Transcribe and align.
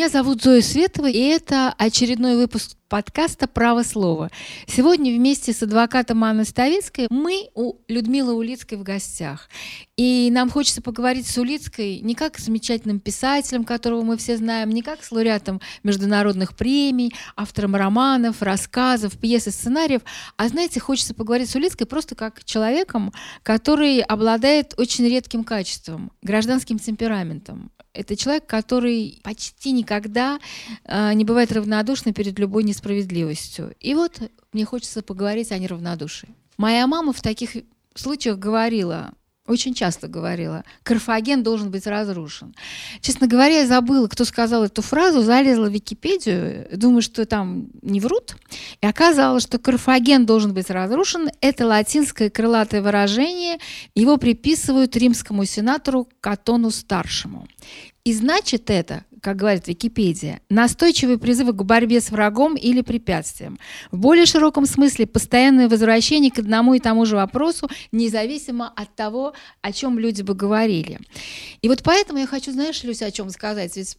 Меня 0.00 0.08
зовут 0.08 0.42
Зоя 0.42 0.62
Светова, 0.62 1.10
и 1.10 1.18
это 1.18 1.74
очередной 1.76 2.34
выпуск 2.34 2.70
подкаста 2.90 3.46
«Право 3.46 3.84
слова». 3.84 4.30
Сегодня 4.66 5.14
вместе 5.14 5.52
с 5.52 5.62
адвокатом 5.62 6.24
Анной 6.24 6.44
Ставицкой 6.44 7.06
мы 7.08 7.48
у 7.54 7.76
Людмилы 7.86 8.34
Улицкой 8.34 8.78
в 8.78 8.82
гостях. 8.82 9.48
И 9.96 10.28
нам 10.32 10.50
хочется 10.50 10.82
поговорить 10.82 11.28
с 11.28 11.38
Улицкой 11.38 12.00
не 12.00 12.16
как 12.16 12.36
с 12.36 12.46
замечательным 12.46 12.98
писателем, 12.98 13.62
которого 13.64 14.02
мы 14.02 14.16
все 14.16 14.36
знаем, 14.36 14.70
не 14.70 14.82
как 14.82 15.04
с 15.04 15.12
лауреатом 15.12 15.60
международных 15.84 16.56
премий, 16.56 17.14
автором 17.36 17.76
романов, 17.76 18.42
рассказов, 18.42 19.16
пьес 19.16 19.46
и 19.46 19.52
сценариев, 19.52 20.02
а, 20.36 20.48
знаете, 20.48 20.80
хочется 20.80 21.14
поговорить 21.14 21.48
с 21.48 21.54
Улицкой 21.54 21.86
просто 21.86 22.16
как 22.16 22.44
человеком, 22.44 23.12
который 23.44 24.00
обладает 24.00 24.74
очень 24.78 25.06
редким 25.06 25.44
качеством, 25.44 26.10
гражданским 26.22 26.80
темпераментом. 26.80 27.70
Это 27.92 28.16
человек, 28.16 28.46
который 28.46 29.20
почти 29.24 29.72
никогда 29.72 30.38
э, 30.84 31.12
не 31.14 31.24
бывает 31.24 31.50
равнодушным 31.50 32.14
перед 32.14 32.38
любой 32.38 32.62
несправедливостью. 32.62 32.79
И 33.80 33.94
вот 33.94 34.20
мне 34.52 34.64
хочется 34.64 35.02
поговорить 35.02 35.52
о 35.52 35.58
неравнодушии. 35.58 36.28
Моя 36.56 36.86
мама 36.86 37.12
в 37.12 37.20
таких 37.22 37.56
случаях 37.94 38.38
говорила, 38.38 39.12
очень 39.50 39.74
часто 39.74 40.06
говорила, 40.06 40.64
Карфаген 40.82 41.42
должен 41.42 41.70
быть 41.70 41.86
разрушен. 41.86 42.54
Честно 43.00 43.26
говоря, 43.26 43.60
я 43.60 43.66
забыла, 43.66 44.06
кто 44.06 44.24
сказал 44.24 44.64
эту 44.64 44.80
фразу, 44.80 45.22
залезла 45.22 45.66
в 45.66 45.72
Википедию, 45.72 46.68
думаю, 46.72 47.02
что 47.02 47.26
там 47.26 47.68
не 47.82 48.00
врут, 48.00 48.36
и 48.80 48.86
оказалось, 48.86 49.42
что 49.42 49.58
Карфаген 49.58 50.24
должен 50.24 50.54
быть 50.54 50.70
разрушен. 50.70 51.30
Это 51.40 51.66
латинское 51.66 52.30
крылатое 52.30 52.80
выражение, 52.80 53.58
его 53.94 54.16
приписывают 54.18 54.96
римскому 54.96 55.44
сенатору 55.44 56.08
Катону 56.20 56.70
Старшему. 56.70 57.48
И 58.04 58.14
значит 58.14 58.70
это, 58.70 59.04
как 59.20 59.36
говорит 59.36 59.68
Википедия, 59.68 60.40
настойчивые 60.48 61.18
призывы 61.18 61.52
к 61.52 61.62
борьбе 61.62 62.00
с 62.00 62.10
врагом 62.10 62.56
или 62.56 62.80
препятствием. 62.80 63.58
В 63.90 63.98
более 63.98 64.26
широком 64.26 64.66
смысле 64.66 65.06
постоянное 65.06 65.68
возвращение 65.68 66.30
к 66.30 66.38
одному 66.38 66.74
и 66.74 66.80
тому 66.80 67.06
же 67.06 67.16
вопросу, 67.16 67.68
независимо 67.92 68.72
от 68.74 68.94
того, 68.94 69.34
о 69.62 69.72
чем 69.72 69.98
люди 69.98 70.22
бы 70.22 70.34
говорили. 70.34 70.98
И 71.62 71.68
вот 71.68 71.82
поэтому 71.82 72.18
я 72.18 72.26
хочу, 72.26 72.52
знаешь, 72.52 72.82
Люся, 72.82 73.06
о 73.06 73.10
чем 73.10 73.30
сказать? 73.30 73.76
Ведь 73.76 73.96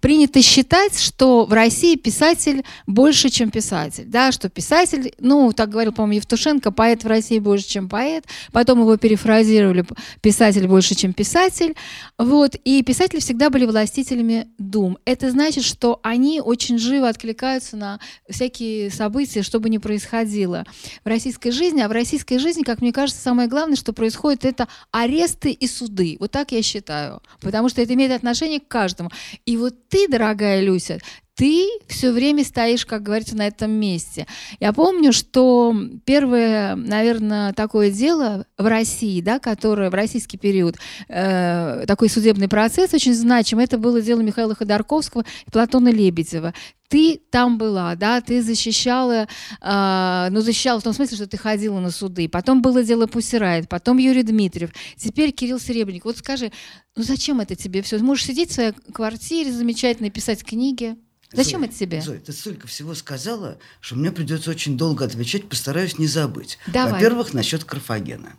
принято 0.00 0.42
считать, 0.42 0.98
что 0.98 1.44
в 1.44 1.52
России 1.52 1.96
писатель 1.96 2.64
больше, 2.86 3.30
чем 3.30 3.50
писатель. 3.50 4.04
Да, 4.06 4.32
что 4.32 4.48
писатель, 4.48 5.12
ну, 5.18 5.52
так 5.52 5.70
говорил, 5.70 5.92
по-моему, 5.92 6.16
Евтушенко, 6.16 6.70
поэт 6.70 7.04
в 7.04 7.06
России 7.06 7.38
больше, 7.38 7.68
чем 7.68 7.88
поэт. 7.88 8.24
Потом 8.52 8.80
его 8.80 8.96
перефразировали, 8.96 9.84
писатель 10.20 10.66
больше, 10.66 10.94
чем 10.94 11.12
писатель. 11.12 11.74
Вот. 12.18 12.54
И 12.64 12.82
писатели 12.82 13.20
всегда 13.20 13.50
были 13.50 13.66
властителями 13.66 14.48
дум. 14.58 14.98
Это 15.04 15.30
значит, 15.30 15.64
что 15.64 16.00
они 16.02 16.40
очень 16.40 16.78
живо 16.78 17.08
откликаются 17.08 17.76
на 17.76 18.00
всякие 18.28 18.90
события, 18.90 19.42
что 19.42 19.60
бы 19.60 19.68
ни 19.68 19.78
происходило 19.78 20.64
в 21.04 21.08
российской 21.08 21.50
жизни. 21.50 21.80
А 21.80 21.88
в 21.88 21.92
российской 21.92 22.38
жизни, 22.38 22.62
как 22.62 22.80
мне 22.80 22.92
кажется, 22.92 23.20
самое 23.20 23.48
главное, 23.48 23.76
что 23.76 23.92
происходит, 23.92 24.44
это 24.44 24.68
аресты 24.90 25.50
и 25.50 25.66
суды. 25.66 26.16
Вот 26.20 26.30
так 26.30 26.52
я 26.52 26.62
считаю. 26.62 27.20
Потому 27.40 27.68
что 27.68 27.82
это 27.82 27.94
имеет 27.94 28.12
отношение 28.12 28.60
к 28.60 28.68
каждому. 28.68 29.10
И 29.44 29.56
вот 29.56 29.74
ты, 29.88 30.08
дорогая 30.08 30.60
Люся, 30.60 30.98
ты 31.38 31.68
все 31.86 32.10
время 32.10 32.44
стоишь, 32.44 32.84
как 32.84 33.04
говорится, 33.04 33.36
на 33.36 33.46
этом 33.46 33.70
месте. 33.70 34.26
Я 34.58 34.72
помню, 34.72 35.12
что 35.12 35.72
первое, 36.04 36.74
наверное, 36.74 37.52
такое 37.52 37.92
дело 37.92 38.44
в 38.58 38.66
России, 38.66 39.20
да, 39.20 39.38
которое 39.38 39.88
в 39.88 39.94
российский 39.94 40.36
период, 40.36 40.76
э, 41.08 41.84
такой 41.86 42.08
судебный 42.08 42.48
процесс 42.48 42.92
очень 42.92 43.14
значим, 43.14 43.60
это 43.60 43.78
было 43.78 44.00
дело 44.02 44.20
Михаила 44.20 44.56
Ходорковского 44.56 45.24
и 45.46 45.50
Платона 45.50 45.90
Лебедева 45.90 46.52
ты 46.88 47.20
там 47.30 47.58
была, 47.58 47.94
да, 47.96 48.22
ты 48.22 48.40
защищала, 48.40 49.28
э, 49.60 50.28
ну, 50.30 50.40
защищала 50.40 50.80
в 50.80 50.82
том 50.82 50.94
смысле, 50.94 51.16
что 51.18 51.26
ты 51.26 51.36
ходила 51.36 51.80
на 51.80 51.90
суды. 51.90 52.30
Потом 52.30 52.62
было 52.62 52.82
дело 52.82 53.06
Пусирает, 53.06 53.68
потом 53.68 53.98
Юрий 53.98 54.22
Дмитриев, 54.22 54.70
теперь 54.96 55.32
Кирилл 55.32 55.60
Серебренник. 55.60 56.06
Вот 56.06 56.16
скажи, 56.16 56.50
ну 56.96 57.02
зачем 57.02 57.40
это 57.40 57.56
тебе 57.56 57.82
все? 57.82 57.98
Можешь 57.98 58.24
сидеть 58.24 58.52
в 58.52 58.54
своей 58.54 58.72
квартире 58.72 59.52
замечательно, 59.52 60.08
писать 60.08 60.42
книги. 60.42 60.96
Зачем 61.32 61.60
Зоя, 61.60 61.68
это 61.68 61.78
тебе? 61.78 62.00
Зоя, 62.00 62.20
ты 62.20 62.32
столько 62.32 62.66
всего 62.66 62.94
сказала, 62.94 63.58
что 63.80 63.96
мне 63.96 64.10
придется 64.10 64.50
очень 64.50 64.78
долго 64.78 65.04
отвечать, 65.04 65.48
постараюсь 65.48 65.98
не 65.98 66.06
забыть. 66.06 66.58
Давай. 66.66 66.92
Во-первых, 66.92 67.34
насчет 67.34 67.64
Карфагена. 67.64 68.32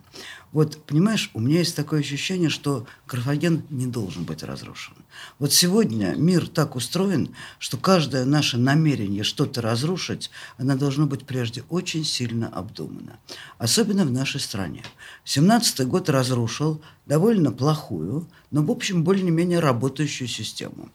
Вот, 0.50 0.84
понимаешь, 0.84 1.30
у 1.32 1.38
меня 1.38 1.58
есть 1.58 1.76
такое 1.76 2.00
ощущение, 2.00 2.48
что 2.48 2.88
Карфаген 3.06 3.62
не 3.70 3.86
должен 3.86 4.24
быть 4.24 4.42
разрушен. 4.42 4.94
Вот 5.38 5.52
сегодня 5.52 6.14
мир 6.16 6.48
так 6.48 6.74
устроен, 6.74 7.36
что 7.60 7.76
каждое 7.76 8.24
наше 8.24 8.58
намерение 8.58 9.22
что-то 9.22 9.62
разрушить, 9.62 10.28
оно 10.58 10.76
должно 10.76 11.06
быть 11.06 11.24
прежде 11.24 11.62
очень 11.68 12.04
сильно 12.04 12.48
обдумано. 12.48 13.20
Особенно 13.58 14.04
в 14.04 14.10
нашей 14.10 14.40
стране. 14.40 14.82
17-й 15.24 15.84
год 15.84 16.08
разрушил 16.08 16.82
довольно 17.06 17.52
плохую, 17.52 18.26
но, 18.50 18.64
в 18.64 18.70
общем, 18.72 19.04
более-менее 19.04 19.60
работающую 19.60 20.26
систему. 20.26 20.90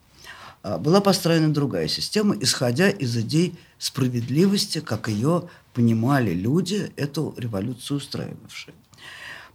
А, 0.66 0.78
была 0.78 1.00
построена 1.00 1.54
другая 1.54 1.86
система, 1.86 2.36
исходя 2.40 2.90
из 2.90 3.16
идей 3.16 3.54
справедливости, 3.78 4.80
как 4.80 5.06
ее 5.06 5.48
понимали 5.74 6.34
люди, 6.34 6.90
эту 6.96 7.34
революцию 7.36 7.98
устраивавшие. 7.98 8.74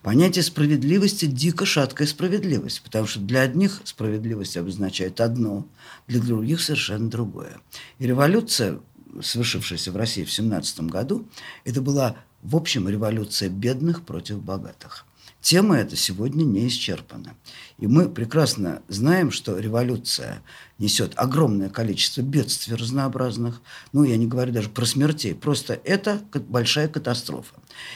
Понятие 0.03 0.41
справедливости– 0.41 1.25
дико 1.27 1.65
шаткая 1.65 2.07
справедливость, 2.07 2.81
потому 2.81 3.07
что 3.07 3.19
для 3.19 3.41
одних 3.41 3.81
справедливость 3.83 4.55
обозначает 4.55 5.19
одно, 5.19 5.67
для 6.07 6.21
других 6.21 6.61
совершенно 6.61 7.09
другое. 7.09 7.59
И 7.99 8.07
революция, 8.07 8.79
совершившаяся 9.21 9.91
в 9.91 9.97
России 9.97 10.23
в 10.23 10.31
17 10.31 10.79
году, 10.83 11.27
это 11.65 11.81
была, 11.81 12.15
в 12.41 12.55
общем, 12.55 12.87
революция 12.87 13.49
бедных 13.49 14.03
против 14.03 14.41
богатых. 14.41 15.05
Тема 15.41 15.77
эта 15.77 15.95
сегодня 15.95 16.43
не 16.43 16.67
исчерпана. 16.67 17.35
И 17.79 17.87
мы 17.87 18.07
прекрасно 18.07 18.83
знаем, 18.87 19.31
что 19.31 19.57
революция 19.57 20.43
несет 20.77 21.13
огромное 21.15 21.69
количество 21.69 22.21
бедствий 22.21 22.75
разнообразных. 22.75 23.59
Ну, 23.91 24.03
я 24.03 24.17
не 24.17 24.27
говорю 24.27 24.53
даже 24.53 24.69
про 24.69 24.85
смертей. 24.85 25.33
Просто 25.33 25.79
это 25.83 26.21
большая 26.33 26.87
катастрофа. 26.87 27.55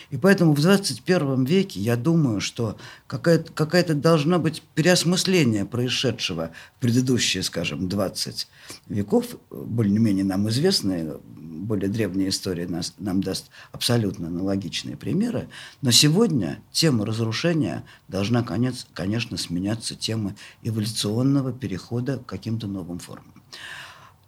И 0.10 0.18
поэтому 0.18 0.54
в 0.54 0.62
21 0.62 1.46
веке 1.46 1.80
я 1.80 1.96
думаю, 1.96 2.42
что 2.42 2.78
какая-то 3.08 3.52
какая 3.54 3.84
должна 3.84 4.40
быть 4.40 4.62
переосмысление 4.74 5.66
происшедшего 5.66 6.52
в 6.78 6.82
предыдущие, 6.82 7.44
скажем, 7.44 7.88
20 7.90 8.48
веков, 8.88 9.36
более-менее 9.50 10.26
нам 10.26 10.50
известные, 10.50 11.18
более 11.26 11.90
древняя 11.90 12.30
история 12.30 12.68
нас, 12.68 12.94
нам 13.00 13.22
даст 13.22 13.50
абсолютно 13.72 14.28
аналогичные 14.28 14.98
примеры. 14.98 15.48
Но 15.82 15.92
сегодня 15.92 16.60
тема 16.72 17.06
разрушения 17.06 17.84
должна, 18.08 18.44
конец, 18.44 18.88
конечно, 18.94 19.38
сменяться 19.38 19.96
темой 19.96 20.36
эволюционного 20.64 21.52
перехода 21.52 22.18
к 22.18 22.26
каким-то 22.26 22.68
новым 22.68 23.00
формам. 23.00 23.34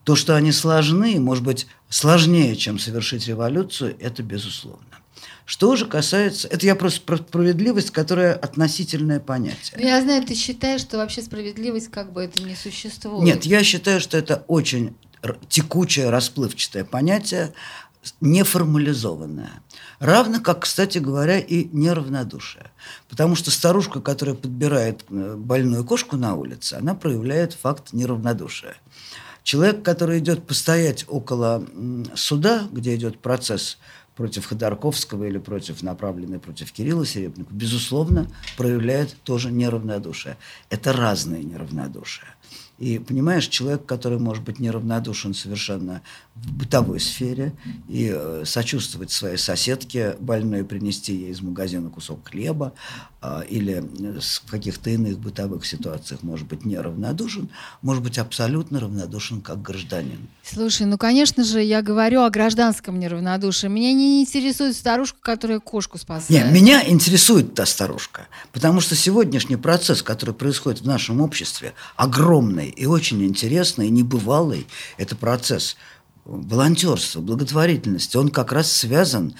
То, 0.03 0.15
что 0.15 0.35
они 0.35 0.53
сложны, 0.53 1.19
может 1.19 1.43
быть, 1.43 1.67
сложнее, 1.89 2.55
чем 2.55 2.79
совершить 2.79 3.27
революцию, 3.27 3.95
это 3.99 4.23
безусловно. 4.23 4.85
Что 5.47 5.77
же 5.77 5.85
касается... 5.85 6.49
Это 6.49 6.65
я 6.65 6.75
просто 6.75 6.99
про 6.99 7.15
справедливость, 7.15 7.91
которая 7.91 8.33
относительное 8.33 9.21
понятие. 9.21 9.77
Ну, 9.77 9.81
я 9.81 10.01
знаю, 10.01 10.21
ты 10.25 10.35
считаешь, 10.35 10.81
что 10.81 10.97
вообще 10.97 11.21
справедливость 11.21 11.89
как 11.89 12.11
бы 12.11 12.21
это 12.25 12.43
не 12.43 12.53
существует. 12.53 13.23
Нет, 13.23 13.45
я 13.45 13.63
считаю, 13.63 14.01
что 14.01 14.17
это 14.17 14.43
очень 14.47 14.93
текучее, 15.47 16.09
расплывчатое 16.09 16.83
понятие, 16.83 17.53
неформализованное. 18.19 19.61
Равно 19.99 20.41
как, 20.41 20.63
кстати 20.63 20.97
говоря, 20.97 21.39
и 21.39 21.69
неравнодушие. 21.71 22.69
Потому 23.07 23.37
что 23.37 23.49
старушка, 23.49 24.01
которая 24.01 24.35
подбирает 24.35 25.05
э, 25.09 25.35
больную 25.37 25.85
кошку 25.85 26.17
на 26.17 26.35
улице, 26.35 26.73
она 26.73 26.93
проявляет 26.93 27.53
факт 27.53 27.93
неравнодушия. 27.93 28.75
Человек, 29.43 29.81
который 29.81 30.19
идет 30.19 30.45
постоять 30.45 31.05
около 31.07 31.65
суда, 32.15 32.67
где 32.69 32.95
идет 32.95 33.19
процесс 33.19 33.77
против 34.17 34.47
Ходорковского 34.47 35.25
или 35.25 35.37
против 35.37 35.83
направленный 35.83 36.39
против 36.39 36.71
Кирилла 36.71 37.05
Серебренникова, 37.05 37.55
безусловно, 37.55 38.27
проявляет 38.57 39.15
тоже 39.23 39.51
неравнодушие. 39.51 40.37
Это 40.69 40.91
разные 40.91 41.43
неравнодушия. 41.43 42.35
И 42.79 42.99
понимаешь, 42.99 43.47
человек, 43.47 43.85
который 43.85 44.19
может 44.19 44.43
быть 44.43 44.59
неравнодушен 44.59 45.33
совершенно 45.33 46.01
в 46.43 46.53
бытовой 46.53 46.99
сфере 46.99 47.53
и 47.87 48.11
э, 48.13 48.43
сочувствовать 48.45 49.11
своей 49.11 49.37
соседке 49.37 50.15
больной, 50.19 50.63
принести 50.63 51.13
ей 51.13 51.31
из 51.31 51.41
магазина 51.41 51.89
кусок 51.89 52.27
хлеба 52.27 52.73
э, 53.21 53.43
или 53.49 53.83
в 54.19 54.51
каких-то 54.51 54.89
иных 54.89 55.19
бытовых 55.19 55.65
ситуациях 55.65 56.23
может 56.23 56.47
быть 56.47 56.65
неравнодушен, 56.65 57.49
может 57.81 58.03
быть 58.03 58.17
абсолютно 58.17 58.79
равнодушен 58.79 59.41
как 59.41 59.61
гражданин. 59.61 60.27
Слушай, 60.43 60.87
ну, 60.87 60.97
конечно 60.97 61.43
же, 61.43 61.61
я 61.61 61.81
говорю 61.81 62.21
о 62.21 62.29
гражданском 62.29 62.99
неравнодушии. 62.99 63.67
Меня 63.67 63.93
не 63.93 64.21
интересует 64.21 64.75
старушка, 64.75 65.17
которая 65.21 65.59
кошку 65.59 65.97
спасает. 65.97 66.29
Нет, 66.29 66.53
меня 66.53 66.87
интересует 66.87 67.53
та 67.55 67.65
старушка, 67.65 68.27
потому 68.51 68.81
что 68.81 68.95
сегодняшний 68.95 69.57
процесс, 69.57 70.01
который 70.01 70.35
происходит 70.35 70.81
в 70.81 70.87
нашем 70.87 71.21
обществе, 71.21 71.73
огромный, 71.95 72.69
и 72.69 72.85
очень 72.85 73.23
интересный, 73.23 73.87
и 73.87 73.91
небывалый 73.91 74.67
это 74.97 75.15
процесс 75.15 75.75
волонтерства, 76.27 77.21
благотворительности, 77.21 78.17
он 78.17 78.29
как 78.29 78.51
раз 78.51 78.71
связан 78.71 79.33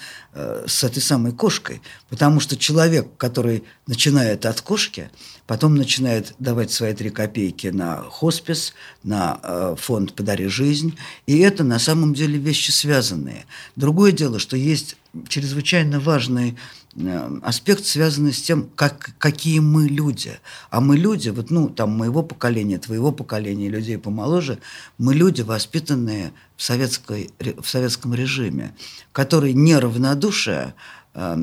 с 0.66 0.84
этой 0.84 1.02
самой 1.02 1.32
кошкой. 1.32 1.80
Потому 2.08 2.40
что 2.40 2.56
человек, 2.56 3.08
который 3.16 3.64
начинает 3.86 4.46
от 4.46 4.60
кошки, 4.60 5.10
потом 5.46 5.74
начинает 5.74 6.34
давать 6.38 6.70
свои 6.70 6.94
три 6.94 7.10
копейки 7.10 7.68
на 7.68 8.02
хоспис, 8.02 8.74
на 9.02 9.40
э, 9.42 9.76
фонд 9.78 10.14
«Подари 10.14 10.46
жизнь». 10.46 10.96
И 11.26 11.38
это 11.38 11.64
на 11.64 11.78
самом 11.78 12.14
деле 12.14 12.38
вещи 12.38 12.70
связанные. 12.70 13.46
Другое 13.76 14.12
дело, 14.12 14.38
что 14.38 14.56
есть 14.56 14.96
чрезвычайно 15.28 16.00
важный 16.00 16.56
Э, 17.00 17.30
аспект, 17.42 17.84
связанный 17.84 18.32
с 18.32 18.42
тем, 18.42 18.68
как, 18.74 19.10
какие 19.18 19.60
мы 19.60 19.88
люди. 19.88 20.38
А 20.70 20.80
мы 20.80 20.96
люди, 20.96 21.28
вот, 21.28 21.50
ну, 21.50 21.68
там, 21.68 21.90
моего 21.90 22.22
поколения, 22.22 22.78
твоего 22.78 23.12
поколения, 23.12 23.68
людей 23.68 23.98
помоложе, 23.98 24.58
мы 24.96 25.14
люди, 25.14 25.42
воспитанные 25.42 26.32
в, 26.56 26.62
советской, 26.62 27.30
в 27.38 27.68
советском 27.68 28.14
режиме, 28.14 28.74
который 29.18 29.52
неравнодушие 29.52 30.74
э, 31.14 31.36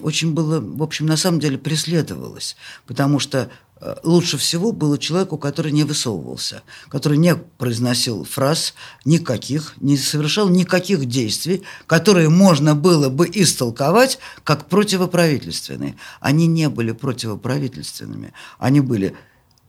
очень 0.00 0.34
было, 0.34 0.58
в 0.58 0.82
общем, 0.82 1.06
на 1.06 1.16
самом 1.16 1.38
деле 1.38 1.58
преследовалось, 1.58 2.56
потому 2.88 3.20
что 3.20 3.50
Э, 3.84 3.96
лучше 4.02 4.38
всего 4.38 4.72
было 4.72 4.96
человеку, 4.96 5.36
который 5.36 5.70
не 5.70 5.84
высовывался, 5.84 6.62
который 6.88 7.18
не 7.18 7.34
произносил 7.36 8.24
фраз 8.24 8.74
никаких, 9.04 9.74
не 9.78 9.98
совершал 9.98 10.48
никаких 10.48 11.04
действий, 11.04 11.62
которые 11.86 12.30
можно 12.30 12.74
было 12.74 13.10
бы 13.10 13.28
истолковать 13.30 14.18
как 14.42 14.68
противоправительственные. 14.68 15.96
Они 16.20 16.46
не 16.46 16.70
были 16.70 16.92
противоправительственными, 16.92 18.32
они 18.58 18.80
были 18.80 19.14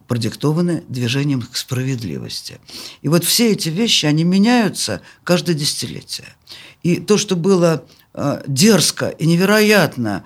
продиктованы 0.07 0.84
движением 0.88 1.42
к 1.42 1.56
справедливости. 1.57 2.60
И 3.02 3.07
вот 3.07 3.24
все 3.24 3.52
эти 3.52 3.69
вещи, 3.69 4.06
они 4.06 4.24
меняются 4.24 5.02
каждое 5.24 5.56
десятилетие. 5.56 6.28
И 6.84 6.98
то, 6.98 7.18
что 7.18 7.36
было 7.36 7.86
э, 8.13 8.44
дерзко 8.48 9.10
и 9.10 9.25
невероятно 9.25 10.24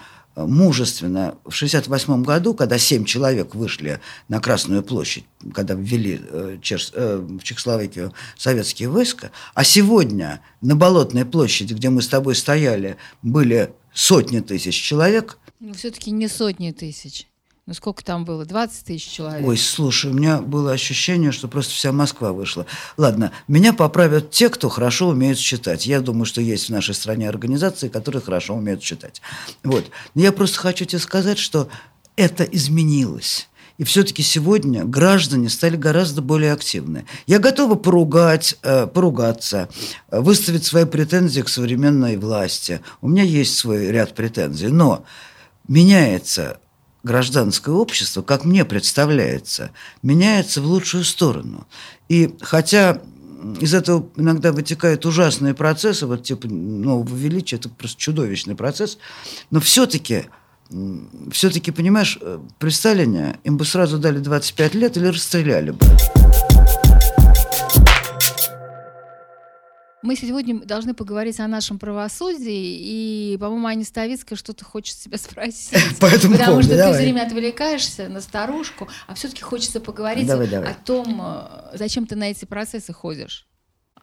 мужественно 0.47 1.35
в 1.43 1.55
1968 1.55 2.23
году, 2.23 2.53
когда 2.53 2.77
семь 2.77 3.05
человек 3.05 3.55
вышли 3.55 3.99
на 4.27 4.39
Красную 4.39 4.83
площадь, 4.83 5.25
когда 5.53 5.73
ввели 5.73 6.21
э, 6.21 6.57
э, 6.93 7.17
в 7.17 7.43
Чехословакию 7.43 8.13
советские 8.37 8.89
войска, 8.89 9.31
а 9.53 9.63
сегодня 9.63 10.41
на 10.61 10.75
Болотной 10.75 11.25
площади, 11.25 11.73
где 11.73 11.89
мы 11.89 12.01
с 12.01 12.07
тобой 12.07 12.35
стояли, 12.35 12.97
были 13.21 13.73
сотни 13.93 14.39
тысяч 14.39 14.75
человек. 14.75 15.37
Ну, 15.59 15.73
все-таки 15.73 16.11
не 16.11 16.27
сотни 16.27 16.71
тысяч. 16.71 17.27
Ну 17.69 17.75
сколько 17.75 18.03
там 18.03 18.25
было? 18.25 18.45
20 18.45 18.83
тысяч 18.83 19.11
человек? 19.11 19.47
Ой, 19.47 19.55
слушай, 19.55 20.09
у 20.09 20.13
меня 20.15 20.39
было 20.39 20.71
ощущение, 20.71 21.31
что 21.31 21.47
просто 21.47 21.71
вся 21.71 21.91
Москва 21.91 22.33
вышла. 22.33 22.65
Ладно, 22.97 23.31
меня 23.47 23.73
поправят 23.73 24.31
те, 24.31 24.49
кто 24.49 24.69
хорошо 24.69 25.09
умеет 25.09 25.37
читать. 25.37 25.85
Я 25.85 26.01
думаю, 26.01 26.25
что 26.25 26.41
есть 26.41 26.65
в 26.65 26.71
нашей 26.71 26.95
стране 26.95 27.29
организации, 27.29 27.87
которые 27.87 28.23
хорошо 28.23 28.55
умеют 28.55 28.81
читать. 28.81 29.21
Вот. 29.63 29.85
Я 30.15 30.31
просто 30.31 30.57
хочу 30.57 30.85
тебе 30.85 30.97
сказать, 30.97 31.37
что 31.37 31.69
это 32.15 32.43
изменилось. 32.43 33.47
И 33.77 33.83
все-таки 33.83 34.23
сегодня 34.23 34.83
граждане 34.83 35.47
стали 35.47 35.75
гораздо 35.75 36.23
более 36.23 36.53
активны. 36.53 37.05
Я 37.27 37.37
готова 37.37 37.75
поругать, 37.75 38.57
э, 38.63 38.87
поругаться, 38.87 39.69
выставить 40.09 40.65
свои 40.65 40.85
претензии 40.85 41.41
к 41.41 41.49
современной 41.49 42.17
власти. 42.17 42.81
У 43.01 43.07
меня 43.07 43.21
есть 43.21 43.55
свой 43.55 43.91
ряд 43.91 44.15
претензий. 44.15 44.69
Но 44.69 45.05
меняется 45.67 46.59
гражданское 47.03 47.71
общество, 47.71 48.21
как 48.21 48.45
мне 48.45 48.65
представляется, 48.65 49.71
меняется 50.03 50.61
в 50.61 50.65
лучшую 50.65 51.03
сторону. 51.03 51.67
И 52.07 52.35
хотя 52.41 53.01
из 53.59 53.73
этого 53.73 54.07
иногда 54.15 54.51
вытекают 54.51 55.05
ужасные 55.05 55.53
процессы, 55.53 56.05
вот 56.05 56.23
типа 56.23 56.47
нового 56.47 57.15
величия, 57.15 57.55
это 57.55 57.69
просто 57.69 57.99
чудовищный 57.99 58.55
процесс, 58.55 58.97
но 59.49 59.59
все-таки 59.59 60.25
все-таки, 61.31 61.71
понимаешь, 61.71 62.19
э, 62.21 62.37
при 62.59 62.69
Сталине 62.69 63.39
им 63.43 63.57
бы 63.57 63.65
сразу 63.65 63.97
дали 63.97 64.19
25 64.19 64.75
лет 64.75 64.97
или 64.97 65.07
расстреляли 65.07 65.71
бы. 65.71 65.83
Мы 70.01 70.15
сегодня 70.15 70.63
должны 70.63 70.93
поговорить 70.93 71.41
о 71.41 71.47
нашем 71.47 71.77
правосудии, 71.77 73.33
и, 73.33 73.37
по-моему, 73.37 73.67
Аня 73.67 73.83
Ставицкая 73.83 74.37
что-то 74.37 74.63
хочет 74.63 74.95
себя 74.95 75.17
спросить. 75.17 75.77
По 75.99 76.05
этому 76.05 76.33
Потому 76.35 76.51
поводу, 76.51 76.67
что 76.67 76.77
давай. 76.77 76.93
ты 76.93 76.97
все 76.99 77.03
время 77.03 77.25
отвлекаешься 77.25 78.07
на 78.07 78.21
старушку, 78.21 78.87
а 79.07 79.15
все-таки 79.15 79.41
хочется 79.41 79.81
поговорить 79.81 80.25
давай, 80.25 80.47
давай. 80.47 80.71
о 80.71 80.73
том, 80.73 81.21
э, 81.21 81.77
зачем 81.77 82.05
ты 82.07 82.15
на 82.15 82.31
эти 82.31 82.45
процессы 82.45 82.93
ходишь. 82.93 83.48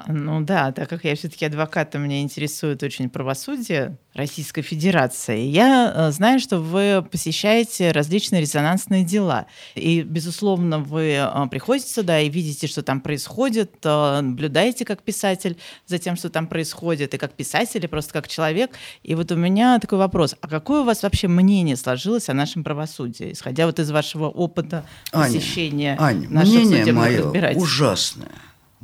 Ну 0.06 0.42
да, 0.42 0.72
так 0.72 0.88
как 0.88 1.04
я 1.04 1.14
все-таки 1.16 1.46
адвокат, 1.46 1.94
и 1.94 1.98
меня 1.98 2.20
интересует 2.20 2.82
очень 2.82 3.08
правосудие 3.08 3.96
Российской 4.14 4.62
Федерации, 4.62 5.40
я 5.40 5.92
э, 5.94 6.10
знаю, 6.10 6.38
что 6.40 6.58
вы 6.58 7.06
посещаете 7.10 7.92
различные 7.92 8.40
резонансные 8.40 9.04
дела. 9.04 9.46
И, 9.74 10.02
безусловно, 10.02 10.78
вы 10.78 11.18
э, 11.18 11.46
приходите 11.50 11.92
сюда 11.92 12.20
и 12.20 12.28
видите, 12.28 12.66
что 12.66 12.82
там 12.82 13.00
происходит, 13.00 13.74
э, 13.84 14.20
наблюдаете 14.20 14.84
как 14.84 15.02
писатель 15.02 15.58
за 15.86 15.98
тем, 15.98 16.16
что 16.16 16.30
там 16.30 16.46
происходит, 16.46 17.14
и 17.14 17.18
как 17.18 17.32
писатель, 17.32 17.84
и 17.84 17.88
просто 17.88 18.12
как 18.12 18.28
человек. 18.28 18.72
И 19.02 19.14
вот 19.14 19.32
у 19.32 19.36
меня 19.36 19.78
такой 19.78 19.98
вопрос. 19.98 20.34
А 20.40 20.48
какое 20.48 20.80
у 20.80 20.84
вас 20.84 21.02
вообще 21.02 21.28
мнение 21.28 21.76
сложилось 21.76 22.28
о 22.28 22.34
нашем 22.34 22.64
правосудии, 22.64 23.32
исходя 23.32 23.66
вот 23.66 23.78
из 23.78 23.90
вашего 23.90 24.28
опыта 24.28 24.84
Аня, 25.12 25.26
посещения 25.26 25.96
Аня, 25.98 26.28
наших 26.30 26.54
мнение 26.54 26.84
судебных 26.84 27.32
мое 27.32 27.54
ужасное. 27.54 28.30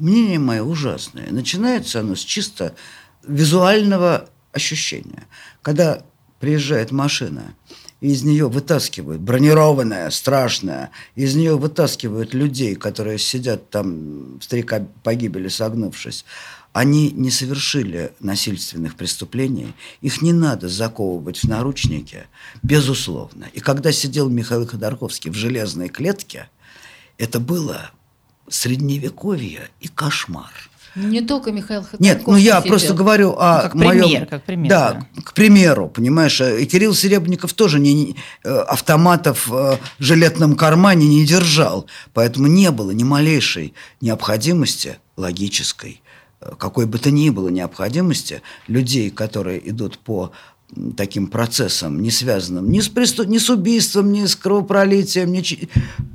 Мнение 0.03 0.41
мое 0.41 0.65
ужасное. 0.65 1.31
Начинается 1.31 2.01
оно 2.01 2.17
с 2.17 2.25
чисто 2.25 2.75
визуального 3.25 4.29
ощущения. 4.51 5.29
Когда 5.63 6.03
приезжает 6.41 6.91
машина, 6.91 7.55
и 8.01 8.09
из 8.09 8.25
нее 8.25 8.49
вытаскивают, 8.49 9.21
бронированная, 9.21 10.11
страшная, 10.11 10.91
из 11.15 11.37
нее 11.37 11.57
вытаскивают 11.57 12.35
людей, 12.35 12.75
которые 12.75 13.17
сидят 13.17 13.71
там 13.71 14.41
в 14.41 14.47
три 14.49 14.67
погибели 15.05 15.47
согнувшись, 15.47 16.25
они 16.73 17.13
не 17.13 17.31
совершили 17.31 18.13
насильственных 18.19 18.97
преступлений, 18.97 19.73
их 20.01 20.21
не 20.21 20.33
надо 20.33 20.69
заковывать 20.69 21.39
в 21.39 21.45
наручники, 21.45 22.27
безусловно. 22.65 23.47
И 23.53 23.61
когда 23.61 23.93
сидел 23.93 24.29
Михаил 24.29 24.67
Ходорковский 24.67 25.31
в 25.31 25.35
железной 25.35 25.91
клетке, 25.91 26.51
это 27.19 27.39
было 27.39 27.93
средневековье 28.49 29.69
и 29.81 29.89
кошмар. 29.89 30.51
Не 30.95 31.23
только 31.23 31.53
Михаил 31.53 31.81
Ходорковский 31.85 32.07
Нет, 32.07 32.27
ну 32.27 32.37
я 32.37 32.59
сидел. 32.59 32.69
просто 32.71 32.93
говорю 32.93 33.35
о 33.39 33.57
Ну, 33.57 33.63
как 33.63 33.75
моем... 33.75 34.03
пример, 34.03 34.27
как 34.27 34.43
пример, 34.45 34.69
Да, 34.69 34.93
да. 35.15 35.23
к 35.23 35.33
примеру, 35.33 35.89
понимаешь, 35.89 36.39
э, 36.43 36.61
и 36.61 36.67
Кирилл 36.67 36.93
Серебренников 36.95 37.55
тоже 37.55 37.81
не, 37.81 37.95
не- 37.95 38.17
э, 38.45 38.55
автоматов 38.55 39.49
э, 39.51 39.53
в 39.53 39.79
жилетном 39.99 40.55
кармане 40.55 41.07
не 41.09 41.25
держал, 41.25 41.87
поэтому 42.13 42.47
не 42.47 42.71
было 42.71 42.91
ни 42.91 43.05
малейшей 43.05 43.73
необходимости 44.03 44.99
логической, 45.17 46.03
какой 46.59 46.85
бы 46.85 46.99
то 46.99 47.11
ни 47.11 47.31
было 47.31 47.49
необходимости 47.49 48.43
людей, 48.69 49.11
которые 49.11 49.67
идут 49.71 49.99
по 49.99 50.33
таким 50.97 51.27
процессам, 51.27 52.01
не 52.01 52.11
связанным 52.11 52.71
ни 52.71 52.81
с, 52.81 52.89
преступ... 52.89 53.27
ни 53.27 53.39
с 53.39 53.51
убийством, 53.51 54.13
ни 54.13 54.25
с 54.25 54.37
кровопролитием, 54.37 55.31
ни, 55.33 55.43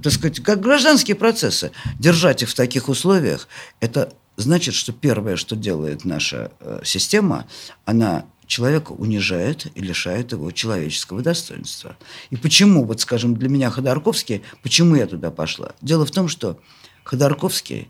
так 0.01 0.13
сказать, 0.13 0.39
как 0.41 0.61
гражданские 0.61 1.15
процессы. 1.15 1.71
Держать 1.99 2.43
их 2.43 2.49
в 2.49 2.55
таких 2.55 2.89
условиях, 2.89 3.47
это 3.79 4.13
значит, 4.35 4.73
что 4.73 4.93
первое, 4.93 5.35
что 5.35 5.55
делает 5.55 6.05
наша 6.05 6.51
э, 6.59 6.81
система, 6.83 7.47
она 7.85 8.25
человека 8.47 8.93
унижает 8.93 9.67
и 9.75 9.81
лишает 9.81 10.31
его 10.31 10.51
человеческого 10.51 11.21
достоинства. 11.21 11.97
И 12.29 12.37
почему, 12.37 12.85
вот 12.85 13.01
скажем, 13.01 13.35
для 13.35 13.49
меня 13.49 13.69
Ходорковский, 13.69 14.41
почему 14.63 14.95
я 14.95 15.05
туда 15.05 15.31
пошла? 15.31 15.73
Дело 15.81 16.05
в 16.05 16.11
том, 16.11 16.27
что 16.29 16.59
Ходорковский, 17.03 17.89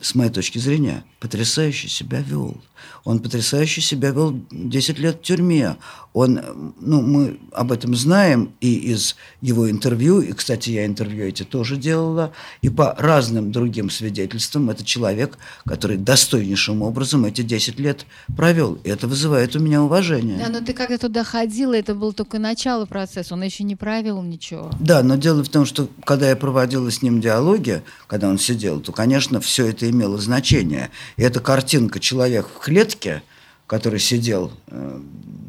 с 0.00 0.14
моей 0.14 0.30
точки 0.30 0.58
зрения, 0.58 1.04
потрясающе 1.20 1.88
себя 1.88 2.20
вел. 2.20 2.60
Он 3.04 3.20
потрясающе 3.20 3.80
себя 3.80 4.10
вел 4.10 4.40
10 4.50 4.98
лет 4.98 5.18
в 5.18 5.22
тюрьме. 5.22 5.76
Он, 6.14 6.74
ну, 6.78 7.00
мы 7.00 7.38
об 7.52 7.72
этом 7.72 7.94
знаем 7.94 8.52
и 8.60 8.74
из 8.74 9.16
его 9.40 9.70
интервью, 9.70 10.20
и, 10.20 10.32
кстати, 10.32 10.70
я 10.70 10.84
интервью 10.84 11.26
эти 11.26 11.42
тоже 11.42 11.76
делала, 11.76 12.32
и 12.60 12.68
по 12.68 12.94
разным 12.98 13.50
другим 13.50 13.88
свидетельствам 13.88 14.68
это 14.68 14.84
человек, 14.84 15.38
который 15.66 15.96
достойнейшим 15.96 16.82
образом 16.82 17.24
эти 17.24 17.40
10 17.42 17.78
лет 17.78 18.04
провел. 18.36 18.74
И 18.84 18.90
это 18.90 19.06
вызывает 19.06 19.56
у 19.56 19.60
меня 19.60 19.82
уважение. 19.82 20.38
Да, 20.38 20.50
но 20.50 20.60
ты 20.60 20.74
когда 20.74 20.98
туда 20.98 21.24
ходила, 21.24 21.74
это 21.74 21.94
было 21.94 22.12
только 22.12 22.38
начало 22.38 22.84
процесса, 22.84 23.34
он 23.34 23.42
еще 23.42 23.64
не 23.64 23.76
провел 23.76 24.22
ничего. 24.22 24.70
Да, 24.80 25.02
но 25.02 25.16
дело 25.16 25.42
в 25.42 25.48
том, 25.48 25.64
что 25.64 25.88
когда 26.04 26.28
я 26.28 26.36
проводила 26.36 26.90
с 26.90 27.00
ним 27.00 27.20
диалоги, 27.20 27.82
когда 28.06 28.28
он 28.28 28.38
сидел, 28.38 28.80
то, 28.80 28.92
конечно, 28.92 29.40
все 29.40 29.66
это 29.66 29.88
имело 29.88 30.18
значение. 30.18 30.90
И 31.16 31.22
эта 31.22 31.40
картинка 31.40 32.00
«Человек 32.00 32.46
в 32.46 32.58
клетке», 32.62 33.22
который 33.72 34.00
сидел 34.00 34.52
э, 34.66 35.00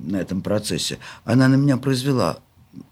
на 0.05 0.15
этом 0.15 0.41
процессе, 0.41 0.97
она 1.25 1.49
на 1.49 1.55
меня 1.55 1.75
произвела 1.75 2.37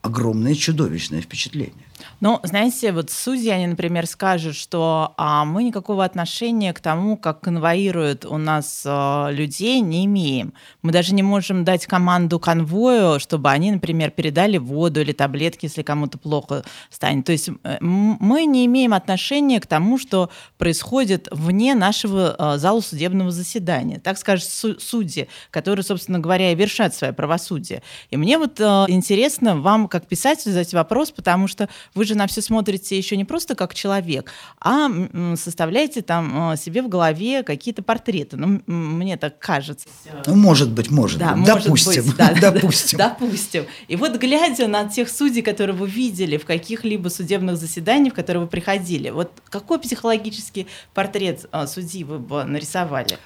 огромное 0.02 0.56
чудовищное 0.56 1.22
впечатление. 1.22 1.86
Ну, 2.20 2.40
знаете, 2.44 2.92
вот 2.92 3.10
судьи, 3.10 3.50
они, 3.50 3.68
например, 3.68 4.08
скажут, 4.08 4.56
что 4.56 5.14
а, 5.18 5.46
мы 5.46 5.64
никакого 5.64 6.04
отношения 6.04 6.74
к 6.74 6.80
тому, 6.80 7.18
как 7.18 7.42
конвоируют 7.42 8.26
у 8.26 8.38
нас 8.38 8.84
а, 8.86 9.30
людей, 9.32 9.80
не 9.80 10.06
имеем. 10.06 10.54
Мы 10.82 10.92
даже 10.92 11.14
не 11.14 11.24
можем 11.24 11.64
дать 11.64 11.86
команду 11.86 12.40
конвою, 12.40 13.20
чтобы 13.20 13.50
они, 13.50 13.72
например, 13.72 14.12
передали 14.12 14.58
воду 14.58 15.02
или 15.02 15.12
таблетки, 15.12 15.66
если 15.66 15.82
кому-то 15.82 16.18
плохо 16.18 16.64
станет. 16.90 17.26
То 17.26 17.32
есть 17.32 17.50
э, 17.50 17.78
мы 17.80 18.46
не 18.46 18.66
имеем 18.66 18.94
отношения 18.94 19.60
к 19.60 19.68
тому, 19.68 19.98
что 19.98 20.30
происходит 20.58 21.28
вне 21.32 21.76
нашего 21.76 22.36
а, 22.38 22.58
зала 22.58 22.82
судебного 22.82 23.32
заседания. 23.32 24.00
Так 24.00 24.18
скажут 24.18 24.50
судьи, 24.80 25.28
которые, 25.50 25.84
собственно 25.84 26.20
говоря, 26.20 26.52
и 26.52 26.56
вершат 26.56 26.96
свое 26.96 27.14
правосудие. 27.14 27.82
И 28.10 28.18
мне 28.18 28.38
вот 28.38 28.60
а, 28.60 28.86
интересно 28.88 29.56
вам, 29.56 29.88
как 29.88 30.08
писатель, 30.08 30.52
задать 30.52 30.74
вопрос, 30.74 31.12
потому 31.12 31.48
что 31.48 31.70
вы 31.94 32.06
же 32.06 32.16
на 32.16 32.28
все 32.28 32.42
смотрите 32.42 32.98
еще 32.98 33.18
не 33.18 33.26
просто 33.26 33.56
как 33.56 33.74
человек, 33.74 34.32
а 34.60 34.90
составляете 35.36 36.02
там 36.02 36.52
а, 36.52 36.56
себе 36.56 36.82
в 36.82 36.90
голове 36.90 37.44
какие-то 37.44 37.84
портреты. 37.84 38.38
Ну, 38.38 38.62
мне 38.66 39.18
так 39.18 39.40
кажется. 39.40 39.88
Ну, 40.26 40.36
может 40.36 40.72
быть, 40.72 40.90
может 40.90 41.20
да, 41.20 41.34
быть. 41.34 41.48
Может 41.48 41.66
допустим. 41.66 42.06
Быть, 42.06 42.16
да, 42.16 42.34
допустим. 42.52 42.98
допустим. 42.98 43.66
И 43.88 43.96
вот 43.96 44.18
глядя 44.18 44.68
на 44.68 44.88
тех 44.88 45.10
судей, 45.10 45.42
которые 45.42 45.76
вы 45.76 45.88
видели 45.88 46.38
в 46.38 46.46
каких-либо 46.46 47.10
судебных 47.10 47.58
заседаниях, 47.58 48.14
в 48.14 48.16
которые 48.16 48.44
вы 48.44 48.50
приходили, 48.50 49.10
вот 49.10 49.32
какой 49.50 49.80
психологический 49.80 50.68
портрет 50.94 51.46
а, 51.52 51.68
судьи 51.68 52.04
вы 52.04 52.20
бы 52.20 52.44
нарисовали? 52.46 53.18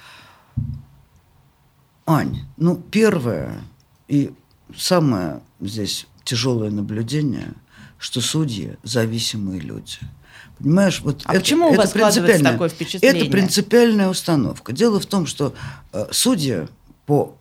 Ань, 2.08 2.46
ну, 2.58 2.76
первое 2.76 3.62
и 4.08 4.32
самое 4.76 5.42
здесь 5.60 6.08
тяжелое 6.24 6.72
наблюдение– 6.72 7.54
что 8.06 8.22
судьи 8.22 8.78
зависимые 8.84 9.60
люди. 9.60 9.98
Понимаешь, 10.60 11.02
вот 11.02 11.24
а 11.26 11.32
это, 11.32 11.40
почему 11.40 11.70
у 11.70 11.74
вас 11.74 11.90
складывается 11.90 12.44
такое 12.44 12.70
впечатление? 12.70 13.24
Это 13.24 13.32
принципиальная 13.32 14.10
установка. 14.10 14.74
Дело 14.74 15.00
в 15.00 15.08
том, 15.08 15.26
что 15.26 15.56
э, 15.92 16.06
судьи 16.12 16.68
по 17.08 17.36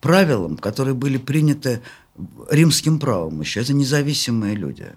правилам, 0.00 0.56
которые 0.56 0.94
были 0.94 1.16
приняты 1.16 1.80
римским 2.50 2.98
правом 2.98 3.40
еще, 3.40 3.60
это 3.60 3.72
независимые 3.72 4.56
люди. 4.56 4.88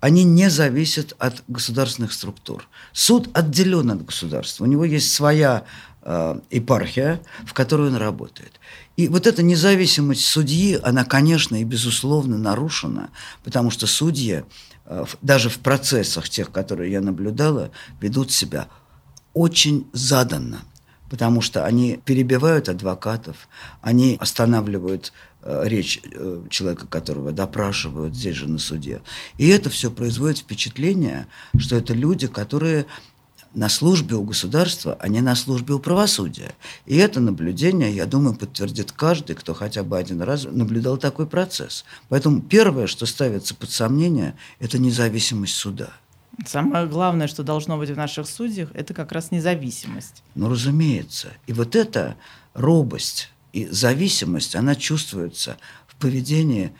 Они 0.00 0.24
не 0.24 0.50
зависят 0.50 1.16
от 1.18 1.42
государственных 1.48 2.12
структур. 2.12 2.68
Суд 2.92 3.30
отделен 3.32 3.90
от 3.90 4.04
государства. 4.04 4.64
У 4.64 4.66
него 4.66 4.84
есть 4.84 5.10
своя 5.10 5.64
епархия, 6.50 7.20
в 7.44 7.52
которой 7.52 7.88
он 7.88 7.96
работает. 7.96 8.58
И 8.98 9.06
вот 9.06 9.28
эта 9.28 9.44
независимость 9.44 10.24
судьи, 10.24 10.76
она, 10.82 11.04
конечно, 11.04 11.54
и 11.54 11.62
безусловно 11.62 12.36
нарушена, 12.36 13.10
потому 13.44 13.70
что 13.70 13.86
судьи 13.86 14.42
э, 14.86 15.04
даже 15.22 15.50
в 15.50 15.58
процессах 15.60 16.28
тех, 16.28 16.50
которые 16.50 16.90
я 16.90 17.00
наблюдала, 17.00 17.70
ведут 18.00 18.32
себя 18.32 18.66
очень 19.34 19.86
заданно, 19.92 20.62
потому 21.10 21.40
что 21.42 21.64
они 21.64 22.00
перебивают 22.04 22.68
адвокатов, 22.68 23.48
они 23.82 24.16
останавливают 24.18 25.12
э, 25.42 25.62
речь 25.66 26.00
э, 26.02 26.42
человека, 26.50 26.88
которого 26.88 27.30
допрашивают 27.30 28.16
здесь 28.16 28.34
же 28.34 28.48
на 28.48 28.58
суде. 28.58 29.00
И 29.36 29.46
это 29.46 29.70
все 29.70 29.92
производит 29.92 30.38
впечатление, 30.38 31.28
что 31.56 31.76
это 31.76 31.94
люди, 31.94 32.26
которые 32.26 32.86
на 33.54 33.68
службе 33.68 34.16
у 34.16 34.22
государства, 34.22 34.96
а 35.00 35.08
не 35.08 35.20
на 35.20 35.34
службе 35.34 35.74
у 35.74 35.78
правосудия. 35.78 36.54
И 36.86 36.96
это 36.96 37.20
наблюдение, 37.20 37.94
я 37.94 38.06
думаю, 38.06 38.36
подтвердит 38.36 38.92
каждый, 38.92 39.36
кто 39.36 39.54
хотя 39.54 39.82
бы 39.82 39.98
один 39.98 40.22
раз 40.22 40.44
наблюдал 40.44 40.96
такой 40.96 41.26
процесс. 41.26 41.84
Поэтому 42.08 42.40
первое, 42.40 42.86
что 42.86 43.06
ставится 43.06 43.54
под 43.54 43.70
сомнение, 43.70 44.34
это 44.60 44.78
независимость 44.78 45.54
суда. 45.54 45.90
Самое 46.46 46.86
главное, 46.86 47.26
что 47.26 47.42
должно 47.42 47.78
быть 47.78 47.90
в 47.90 47.96
наших 47.96 48.28
судьях, 48.28 48.68
это 48.74 48.94
как 48.94 49.12
раз 49.12 49.30
независимость. 49.30 50.22
Ну, 50.34 50.48
разумеется. 50.48 51.32
И 51.46 51.52
вот 51.52 51.74
эта 51.74 52.16
робость 52.54 53.30
и 53.52 53.66
зависимость, 53.66 54.54
она 54.54 54.74
чувствуется 54.74 55.56
в 55.88 55.96
поведении 55.96 56.72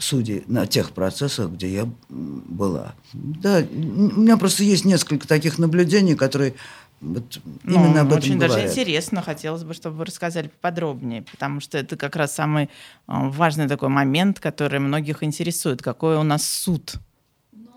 судей 0.00 0.44
на 0.46 0.66
тех 0.66 0.92
процессах, 0.92 1.50
где 1.50 1.68
я 1.68 1.88
была. 2.08 2.94
Да, 3.12 3.58
у 3.58 4.20
меня 4.20 4.36
просто 4.36 4.64
есть 4.64 4.84
несколько 4.84 5.28
таких 5.28 5.58
наблюдений, 5.58 6.14
которые 6.14 6.54
вот 7.00 7.40
ну, 7.64 7.76
именно 7.76 8.02
об 8.02 8.08
этом 8.08 8.18
очень 8.18 8.36
говорят. 8.36 8.56
даже 8.56 8.68
интересно. 8.68 9.22
Хотелось 9.22 9.64
бы, 9.64 9.72
чтобы 9.72 9.96
вы 9.96 10.04
рассказали 10.04 10.48
поподробнее, 10.48 11.22
потому 11.22 11.60
что 11.60 11.78
это 11.78 11.96
как 11.96 12.14
раз 12.16 12.34
самый 12.34 12.68
а, 13.06 13.28
важный 13.30 13.68
такой 13.68 13.88
момент, 13.88 14.38
который 14.38 14.80
многих 14.80 15.22
интересует. 15.22 15.82
Какой 15.82 16.16
у 16.16 16.22
нас 16.22 16.44
суд? 16.46 16.94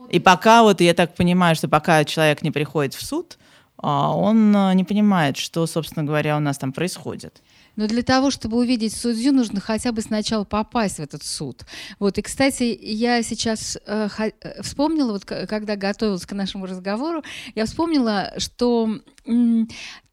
И 0.10 0.20
пока 0.20 0.64
вот 0.64 0.82
я 0.82 0.94
так 0.94 1.16
понимаю, 1.16 1.56
что 1.56 1.70
пока 1.70 2.04
человек 2.04 2.42
не 2.42 2.52
приходит 2.52 2.94
в 2.94 3.06
суд, 3.06 3.38
а, 3.78 4.14
он 4.16 4.54
а, 4.56 4.74
не 4.74 4.84
понимает, 4.84 5.38
что, 5.38 5.66
собственно 5.68 6.04
говоря, 6.06 6.36
у 6.36 6.42
нас 6.42 6.58
там 6.58 6.74
происходит. 6.74 7.42
Но 7.76 7.88
для 7.88 8.04
того, 8.04 8.32
чтобы 8.32 8.58
увидеть 8.58 8.96
судью, 8.96 9.34
нужно 9.34 9.60
хотя 9.60 9.92
бы 9.92 10.02
сначала 10.02 10.44
попасть 10.44 10.98
в 10.98 11.02
этот 11.02 11.24
суд. 11.24 11.66
Вот. 12.00 12.18
И, 12.18 12.22
кстати, 12.22 12.78
я 12.82 13.24
сейчас 13.24 13.78
э, 13.86 14.10
э 14.18 14.62
вспомнила, 14.62 15.14
вот 15.14 15.26
когда 15.26 15.76
готовилась 15.76 16.26
к 16.26 16.34
нашему 16.34 16.66
разговору, 16.66 17.24
я 17.56 17.66
вспомнила, 17.66 18.34
что 18.38 19.00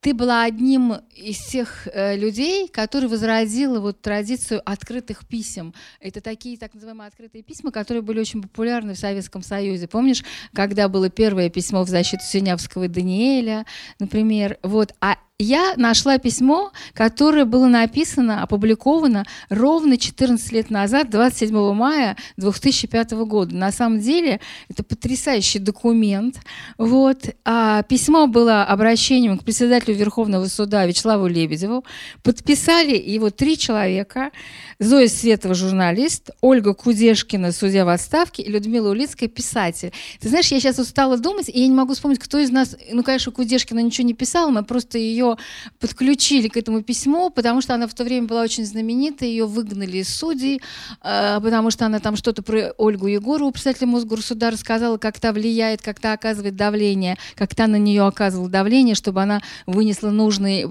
ты 0.00 0.14
была 0.14 0.45
одним 0.45 0.95
из 1.14 1.38
тех 1.47 1.88
э, 1.93 2.17
людей, 2.17 2.69
который 2.69 3.09
возродила 3.09 3.81
вот 3.81 4.00
традицию 4.00 4.62
открытых 4.64 5.26
писем. 5.26 5.75
Это 6.00 6.21
такие 6.21 6.57
так 6.57 6.75
называемые 6.75 7.09
открытые 7.09 7.43
письма, 7.43 7.71
которые 7.71 8.02
были 8.02 8.21
очень 8.21 8.40
популярны 8.40 8.95
в 8.95 8.99
Советском 8.99 9.43
Союзе. 9.43 9.88
Помнишь, 9.88 10.25
когда 10.55 10.88
было 10.88 11.11
первое 11.11 11.50
письмо 11.50 11.83
в 11.83 11.88
защиту 11.88 12.23
Синявского 12.25 12.88
Даниэля, 12.88 13.67
например? 13.99 14.59
Вот. 14.62 14.95
А 15.00 15.17
я 15.43 15.75
нашла 15.77 16.19
письмо, 16.19 16.71
которое 16.93 17.45
было 17.45 17.67
написано, 17.67 18.43
опубликовано 18.43 19.25
ровно 19.49 19.97
14 19.97 20.53
лет 20.53 20.71
назад, 20.71 21.11
27 21.11 21.73
мая 21.73 22.17
2005 22.37 23.13
года. 23.13 23.55
На 23.55 23.73
самом 23.73 24.01
деле 24.01 24.41
это 24.69 24.85
потрясающий 24.85 25.59
документ. 25.59 26.37
Вот. 26.77 27.25
А 27.45 27.83
письмо 27.85 28.27
было 28.27 28.65
обращением 28.65 29.39
к 29.39 29.45
председателю 29.45 29.95
Верховного 29.95 30.47
суда 30.47 30.85
Вячеславу 30.85 31.27
Лебедеву. 31.27 31.85
Подписали 32.23 32.97
его 32.97 33.31
три 33.31 33.57
человека. 33.57 34.31
Зоя 34.79 35.09
Светова, 35.09 35.55
журналист, 35.55 36.31
Ольга 36.41 36.75
Кудешкина, 36.75 37.53
судья 37.53 37.85
в 37.85 37.89
отставке, 37.89 38.43
и 38.43 38.51
Людмила 38.51 38.91
Улицкая, 38.91 39.29
писатель. 39.29 39.93
Ты 40.21 40.29
знаешь, 40.29 40.49
я 40.49 40.59
сейчас 40.59 40.79
устала 40.79 41.19
думать, 41.19 41.49
и 41.49 41.61
я 41.61 41.67
не 41.67 41.75
могу 41.75 41.93
вспомнить, 41.93 42.19
кто 42.19 42.39
из 42.39 42.51
нас... 42.51 42.77
Ну, 42.91 43.03
конечно, 43.03 43.31
Кудешкина 43.31 43.81
ничего 43.81 44.07
не 44.07 44.15
писала, 44.15 44.51
мы 44.51 44.65
просто 44.65 44.97
ее 44.99 45.30
подключили 45.79 46.49
к 46.49 46.57
этому 46.57 46.83
письму, 46.83 47.31
потому 47.31 47.61
что 47.61 47.75
она 47.75 47.87
в 47.87 47.95
то 47.95 48.05
время 48.05 48.27
была 48.27 48.43
очень 48.43 48.65
знаменита, 48.65 49.25
ее 49.25 49.47
выгнали 49.47 49.99
из 49.99 50.15
судей, 50.15 50.61
э, 51.03 51.41
потому 51.43 51.71
что 51.71 51.87
она 51.87 51.99
там 51.99 52.17
что-то 52.17 52.43
про 52.43 52.73
Ольгу 52.79 53.07
Егорову, 53.07 53.51
председателя 53.53 53.87
Мосгорсуда, 53.87 54.51
рассказала, 54.51 54.97
как 54.99 55.21
та 55.21 55.33
влияет, 55.33 55.83
как 55.83 56.01
та 56.01 56.13
оказывает 56.13 56.57
давление, 56.57 57.17
как 57.35 57.55
та 57.55 57.67
на 57.67 57.77
нее 57.77 58.07
оказывала 58.07 58.49
давление, 58.49 58.95
чтобы 58.95 59.23
она 59.23 59.41
вынесла 59.67 60.11
нужный, 60.11 60.67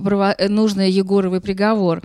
нужный 0.50 0.92
Егоровый 0.92 1.42
приговор. 1.42 2.02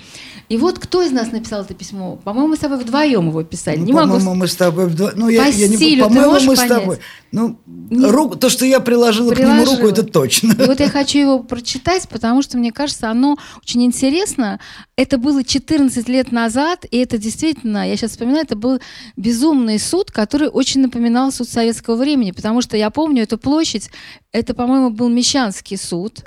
И 0.49 0.57
вот 0.57 0.79
кто 0.79 1.03
из 1.03 1.11
нас 1.11 1.33
написал 1.33 1.63
это 1.63 1.75
письмо? 1.75 2.17
По-моему, 2.17 2.49
мы 2.49 2.57
с 2.57 2.61
тобой 2.61 2.79
вдвоем 2.79 3.29
его 3.29 3.43
писали. 3.43 3.79
Ну, 3.79 3.85
не 3.85 3.93
по-моему, 3.93 4.25
могу... 4.25 4.35
мы 4.37 4.49
с 4.49 4.57
тобой 4.57 4.87
вдвоем. 4.87 5.15
Ну, 5.17 5.29
я, 5.29 5.47
я 5.47 5.69
не... 5.69 6.01
По-моему, 6.01 6.33
мы 6.33 6.57
понять? 6.57 6.59
с 6.59 6.69
тобой. 6.69 6.99
Ну, 7.33 7.59
не... 7.67 8.07
руку, 8.07 8.37
то, 8.37 8.49
что 8.49 8.65
я 8.65 8.79
приложила, 8.81 9.33
приложила 9.33 9.65
к 9.65 9.67
нему 9.67 9.77
руку, 9.77 9.89
это 9.89 10.05
точно. 10.05 10.53
И 10.53 10.67
вот 10.67 10.79
я 10.79 10.89
хочу 10.89 11.19
его 11.19 11.39
прочитать, 11.41 12.09
потому 12.09 12.43
что 12.45 12.59
мне 12.59 12.73
кажется, 12.73 13.11
оно 13.11 13.37
очень 13.63 13.85
интересно. 13.85 14.61
Это 14.97 15.19
было 15.19 15.43
14 15.43 16.09
лет 16.09 16.31
назад, 16.31 16.87
и 16.89 16.99
это 16.99 17.19
действительно, 17.19 17.89
я 17.89 17.97
сейчас 17.97 18.13
вспоминаю, 18.13 18.45
это 18.45 18.55
был 18.55 18.79
безумный 19.17 19.81
суд, 19.81 20.13
который 20.13 20.49
очень 20.49 20.83
напоминал 20.83 21.33
суд 21.33 21.49
советского 21.49 21.97
времени, 21.97 22.31
потому 22.31 22.63
что 22.63 22.77
я 22.77 22.91
помню 22.91 23.25
эту 23.25 23.37
площадь, 23.37 23.91
это, 24.31 24.55
по-моему, 24.55 24.91
был 24.91 25.09
Мещанский 25.09 25.77
суд, 25.77 26.23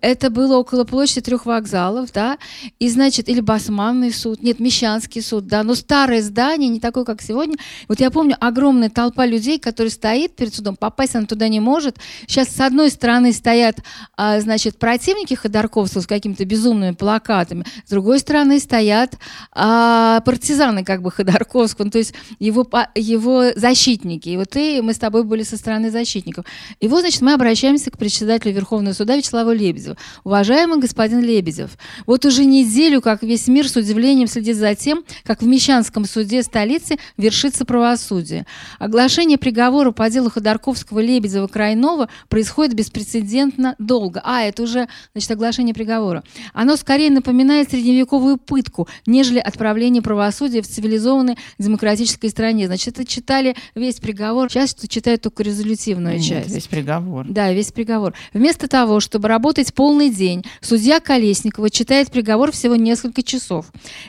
это 0.00 0.30
было 0.30 0.56
около 0.56 0.84
площади 0.84 1.20
трех 1.20 1.46
вокзалов, 1.46 2.12
да, 2.12 2.38
и, 2.78 2.88
значит, 2.88 3.28
или 3.28 3.40
Басманный 3.40 4.12
суд, 4.12 4.42
нет, 4.42 4.60
Мещанский 4.60 5.22
суд, 5.22 5.46
да, 5.46 5.62
но 5.62 5.74
старое 5.74 6.22
здание, 6.22 6.68
не 6.68 6.80
такое, 6.80 7.04
как 7.04 7.20
сегодня. 7.20 7.56
Вот 7.88 8.00
я 8.00 8.10
помню 8.10 8.36
огромная 8.40 8.88
толпа 8.88 9.26
людей, 9.26 9.58
которые 9.58 9.90
стоит 9.90 10.36
перед 10.36 10.54
судом, 10.54 10.76
попасть 10.76 11.14
она 11.16 11.26
туда 11.26 11.48
не 11.48 11.60
может. 11.60 11.98
Сейчас 12.26 12.48
с 12.48 12.60
одной 12.60 12.90
стороны 12.90 13.32
стоят, 13.32 13.76
а, 14.16 14.40
значит, 14.40 14.78
противники 14.78 15.34
Ходорковского 15.34 16.00
с 16.00 16.06
какими-то 16.06 16.44
безумными 16.44 16.94
плакатами. 16.94 17.64
С 17.86 17.90
другой 17.90 18.09
стороны 18.18 18.58
стоят 18.58 19.18
а, 19.52 20.20
партизаны 20.20 20.84
как 20.84 21.02
бы 21.02 21.10
Ходорковского, 21.20 21.86
ну, 21.86 21.90
то 21.90 21.98
есть 21.98 22.14
его, 22.38 22.66
его 22.94 23.52
защитники. 23.54 24.30
И 24.30 24.36
вот 24.36 24.50
ты, 24.50 24.82
мы 24.82 24.94
с 24.94 24.98
тобой 24.98 25.24
были 25.24 25.42
со 25.42 25.56
стороны 25.56 25.90
защитников. 25.90 26.44
И 26.80 26.88
вот, 26.88 27.00
значит, 27.00 27.20
мы 27.20 27.32
обращаемся 27.34 27.90
к 27.90 27.98
председателю 27.98 28.54
Верховного 28.54 28.94
суда 28.94 29.16
Вячеславу 29.16 29.52
Лебедеву. 29.52 29.96
Уважаемый 30.24 30.78
господин 30.78 31.20
Лебедев, 31.20 31.70
вот 32.06 32.24
уже 32.24 32.44
неделю, 32.44 33.00
как 33.00 33.22
весь 33.22 33.48
мир 33.48 33.68
с 33.68 33.76
удивлением 33.76 34.26
следит 34.26 34.56
за 34.56 34.74
тем, 34.74 35.04
как 35.24 35.42
в 35.42 35.46
Мещанском 35.46 36.04
суде 36.04 36.42
столицы 36.42 36.98
вершится 37.16 37.64
правосудие. 37.64 38.46
Оглашение 38.78 39.38
приговора 39.38 39.90
по 39.92 40.08
делу 40.10 40.30
Ходорковского, 40.30 41.00
Лебедева, 41.00 41.46
Крайнова 41.46 42.08
происходит 42.28 42.74
беспрецедентно 42.74 43.74
долго. 43.78 44.20
А, 44.24 44.42
это 44.42 44.62
уже, 44.62 44.88
значит, 45.12 45.30
оглашение 45.30 45.74
приговора. 45.74 46.22
Оно 46.52 46.76
скорее 46.76 47.10
напоминает 47.10 47.72
средневековую 48.00 48.38
пытку, 48.38 48.88
нежели 49.06 49.38
отправление 49.38 50.02
правосудия 50.02 50.62
в 50.62 50.66
цивилизованной 50.66 51.36
демократической 51.58 52.28
стране. 52.28 52.66
Значит, 52.66 52.98
это 52.98 53.04
читали 53.04 53.54
весь 53.74 53.96
приговор. 53.96 54.50
Сейчас 54.50 54.74
читают 54.88 55.22
только 55.22 55.42
резолютивную 55.42 56.16
Нет, 56.16 56.24
часть. 56.24 56.54
весь 56.54 56.66
приговор. 56.66 57.26
Да, 57.28 57.52
весь 57.52 57.72
приговор. 57.72 58.14
Вместо 58.32 58.68
того, 58.68 59.00
чтобы 59.00 59.28
работать 59.28 59.72
полный 59.74 60.10
день, 60.10 60.44
судья 60.60 61.00
Колесникова 61.00 61.70
читает 61.70 62.10
приговор 62.10 62.52
всего 62.52 62.76
несколько 62.76 63.22
часов. 63.22 63.66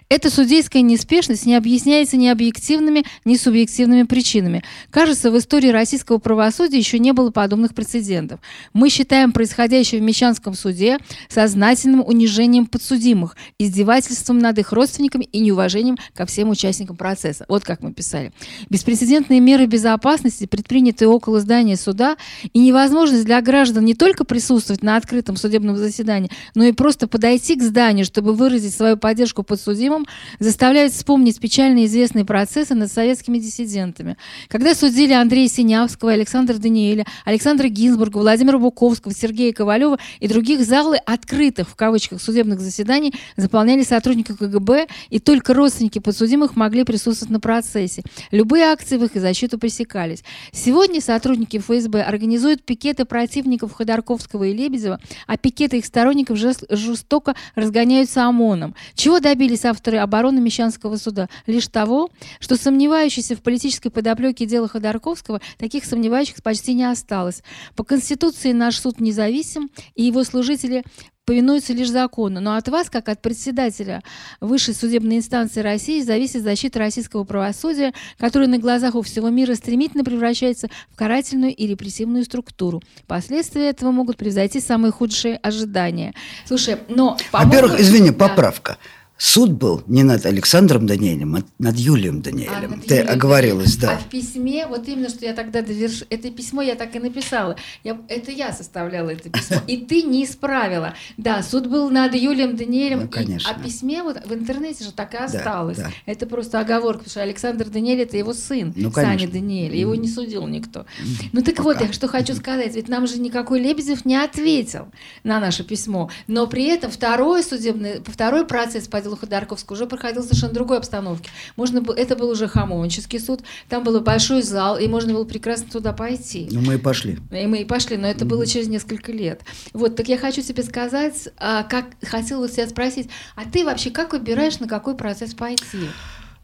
Эта 0.10 0.30
судейская 0.30 0.82
неспешность 0.82 1.46
не 1.46 1.56
объясняется 1.56 2.18
ни 2.18 2.28
объективными, 2.28 3.04
ни 3.26 3.36
субъективными 3.36 4.04
причинами. 4.04 4.64
Кажется, 4.90 5.32
в 5.32 5.38
истории 5.38 5.70
российского 5.70 6.18
правосудия 6.18 6.78
еще 6.78 7.00
не 7.00 7.12
было 7.12 7.32
подобных 7.32 7.74
прецедентов. 7.74 8.40
Мы 8.74 8.90
считаем 8.90 9.32
происходящее 9.32 10.02
в 10.02 10.04
Мещанском 10.04 10.54
суде 10.54 10.98
сознательным 11.30 12.04
унижением 12.06 12.66
подсудимых, 12.66 13.36
издевательством 13.82 14.38
над 14.38 14.60
их 14.60 14.72
родственниками 14.72 15.26
и 15.26 15.40
неуважением 15.40 15.98
ко 16.14 16.26
всем 16.26 16.50
участникам 16.50 16.96
процесса. 16.96 17.46
Вот 17.48 17.64
как 17.64 17.82
мы 17.82 17.94
писали. 17.94 18.32
Беспрецедентные 18.70 19.40
меры 19.40 19.66
безопасности, 19.66 20.46
предпринятые 20.46 21.10
около 21.10 21.40
здания 21.40 21.78
суда, 21.78 22.18
и 22.54 22.60
невозможность 22.60 23.26
для 23.26 23.42
граждан 23.42 23.86
не 23.86 23.96
только 23.96 24.24
присутствовать 24.24 24.84
на 24.84 24.98
открытом 24.98 25.36
судебном 25.36 25.78
заседании, 25.78 26.30
но 26.54 26.64
и 26.64 26.72
просто 26.72 27.08
подойти 27.08 27.56
к 27.56 27.64
зданию, 27.64 28.06
чтобы 28.06 28.34
выразить 28.34 28.74
свою 28.74 28.98
поддержку 28.98 29.44
подсудимым, 29.44 30.06
заставляют 30.40 30.94
вспомнить 30.94 31.40
печально 31.40 31.86
известные 31.86 32.26
процессы 32.26 32.76
над 32.76 32.92
советскими 32.92 33.40
диссидентами. 33.40 34.18
Когда 34.48 34.76
судили 34.76 35.14
Андрея 35.14 35.48
Синявского, 35.48 36.12
Александра 36.12 36.56
Даниэля, 36.56 37.06
Александра 37.26 37.68
Гинзбурга, 37.68 38.18
Владимира 38.18 38.60
Буковского, 38.60 39.14
Сергея 39.14 39.54
Ковалева 39.54 39.98
и 40.20 40.28
других 40.28 40.64
залы 40.66 40.98
открытых, 40.98 41.68
в 41.70 41.76
кавычках, 41.76 42.22
судебных 42.22 42.60
заседаний 42.60 43.14
заполняли 43.38 43.71
сотрудники 43.80 44.34
КГБ, 44.34 44.88
и 45.10 45.20
только 45.20 45.54
родственники 45.54 46.00
подсудимых 46.00 46.56
могли 46.56 46.84
присутствовать 46.84 47.32
на 47.32 47.40
процессе. 47.40 48.04
Любые 48.32 48.66
акции 48.66 48.98
в 48.98 49.04
их 49.06 49.12
защиту 49.14 49.58
пресекались. 49.58 50.24
Сегодня 50.52 51.02
сотрудники 51.02 51.58
ФСБ 51.58 52.02
организуют 52.02 52.64
пикеты 52.64 53.06
противников 53.06 53.74
Ходорковского 53.74 54.44
и 54.46 54.54
Лебедева, 54.54 55.00
а 55.28 55.38
пикеты 55.38 55.78
их 55.78 55.86
сторонников 55.86 56.38
жестоко 56.38 57.36
разгоняются 57.56 58.26
ОМОНом. 58.26 58.76
Чего 58.96 59.20
добились 59.20 59.66
авторы 59.66 59.98
обороны 59.98 60.42
Мещанского 60.42 60.98
суда? 60.98 61.30
Лишь 61.46 61.68
того, 61.68 62.10
что 62.40 62.58
сомневающиеся 62.58 63.36
в 63.36 63.42
политической 63.42 63.90
подоплеке 63.90 64.46
дела 64.46 64.68
Ходорковского, 64.68 65.42
таких 65.58 65.86
сомневающихся 65.86 66.42
почти 66.42 66.74
не 66.74 66.84
осталось. 66.84 67.44
По 67.76 67.84
Конституции 67.84 68.52
наш 68.52 68.80
суд 68.80 69.00
независим, 69.00 69.70
и 69.96 70.04
его 70.04 70.24
служители 70.24 70.84
повинуются 71.32 71.72
лишь 71.72 71.90
закону. 71.90 72.42
Но 72.42 72.58
от 72.58 72.68
вас, 72.68 72.90
как 72.90 73.08
от 73.08 73.22
председателя 73.22 74.04
высшей 74.42 74.74
судебной 74.74 75.16
инстанции 75.16 75.62
России, 75.62 76.02
зависит 76.02 76.44
защита 76.44 76.80
российского 76.80 77.24
правосудия, 77.24 77.94
которое 78.18 78.48
на 78.48 78.58
глазах 78.58 78.96
у 78.96 79.02
всего 79.02 79.30
мира 79.30 79.56
стремительно 79.56 80.04
превращается 80.04 80.68
в 80.90 80.98
карательную 80.98 81.56
и 81.56 81.68
репрессивную 81.68 82.26
структуру. 82.26 82.82
Последствия 83.08 83.70
этого 83.70 83.92
могут 83.92 84.18
превзойти 84.18 84.60
самые 84.60 84.92
худшие 84.92 85.38
ожидания. 85.38 86.14
Слушай, 86.46 86.80
но... 86.90 87.16
Во-первых, 87.32 87.80
извини, 87.80 88.12
поправка. 88.12 88.72
Да 88.74 89.01
суд 89.22 89.52
был 89.52 89.84
не 89.86 90.02
над 90.02 90.26
Александром 90.26 90.88
Даниэлем, 90.88 91.36
а 91.36 91.44
над 91.60 91.76
Юлием 91.78 92.24
Даниэлем. 92.24 92.74
А, 92.74 92.76
над 92.76 92.86
Ты 92.88 92.96
Юлием 92.96 93.14
оговорилась, 93.14 93.78
да. 93.78 93.92
А 93.92 93.98
в 94.00 94.10
письме, 94.10 94.66
вот 94.66 94.88
именно, 94.88 95.10
что 95.10 95.26
я 95.26 95.34
тогда 95.34 95.62
доверш... 95.62 96.04
Это 96.10 96.32
письмо 96.32 96.64
я 96.64 96.74
так 96.74 96.96
и 96.96 97.00
написала. 97.00 97.56
Я... 97.84 98.02
Это 98.08 98.32
я 98.32 98.52
составляла 98.52 99.12
это 99.12 99.30
письмо. 99.30 99.58
И 99.68 99.78
ты 99.78 100.02
не 100.02 100.26
исправила. 100.26 100.96
Да, 101.18 101.44
суд 101.44 101.68
был 101.68 101.92
над 101.92 102.16
Юлием 102.16 102.56
Даниэлем. 102.56 103.02
Ну, 103.02 103.08
конечно. 103.10 103.48
И... 103.48 103.52
А 103.54 103.64
письме 103.64 104.02
вот 104.02 104.26
в 104.26 104.34
интернете 104.34 104.84
же 104.84 104.92
так 104.92 105.14
и 105.14 105.18
осталось. 105.18 105.78
Да, 105.78 105.84
да. 105.84 105.92
Это 106.08 106.26
просто 106.26 106.60
оговорка, 106.60 107.04
потому 107.04 107.12
что 107.12 107.22
Александр 107.22 107.70
Даниэль 107.70 108.02
это 108.02 108.18
его 108.18 108.34
сын, 108.34 108.74
ну, 108.76 108.92
Саня 108.92 109.28
Даниэль. 109.28 109.76
Его 109.76 109.94
не 109.94 110.08
судил 110.08 110.48
никто. 110.48 110.88
Ну 111.32 111.44
так 111.44 111.58
Пока. 111.58 111.64
вот, 111.64 111.82
я 111.82 111.94
что 111.94 112.08
хочу 112.08 112.34
сказать. 112.34 112.76
Ведь 112.76 112.88
нам 112.88 113.06
же 113.06 113.20
никакой 113.20 113.60
Лебедев 113.60 114.04
не 114.04 114.16
ответил 114.16 114.88
на 115.24 115.40
наше 115.40 115.64
письмо. 115.64 116.10
Но 116.26 116.48
при 116.48 116.66
этом 116.66 116.90
второй 116.90 117.44
судебный, 117.44 118.02
второй 118.04 118.48
процесс 118.48 118.88
по 118.88 119.00
делу 119.00 119.11
Ходорковского 119.18 119.76
уже 119.76 119.86
проходил 119.86 120.22
в 120.22 120.26
совершенно 120.26 120.54
другой 120.54 120.78
обстановке. 120.78 121.30
Можно 121.56 121.82
было, 121.82 121.96
это 121.96 122.16
был 122.16 122.30
уже 122.30 122.48
Хамовнический 122.48 123.20
суд, 123.20 123.42
там 123.70 123.84
был 123.84 124.00
большой 124.02 124.42
зал, 124.42 124.78
и 124.78 124.88
можно 124.88 125.14
было 125.14 125.26
прекрасно 125.26 125.70
туда 125.72 125.94
пойти. 125.94 126.48
Ну, 126.52 126.62
мы 126.62 126.76
и 126.76 126.78
пошли. 126.78 127.18
И 127.32 127.46
мы 127.48 127.62
и 127.62 127.66
пошли, 127.66 127.98
но 127.98 128.08
это 128.08 128.26
было 128.26 128.46
через 128.46 128.68
несколько 128.68 129.12
лет. 129.12 129.42
Вот, 129.74 129.96
так 129.96 130.08
я 130.08 130.18
хочу 130.18 130.42
тебе 130.42 130.64
сказать, 130.64 131.30
как 131.38 131.86
хотела 132.04 132.48
тебя 132.50 132.68
спросить, 132.68 133.10
а 133.36 133.46
ты 133.50 133.66
вообще 133.66 133.92
как 133.92 134.14
выбираешь, 134.14 134.60
на 134.60 134.68
какой 134.68 134.96
процесс 134.96 135.34
пойти? 135.34 135.90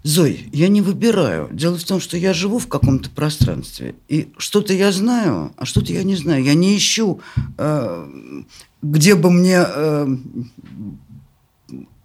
Зой, 0.04 0.48
я 0.54 0.70
не 0.70 0.82
выбираю. 0.82 1.50
Дело 1.52 1.76
в 1.78 1.84
том, 1.84 2.00
что 2.00 2.16
я 2.16 2.32
живу 2.32 2.60
в 2.60 2.68
каком-то 2.68 3.10
пространстве. 3.10 3.96
И 4.08 4.32
что-то 4.38 4.72
я 4.72 4.92
знаю, 4.92 5.52
а 5.58 5.66
что-то 5.66 5.92
я 5.92 6.04
не 6.04 6.16
знаю. 6.16 6.44
Я 6.44 6.54
не 6.54 6.78
ищу, 6.78 7.20
где 8.82 9.16
бы 9.16 9.32
мне 9.32 9.66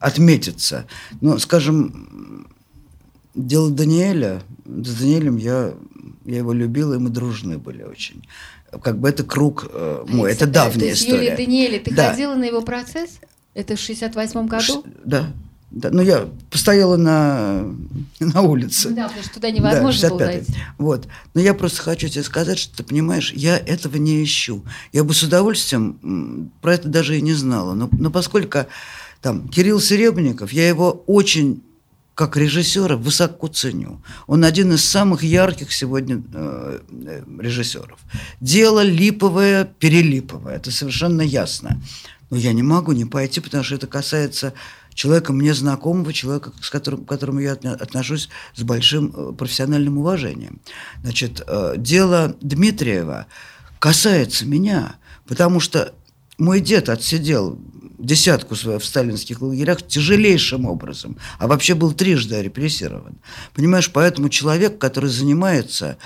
отметиться. 0.02 0.86
Но, 1.20 1.38
скажем, 1.38 2.46
дело 3.34 3.70
Даниэля, 3.70 4.42
с 4.64 4.98
Даниэлем 4.98 5.36
я, 5.36 5.74
я 6.24 6.36
его 6.36 6.52
любила, 6.52 6.94
и 6.94 6.98
мы 6.98 7.10
дружны 7.10 7.58
были 7.58 7.84
очень. 7.84 8.22
Как 8.82 8.98
бы 8.98 9.08
это 9.08 9.22
круг 9.22 9.66
э, 9.70 10.04
мой, 10.08 10.32
это 10.32 10.46
давняя 10.46 10.80
то 10.80 10.86
есть 10.86 11.02
история. 11.02 11.32
Юлия 11.32 11.36
Даниэля, 11.36 11.80
ты 11.80 11.94
да. 11.94 12.10
ходила 12.10 12.34
на 12.34 12.44
его 12.44 12.62
процесс? 12.62 13.20
Это 13.54 13.76
в 13.76 13.78
68-м 13.78 14.46
году? 14.46 14.64
Ш, 14.64 14.82
да. 15.04 15.32
Да, 15.70 15.88
ну 15.90 16.02
я 16.02 16.28
постояла 16.50 16.98
на, 16.98 17.64
на 18.20 18.42
улице. 18.42 18.90
Да, 18.90 19.04
потому 19.04 19.22
что 19.22 19.34
туда 19.34 19.50
невозможно 19.50 20.02
да, 20.02 20.14
было 20.14 20.24
зайти. 20.26 20.54
Вот. 20.76 21.08
Но 21.32 21.40
я 21.40 21.54
просто 21.54 21.80
хочу 21.80 22.08
тебе 22.08 22.22
сказать, 22.24 22.58
что 22.58 22.76
ты 22.76 22.82
понимаешь, 22.82 23.32
я 23.32 23.56
этого 23.56 23.96
не 23.96 24.22
ищу. 24.22 24.64
Я 24.92 25.02
бы 25.02 25.14
с 25.14 25.22
удовольствием 25.22 26.50
про 26.60 26.74
это 26.74 26.88
даже 26.88 27.16
и 27.16 27.22
не 27.22 27.32
знала. 27.32 27.72
Но, 27.72 27.88
но 27.90 28.10
поскольку 28.10 28.66
там 29.22 29.48
Кирилл 29.48 29.80
Серебренников, 29.80 30.52
я 30.52 30.68
его 30.68 31.04
очень 31.06 31.62
как 32.14 32.36
режиссера 32.36 32.96
высоко 32.96 33.46
ценю. 33.46 34.02
Он 34.26 34.44
один 34.44 34.72
из 34.74 34.84
самых 34.84 35.22
ярких 35.22 35.72
сегодня 35.72 36.22
э, 36.34 36.80
э, 36.90 37.22
режиссеров. 37.38 37.98
Дело 38.40 38.82
липовое, 38.82 39.64
перелиповое, 39.64 40.56
это 40.56 40.70
совершенно 40.70 41.22
ясно. 41.22 41.80
Но 42.28 42.36
я 42.36 42.52
не 42.52 42.62
могу 42.62 42.92
не 42.92 43.06
пойти, 43.06 43.40
потому 43.40 43.64
что 43.64 43.76
это 43.76 43.86
касается 43.86 44.52
человека 44.92 45.32
мне 45.32 45.54
знакомого, 45.54 46.12
человека, 46.12 46.52
с 46.60 46.68
которым, 46.68 47.04
к 47.04 47.08
которому 47.08 47.40
я 47.40 47.52
отношусь 47.52 48.28
с 48.54 48.62
большим 48.62 49.12
э, 49.14 49.32
профессиональным 49.32 49.98
уважением. 49.98 50.60
Значит, 51.02 51.42
э, 51.46 51.74
дело 51.78 52.36
Дмитриева 52.42 53.26
касается 53.78 54.44
меня, 54.44 54.96
потому 55.26 55.60
что 55.60 55.94
мой 56.36 56.60
дед 56.60 56.88
отсидел 56.88 57.58
десятку 58.02 58.54
в 58.54 58.84
сталинских 58.84 59.40
лагерях 59.40 59.86
тяжелейшим 59.86 60.66
образом, 60.66 61.16
а 61.38 61.46
вообще 61.46 61.74
был 61.74 61.92
трижды 61.92 62.42
репрессирован. 62.42 63.18
Понимаешь, 63.54 63.90
поэтому 63.90 64.28
человек, 64.28 64.78
который 64.78 65.08
занимается 65.08 65.96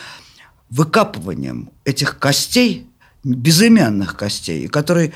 выкапыванием 0.70 1.70
этих 1.84 2.18
костей, 2.18 2.86
безымянных 3.24 4.16
костей, 4.16 4.68
который 4.68 5.12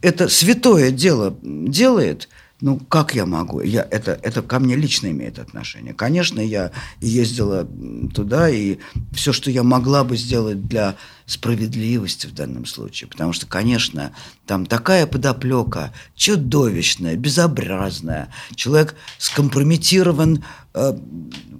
это 0.00 0.28
святое 0.28 0.90
дело 0.90 1.36
делает– 1.42 2.28
ну, 2.64 2.78
как 2.78 3.14
я 3.14 3.26
могу? 3.26 3.60
Я, 3.60 3.86
это, 3.90 4.18
это 4.22 4.40
ко 4.40 4.58
мне 4.58 4.74
лично 4.74 5.08
имеет 5.08 5.38
отношение. 5.38 5.92
Конечно, 5.92 6.40
я 6.40 6.70
ездила 6.98 7.68
туда, 8.14 8.48
и 8.48 8.78
все, 9.12 9.34
что 9.34 9.50
я 9.50 9.62
могла 9.62 10.02
бы 10.02 10.16
сделать 10.16 10.66
для 10.66 10.96
справедливости 11.26 12.26
в 12.26 12.32
данном 12.32 12.64
случае, 12.64 13.10
потому 13.10 13.34
что, 13.34 13.44
конечно, 13.44 14.12
там 14.46 14.64
такая 14.64 15.06
подоплека 15.06 15.92
чудовищная, 16.16 17.16
безобразная. 17.16 18.30
Человек 18.54 18.94
скомпрометирован 19.18 20.42
э, 20.72 20.98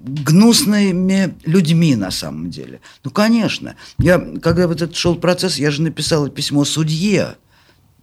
гнусными 0.07 1.35
людьми 1.45 1.97
на 1.97 2.11
самом 2.13 2.49
деле. 2.49 2.81
Ну, 3.05 3.11
конечно. 3.11 3.77
Я, 3.99 4.19
когда 4.19 4.67
вот 4.67 4.81
этот 4.81 4.97
шел 4.97 5.17
процесс, 5.17 5.59
я 5.59 5.71
же 5.71 5.83
написала 5.83 6.31
письмо 6.31 6.65
судье, 6.65 7.37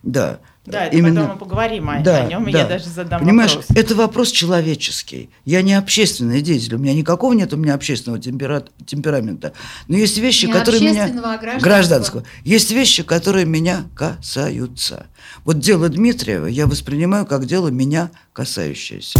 да, 0.03 0.39
Да, 0.65 0.85
это 0.85 0.95
именно... 0.95 1.21
потом 1.21 1.33
мы 1.33 1.39
поговорим 1.39 1.89
о, 1.89 1.99
да, 2.01 2.21
о 2.21 2.27
нем, 2.27 2.45
да. 2.51 2.59
я 2.59 2.65
даже 2.67 2.85
задам 2.85 3.21
Понимаешь, 3.21 3.55
вопрос. 3.55 3.75
это 3.75 3.95
вопрос 3.95 4.31
человеческий. 4.31 5.31
Я 5.43 5.63
не 5.63 5.73
общественный 5.73 6.41
деятель, 6.41 6.75
у 6.75 6.77
меня 6.77 6.93
никакого 6.93 7.33
нет 7.33 7.51
у 7.53 7.57
меня 7.57 7.73
общественного 7.73 8.21
темпера... 8.21 8.63
темперамента. 8.85 9.53
Но 9.87 9.97
есть 9.97 10.19
вещи, 10.19 10.45
не 10.45 10.53
которые 10.53 10.81
меня... 10.81 11.05
А 11.05 11.07
гражданского. 11.09 11.59
гражданского. 11.59 12.23
Есть 12.43 12.71
вещи, 12.71 13.01
которые 13.01 13.45
меня 13.45 13.85
касаются. 13.95 15.07
Вот 15.45 15.57
дело 15.57 15.89
Дмитриева 15.89 16.45
я 16.45 16.67
воспринимаю 16.67 17.25
как 17.25 17.47
дело 17.47 17.69
меня 17.69 18.11
касающееся. 18.31 19.17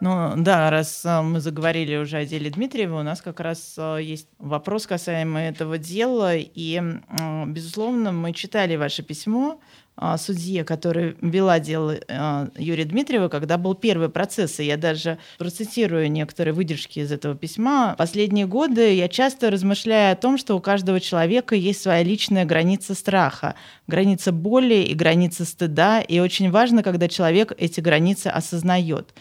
Ну 0.00 0.34
да, 0.36 0.68
раз 0.70 1.04
э, 1.06 1.22
мы 1.22 1.40
заговорили 1.40 1.96
уже 1.96 2.18
о 2.18 2.26
деле 2.26 2.50
Дмитриева, 2.50 3.00
у 3.00 3.02
нас 3.02 3.22
как 3.22 3.40
раз 3.40 3.76
э, 3.78 4.00
есть 4.02 4.28
вопрос 4.38 4.86
касаемый 4.86 5.48
этого 5.48 5.78
дела. 5.78 6.36
И, 6.36 6.82
безусловно, 7.46 8.12
мы 8.12 8.34
читали 8.34 8.76
ваше 8.76 9.02
письмо 9.02 9.58
э, 9.96 10.16
судье, 10.18 10.64
который 10.64 11.16
вела 11.22 11.60
дело 11.60 11.96
Юрия 12.58 12.84
Дмитриева, 12.84 13.28
когда 13.28 13.56
был 13.56 13.74
первый 13.74 14.10
процесс. 14.10 14.60
И 14.60 14.64
я 14.64 14.76
даже 14.76 15.16
процитирую 15.38 16.12
некоторые 16.12 16.52
выдержки 16.52 16.98
из 16.98 17.10
этого 17.10 17.34
письма. 17.34 17.94
«Последние 17.96 18.46
годы 18.46 18.92
я 18.92 19.08
часто 19.08 19.50
размышляю 19.50 20.12
о 20.12 20.16
том, 20.16 20.36
что 20.36 20.56
у 20.56 20.60
каждого 20.60 21.00
человека 21.00 21.54
есть 21.54 21.80
своя 21.80 22.02
личная 22.02 22.44
граница 22.44 22.94
страха, 22.94 23.54
граница 23.86 24.30
боли 24.30 24.74
и 24.74 24.92
граница 24.92 25.46
стыда. 25.46 26.02
И 26.02 26.18
очень 26.18 26.50
важно, 26.50 26.82
когда 26.82 27.08
человек 27.08 27.54
эти 27.56 27.80
границы 27.80 28.26
осознает». 28.26 29.14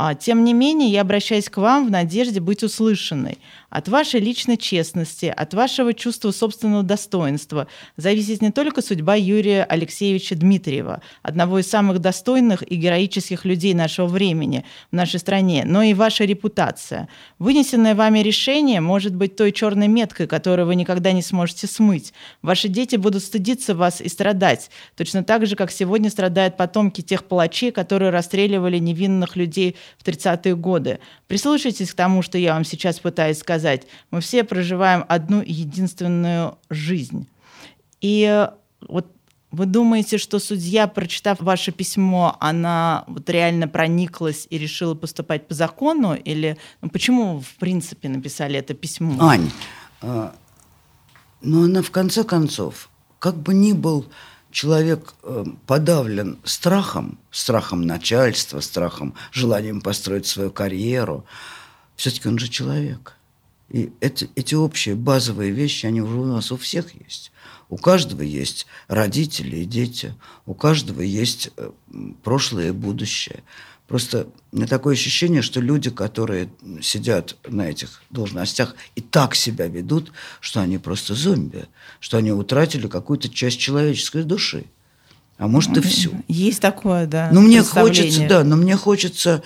А, 0.00 0.14
тем 0.14 0.44
не 0.44 0.52
менее, 0.52 0.88
я 0.90 1.00
обращаюсь 1.00 1.48
к 1.48 1.56
вам 1.56 1.88
в 1.88 1.90
надежде 1.90 2.38
быть 2.38 2.62
услышанной. 2.62 3.38
От 3.68 3.88
вашей 3.88 4.20
личной 4.20 4.56
честности, 4.56 5.26
от 5.26 5.54
вашего 5.54 5.92
чувства 5.92 6.30
собственного 6.30 6.84
достоинства 6.84 7.66
зависит 7.96 8.40
не 8.40 8.52
только 8.52 8.80
судьба 8.80 9.16
Юрия 9.16 9.64
Алексеевича 9.64 10.36
Дмитриева, 10.36 11.02
одного 11.22 11.58
из 11.58 11.68
самых 11.68 11.98
достойных 11.98 12.62
и 12.62 12.76
героических 12.76 13.44
людей 13.44 13.74
нашего 13.74 14.06
времени 14.06 14.64
в 14.92 14.94
нашей 14.94 15.18
стране, 15.18 15.64
но 15.66 15.82
и 15.82 15.94
ваша 15.94 16.24
репутация. 16.24 17.08
Вынесенное 17.40 17.96
вами 17.96 18.20
решение 18.20 18.80
может 18.80 19.16
быть 19.16 19.34
той 19.34 19.50
черной 19.50 19.88
меткой, 19.88 20.28
которую 20.28 20.66
вы 20.66 20.76
никогда 20.76 21.10
не 21.10 21.22
сможете 21.22 21.66
смыть. 21.66 22.12
Ваши 22.40 22.68
дети 22.68 22.94
будут 22.94 23.24
стыдиться 23.24 23.74
вас 23.74 24.00
и 24.00 24.08
страдать, 24.08 24.70
точно 24.96 25.24
так 25.24 25.44
же, 25.44 25.56
как 25.56 25.72
сегодня 25.72 26.08
страдают 26.08 26.56
потомки 26.56 27.00
тех 27.00 27.24
палачей, 27.24 27.72
которые 27.72 28.12
расстреливали 28.12 28.78
невинных 28.78 29.34
людей 29.34 29.76
в 29.96 30.06
30-е 30.06 30.56
годы. 30.56 30.98
Прислушайтесь 31.26 31.92
к 31.92 31.94
тому, 31.94 32.22
что 32.22 32.38
я 32.38 32.54
вам 32.54 32.64
сейчас 32.64 32.98
пытаюсь 32.98 33.38
сказать. 33.38 33.86
Мы 34.10 34.20
все 34.20 34.44
проживаем 34.44 35.04
одну 35.08 35.42
единственную 35.42 36.58
жизнь. 36.70 37.28
И 38.00 38.24
э, 38.24 38.48
вот 38.86 39.06
вы 39.50 39.66
думаете, 39.66 40.18
что 40.18 40.38
судья, 40.38 40.86
прочитав 40.86 41.40
ваше 41.40 41.72
письмо, 41.72 42.36
она 42.38 43.04
вот 43.06 43.28
реально 43.30 43.66
прониклась 43.66 44.46
и 44.50 44.58
решила 44.58 44.94
поступать 44.94 45.48
по 45.48 45.54
закону? 45.54 46.14
Или 46.14 46.58
ну, 46.82 46.90
почему, 46.90 47.40
в 47.40 47.54
принципе, 47.56 48.08
написали 48.08 48.58
это 48.58 48.74
письмо? 48.74 49.16
Ань, 49.20 49.50
э, 50.02 50.30
ну 51.40 51.64
она 51.64 51.82
в 51.82 51.90
конце 51.90 52.24
концов, 52.24 52.90
как 53.18 53.36
бы 53.36 53.54
ни 53.54 53.72
был 53.72 54.06
человек 54.58 55.14
э, 55.22 55.44
подавлен 55.68 56.36
страхом, 56.42 57.16
страхом 57.30 57.82
начальства, 57.82 58.58
страхом, 58.58 59.14
желанием 59.30 59.80
построить 59.80 60.26
свою 60.26 60.50
карьеру, 60.50 61.24
все-таки 61.94 62.26
он 62.28 62.40
же 62.40 62.48
человек. 62.48 63.14
И 63.68 63.92
эти, 64.00 64.28
эти 64.34 64.56
общие 64.56 64.96
базовые 64.96 65.52
вещи, 65.52 65.86
они 65.86 66.00
уже 66.00 66.18
у 66.18 66.24
нас 66.24 66.50
у 66.50 66.56
всех 66.56 66.92
есть. 67.00 67.30
У 67.68 67.76
каждого 67.76 68.22
есть 68.22 68.66
родители 68.88 69.58
и 69.58 69.64
дети, 69.64 70.16
у 70.44 70.54
каждого 70.54 71.02
есть 71.02 71.52
э, 71.56 71.70
прошлое 72.24 72.70
и 72.70 72.72
будущее. 72.72 73.44
Просто 73.88 74.28
такое 74.68 74.94
ощущение, 74.94 75.40
что 75.40 75.60
люди, 75.62 75.88
которые 75.88 76.50
сидят 76.82 77.36
на 77.48 77.70
этих 77.70 78.02
должностях 78.10 78.76
и 78.94 79.00
так 79.00 79.34
себя 79.34 79.66
ведут, 79.66 80.12
что 80.40 80.60
они 80.60 80.76
просто 80.76 81.14
зомби, 81.14 81.64
что 81.98 82.18
они 82.18 82.30
утратили 82.30 82.86
какую-то 82.86 83.30
часть 83.30 83.58
человеческой 83.58 84.24
души. 84.24 84.66
А 85.38 85.48
может 85.48 85.74
и 85.78 85.80
всю. 85.80 86.12
Есть 86.28 86.60
такое, 86.60 87.06
да. 87.06 87.30
Но 87.32 87.40
мне 87.40 87.62
хочется, 87.62 88.28
да, 88.28 88.44
но 88.44 88.56
мне 88.56 88.76
хочется... 88.76 89.42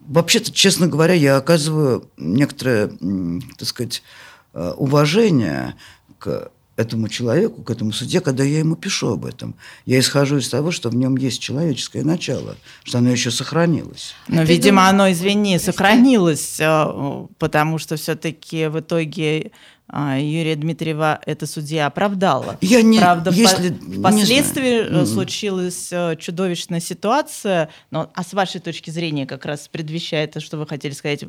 Вообще-то, 0.00 0.50
честно 0.50 0.86
говоря, 0.86 1.14
я 1.14 1.36
оказываю 1.36 2.10
некоторое, 2.16 2.90
так 3.58 3.68
сказать, 3.68 4.02
э, 4.54 4.72
уважение 4.76 5.76
к 6.18 6.50
этому 6.80 7.08
человеку, 7.08 7.62
к 7.62 7.70
этому 7.70 7.92
суде, 7.92 8.20
когда 8.20 8.42
я 8.42 8.58
ему 8.58 8.74
пишу 8.74 9.12
об 9.12 9.26
этом. 9.26 9.54
Я 9.86 9.98
исхожу 9.98 10.38
из 10.38 10.48
того, 10.48 10.70
что 10.70 10.88
в 10.88 10.96
нем 10.96 11.16
есть 11.16 11.40
человеческое 11.40 12.02
начало, 12.02 12.56
что 12.82 12.98
оно 12.98 13.10
еще 13.10 13.30
сохранилось. 13.30 14.14
Но, 14.28 14.42
Ты 14.42 14.54
видимо, 14.54 14.90
думаешь, 14.90 14.90
оно, 14.90 15.12
извини, 15.12 15.58
сохранилось, 15.58 16.58
э, 16.58 17.26
потому 17.38 17.78
что 17.78 17.96
все-таки 17.96 18.66
в 18.66 18.80
итоге 18.80 19.52
а, 19.52 19.79
Юрия 19.92 20.54
Дмитриева 20.56 21.20
эта 21.26 21.46
судья 21.46 21.86
оправдала. 21.86 22.58
Я 22.60 22.82
не, 22.82 22.98
Правда, 22.98 23.30
если, 23.30 23.70
впоследствии 23.70 25.00
не 25.00 25.06
случилась 25.06 25.88
э, 25.90 26.16
чудовищная 26.16 26.80
ситуация, 26.80 27.70
но 27.90 28.10
а 28.14 28.22
с 28.22 28.32
вашей 28.32 28.60
точки 28.60 28.90
зрения 28.90 29.26
как 29.26 29.44
раз 29.44 29.68
предвещает, 29.68 30.40
что 30.40 30.58
вы 30.58 30.66
хотели 30.66 30.92
сказать, 30.92 31.24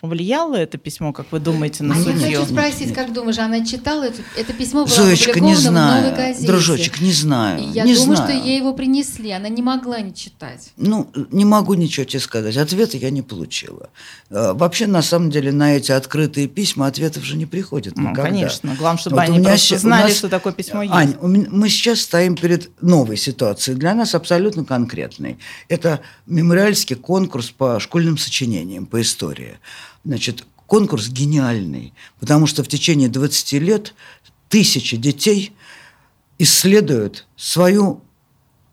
повлияло 0.00 0.54
это 0.54 0.78
письмо, 0.78 1.12
как 1.12 1.30
вы 1.32 1.40
думаете, 1.40 1.84
на 1.84 1.94
а 1.94 1.98
судью? 1.98 2.26
Я 2.26 2.38
хочу 2.38 2.52
спросить, 2.52 2.94
как 2.94 3.12
думаешь, 3.12 3.38
она 3.38 3.64
читала 3.64 4.04
это, 4.04 4.22
это 4.36 4.52
письмо 4.52 4.84
было 4.84 4.94
Зоечка, 4.94 5.40
не 5.40 5.54
знаю, 5.54 6.02
в 6.02 6.04
новой 6.04 6.16
газете. 6.16 6.46
Дружочек, 6.46 7.00
не 7.00 7.12
знаю. 7.12 7.70
Я 7.72 7.84
не 7.84 7.94
думаю, 7.94 8.16
знаю. 8.16 8.38
что 8.38 8.48
ей 8.48 8.58
его 8.58 8.72
принесли, 8.72 9.30
она 9.32 9.48
не 9.48 9.62
могла 9.62 10.00
не 10.00 10.14
читать. 10.14 10.72
Ну, 10.76 11.10
не 11.30 11.44
могу 11.44 11.74
ничего 11.74 12.04
тебе 12.04 12.20
сказать. 12.20 12.56
Ответа 12.56 12.96
я 12.96 13.10
не 13.10 13.22
получила. 13.22 13.90
Э, 14.30 14.52
вообще, 14.54 14.86
на 14.86 15.02
самом 15.02 15.30
деле, 15.30 15.52
на 15.52 15.76
эти 15.76 15.92
открытые 15.92 16.48
письма 16.48 16.86
ответов 16.86 17.24
же 17.24 17.36
не 17.36 17.46
приходит 17.46 17.97
ну, 17.98 18.14
конечно. 18.14 18.74
Главное, 18.76 19.00
чтобы 19.00 19.16
вот 19.16 19.22
они 19.22 19.40
просто 19.40 19.78
знали, 19.78 20.08
нас, 20.08 20.16
что 20.16 20.28
такое 20.28 20.52
письмо 20.52 20.82
есть. 20.82 20.94
Ань, 20.94 21.16
мы 21.20 21.68
сейчас 21.68 22.00
стоим 22.00 22.36
перед 22.36 22.70
новой 22.82 23.16
ситуацией, 23.16 23.76
для 23.76 23.94
нас 23.94 24.14
абсолютно 24.14 24.64
конкретной. 24.64 25.38
Это 25.68 26.00
мемориальский 26.26 26.96
конкурс 26.96 27.50
по 27.50 27.80
школьным 27.80 28.16
сочинениям, 28.18 28.86
по 28.86 29.00
истории. 29.00 29.58
Значит, 30.04 30.46
конкурс 30.66 31.08
гениальный, 31.08 31.92
потому 32.20 32.46
что 32.46 32.62
в 32.62 32.68
течение 32.68 33.08
20 33.08 33.52
лет 33.54 33.94
тысячи 34.48 34.96
детей 34.96 35.52
исследуют 36.38 37.26
свою 37.36 38.02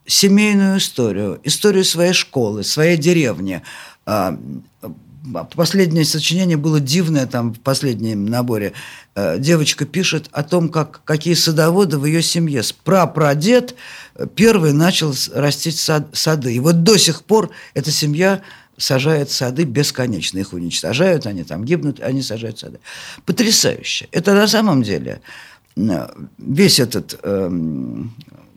семейную 0.05 0.77
историю, 0.77 1.39
историю 1.43 1.83
своей 1.83 2.13
школы, 2.13 2.63
своей 2.63 2.97
деревни, 2.97 3.61
а, 4.05 4.37
Последнее 5.55 6.05
сочинение 6.05 6.57
было 6.57 6.79
дивное 6.79 7.25
там 7.25 7.53
в 7.53 7.59
последнем 7.59 8.25
наборе. 8.25 8.73
Э, 9.15 9.37
девочка 9.39 9.85
пишет 9.85 10.29
о 10.31 10.43
том, 10.43 10.69
как, 10.69 11.01
какие 11.03 11.33
садоводы 11.33 11.97
в 11.97 12.05
ее 12.05 12.21
семье. 12.21 12.61
Прапрадед 12.83 13.75
э, 14.15 14.27
первый 14.35 14.73
начал 14.73 15.13
растить 15.33 15.79
сад, 15.79 16.07
сады. 16.13 16.53
И 16.53 16.59
вот 16.59 16.83
до 16.83 16.97
сих 16.97 17.23
пор 17.23 17.49
эта 17.73 17.91
семья 17.91 18.41
сажает 18.77 19.31
сады 19.31 19.63
бесконечно. 19.63 20.37
Их 20.39 20.53
уничтожают, 20.53 21.25
они 21.25 21.43
там 21.43 21.65
гибнут, 21.65 21.99
они 22.01 22.21
сажают 22.21 22.59
сады. 22.59 22.79
Потрясающе. 23.25 24.07
Это 24.11 24.33
на 24.33 24.47
самом 24.47 24.83
деле 24.83 25.21
э, 25.75 26.07
весь 26.37 26.79
этот 26.79 27.19
эм, 27.23 28.13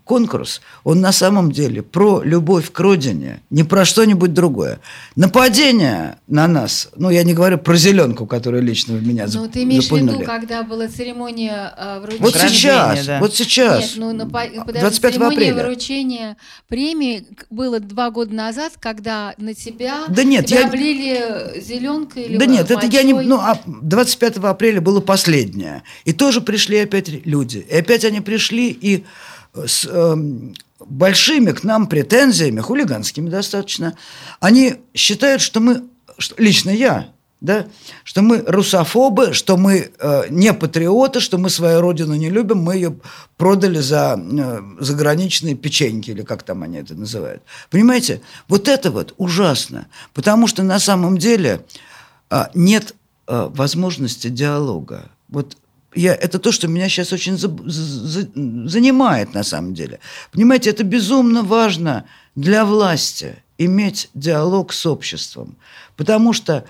конкурс, 0.09 0.62
он 0.85 1.01
на 1.01 1.12
самом 1.12 1.53
деле 1.53 1.83
про 1.83 2.23
любовь 2.23 2.73
к 2.73 2.81
родине, 2.81 3.42
не 3.51 3.62
про 3.62 3.85
что-нибудь 3.85 4.33
другое. 4.33 4.81
Нападение 5.16 6.16
на 6.27 6.49
нас, 6.49 6.88
ну, 6.97 7.11
я 7.11 7.23
не 7.25 7.35
говорю 7.35 7.59
про 7.59 7.77
зеленку, 7.77 8.25
которую 8.25 8.62
лично 8.62 8.94
в 8.94 9.07
меня 9.07 9.27
Ну, 9.33 9.49
ты 9.49 9.64
имеешь 9.64 9.88
в 9.88 9.92
виду, 9.94 10.21
когда 10.25 10.62
была 10.62 10.88
церемония 10.88 11.75
э, 11.77 12.01
вручения... 12.01 12.23
Вот 12.23 12.35
сейчас, 12.35 13.07
да. 13.07 13.21
вот 13.21 13.35
сейчас. 13.35 13.81
Нет, 13.81 13.92
ну, 13.97 14.12
напа... 14.14 14.44
25 14.49 15.12
церемония 15.12 15.37
апреля. 15.37 15.66
вручения 15.66 16.37
премии 16.68 17.27
было 17.51 17.79
два 17.79 18.11
года 18.11 18.35
назад, 18.35 18.73
когда 18.81 19.35
на 19.37 19.53
тебя, 19.53 20.07
да 20.09 20.25
нет, 20.25 20.47
тебя 20.47 20.61
я... 20.61 20.66
облили 20.68 21.61
зеленкой 21.61 22.23
или 22.23 22.38
Да 22.38 22.47
нет, 22.47 22.71
мочой. 22.71 22.77
это 22.77 22.97
я 22.97 23.03
не... 23.03 23.12
Ну, 23.12 23.40
25 23.66 24.38
а 24.38 24.51
апреля 24.51 24.81
было 24.81 25.01
последнее. 25.01 25.83
И 26.07 26.14
тоже 26.14 26.40
пришли 26.40 26.79
опять 26.79 27.11
люди. 27.27 27.59
И 27.68 27.77
опять 27.77 28.07
они 28.07 28.23
пришли 28.23 28.71
и 28.71 29.05
с 29.55 29.87
э, 29.89 30.17
большими 30.81 31.53
к 31.53 31.65
нам 31.65 31.87
претензиями, 31.87 32.61
хулиганскими 32.61 33.29
достаточно, 33.29 33.97
они 34.41 34.77
считают, 34.95 35.43
что 35.43 35.61
мы, 35.61 35.85
что, 36.19 36.41
лично 36.41 36.71
я, 36.71 37.09
да, 37.41 37.67
что 38.03 38.23
мы 38.23 38.43
русофобы, 38.47 39.33
что 39.33 39.57
мы 39.57 39.93
э, 39.99 40.23
не 40.31 40.53
патриоты, 40.53 41.21
что 41.21 41.39
мы 41.39 41.51
свою 41.51 41.81
родину 41.81 42.15
не 42.15 42.31
любим, 42.31 42.59
мы 42.59 42.75
ее 42.75 42.97
продали 43.37 43.79
за 43.79 44.19
э, 44.19 44.61
заграничные 44.81 45.55
печеньки, 45.55 46.11
или 46.11 46.23
как 46.23 46.43
там 46.43 46.63
они 46.63 46.79
это 46.79 46.95
называют. 46.95 47.43
Понимаете, 47.71 48.23
вот 48.49 48.67
это 48.67 48.91
вот 48.91 49.15
ужасно, 49.19 49.87
потому 50.15 50.47
что 50.49 50.63
на 50.65 50.81
самом 50.81 51.19
деле 51.19 51.65
э, 52.31 52.45
нет 52.55 52.95
э, 53.29 53.49
возможности 53.53 54.29
диалога. 54.29 55.11
Вот 55.29 55.57
я, 55.99 56.15
это 56.15 56.39
то, 56.39 56.53
что 56.53 56.69
меня 56.69 56.89
сейчас 56.89 57.13
очень 57.13 57.37
за, 57.37 57.49
за, 57.65 58.29
занимает 58.69 59.35
на 59.35 59.43
самом 59.43 59.75
деле. 59.75 59.99
Понимаете, 60.31 60.71
это 60.71 60.85
безумно 60.85 61.43
важно 61.43 62.05
для 62.37 62.65
власти 62.65 63.43
иметь 63.59 64.09
диалог 64.15 64.73
с 64.73 64.87
обществом. 64.87 65.57
Потому 65.97 66.33
что 66.33 66.65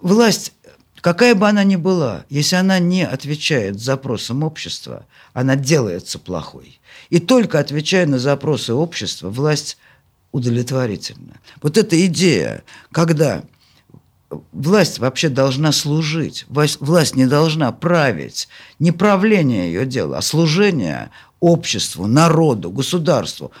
власть, 0.00 0.52
какая 1.00 1.34
бы 1.34 1.46
она 1.46 1.62
ни 1.62 1.76
была, 1.76 2.24
если 2.30 2.56
она 2.56 2.78
не 2.78 3.06
отвечает 3.06 3.80
запросам 3.80 4.42
общества, 4.42 5.04
она 5.34 5.54
делается 5.54 6.18
плохой. 6.18 6.80
И 7.10 7.20
только 7.20 7.58
отвечая 7.58 8.06
на 8.06 8.18
запросы 8.18 8.72
общества, 8.72 9.28
власть 9.28 9.76
удовлетворительна. 10.32 11.34
Вот 11.60 11.76
эта 11.76 12.04
идея, 12.06 12.62
когда 12.92 13.42
власть 14.52 14.98
вообще 14.98 15.28
должна 15.28 15.72
служить, 15.72 16.46
власть 16.48 17.16
не 17.16 17.26
должна 17.26 17.72
править, 17.72 18.48
не 18.78 18.92
правление 18.92 19.72
ее 19.72 19.86
дело, 19.86 20.18
а 20.18 20.22
служение 20.22 21.10
обществу, 21.40 22.06
народу, 22.06 22.70
государству, 22.70 23.52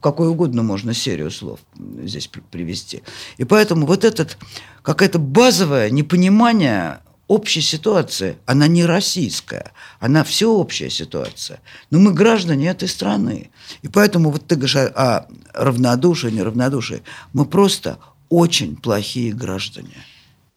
какой 0.00 0.28
угодно 0.28 0.62
можно 0.62 0.94
серию 0.94 1.30
слов 1.30 1.60
здесь 1.76 2.28
привести. 2.50 3.02
И 3.36 3.44
поэтому 3.44 3.86
вот 3.86 4.04
этот 4.04 4.38
какое-то 4.82 5.18
базовое 5.18 5.90
непонимание 5.90 7.00
общей 7.26 7.60
ситуации, 7.60 8.38
она 8.46 8.68
не 8.68 8.86
российская, 8.86 9.72
она 10.00 10.24
всеобщая 10.24 10.88
ситуация. 10.88 11.60
Но 11.90 11.98
мы 11.98 12.12
граждане 12.12 12.68
этой 12.68 12.88
страны. 12.88 13.50
И 13.82 13.88
поэтому 13.88 14.30
вот 14.30 14.46
ты 14.46 14.54
говоришь 14.54 14.76
о 14.76 15.26
равнодушии, 15.52 16.28
неравнодушии. 16.28 17.02
Мы 17.32 17.44
просто 17.44 17.98
очень 18.28 18.76
плохие 18.76 19.32
граждане. 19.32 20.04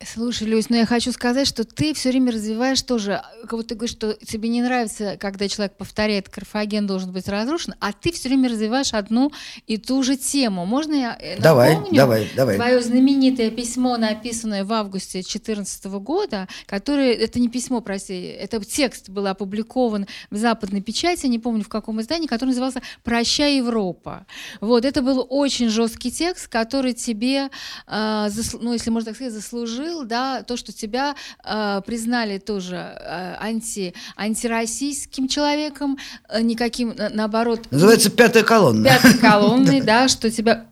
Слушай, 0.05 0.47
Люсь, 0.47 0.69
но 0.69 0.75
ну 0.75 0.81
я 0.81 0.85
хочу 0.85 1.11
сказать, 1.11 1.47
что 1.47 1.63
ты 1.63 1.93
все 1.93 2.09
время 2.09 2.31
развиваешь 2.31 2.81
тоже, 2.81 3.21
как 3.41 3.53
вот 3.53 3.67
ты 3.67 3.75
говоришь, 3.75 3.95
что 3.95 4.13
тебе 4.13 4.49
не 4.49 4.61
нравится, 4.61 5.17
когда 5.19 5.47
человек 5.47 5.75
повторяет, 5.77 6.29
Карфаген 6.29 6.87
должен 6.87 7.11
быть 7.11 7.27
разрушен, 7.27 7.75
а 7.79 7.93
ты 7.93 8.11
все 8.11 8.29
время 8.29 8.49
развиваешь 8.49 8.93
одну 8.93 9.31
и 9.67 9.77
ту 9.77 10.01
же 10.03 10.17
тему. 10.17 10.65
Можно 10.65 10.93
я 10.93 11.17
э, 11.19 11.39
давай, 11.39 11.75
напомню 11.75 11.95
давай, 11.95 12.29
давай. 12.35 12.55
твое 12.55 12.81
знаменитое 12.81 13.51
письмо, 13.51 13.97
написанное 13.97 14.65
в 14.65 14.73
августе 14.73 15.19
2014 15.19 15.85
года, 15.85 16.47
которое, 16.65 17.13
это 17.13 17.39
не 17.39 17.49
письмо, 17.49 17.81
прости, 17.81 18.13
это 18.13 18.63
текст 18.63 19.09
был 19.09 19.27
опубликован 19.27 20.07
в 20.29 20.37
западной 20.37 20.81
печати, 20.81 21.27
не 21.27 21.39
помню 21.39 21.63
в 21.63 21.69
каком 21.69 22.01
издании, 22.01 22.27
который 22.27 22.49
назывался 22.49 22.81
«Прощай, 23.03 23.57
Европа». 23.57 24.25
Вот, 24.61 24.85
это 24.85 25.01
был 25.01 25.25
очень 25.29 25.69
жесткий 25.69 26.11
текст, 26.11 26.47
который 26.47 26.93
тебе, 26.93 27.49
э, 27.87 28.29
ну, 28.59 28.73
если 28.73 28.89
можно 28.89 29.11
так 29.11 29.15
сказать, 29.15 29.33
заслужил 29.33 29.90
был, 29.91 30.05
да, 30.05 30.43
то, 30.43 30.57
что 30.57 30.71
тебя 30.71 31.15
э, 31.43 31.81
признали 31.85 32.37
тоже 32.37 32.75
э, 32.75 33.35
анти, 33.39 33.93
антироссийским 34.15 35.27
человеком, 35.27 35.97
э, 36.29 36.41
никаким, 36.41 36.95
наоборот... 37.13 37.67
Называется 37.71 38.09
«Пятая 38.09 38.43
колонна». 38.43 38.85
«Пятой 38.85 39.17
колонной», 39.17 39.81
да, 39.91 40.07
что 40.07 40.31
тебя 40.31 40.65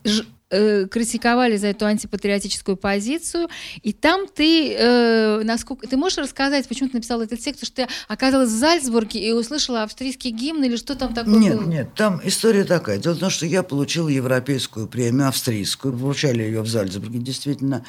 э, 0.50 0.88
критиковали 0.90 1.58
за 1.58 1.68
эту 1.68 1.86
антипатриотическую 1.86 2.78
позицию, 2.78 3.50
и 3.82 3.94
там 3.94 4.26
ты, 4.28 4.74
э, 4.74 5.42
насколько, 5.44 5.88
ты 5.88 5.98
можешь 5.98 6.18
рассказать, 6.18 6.68
почему 6.68 6.90
ты 6.90 6.98
написал 6.98 7.22
этот 7.22 7.40
текст, 7.40 7.66
что 7.66 7.76
ты 7.76 7.88
оказалась 8.08 8.50
в 8.50 8.58
Зальцбурге 8.58 9.20
и 9.20 9.32
услышала 9.32 9.84
австрийский 9.84 10.32
гимн 10.32 10.64
или 10.64 10.76
что 10.76 10.96
там 10.96 11.14
такое 11.14 11.36
Нет, 11.36 11.58
было? 11.58 11.68
нет, 11.68 11.94
там 11.96 12.22
история 12.24 12.64
такая. 12.64 12.98
Дело 12.98 13.14
в 13.14 13.20
том, 13.20 13.30
что 13.30 13.46
я 13.46 13.64
получил 13.64 14.08
европейскую 14.08 14.88
премию 14.88 15.28
австрийскую, 15.28 15.94
вручали 15.94 16.44
ее 16.44 16.62
в 16.62 16.68
Зальцбурге, 16.68 17.20
действительно, 17.20 17.86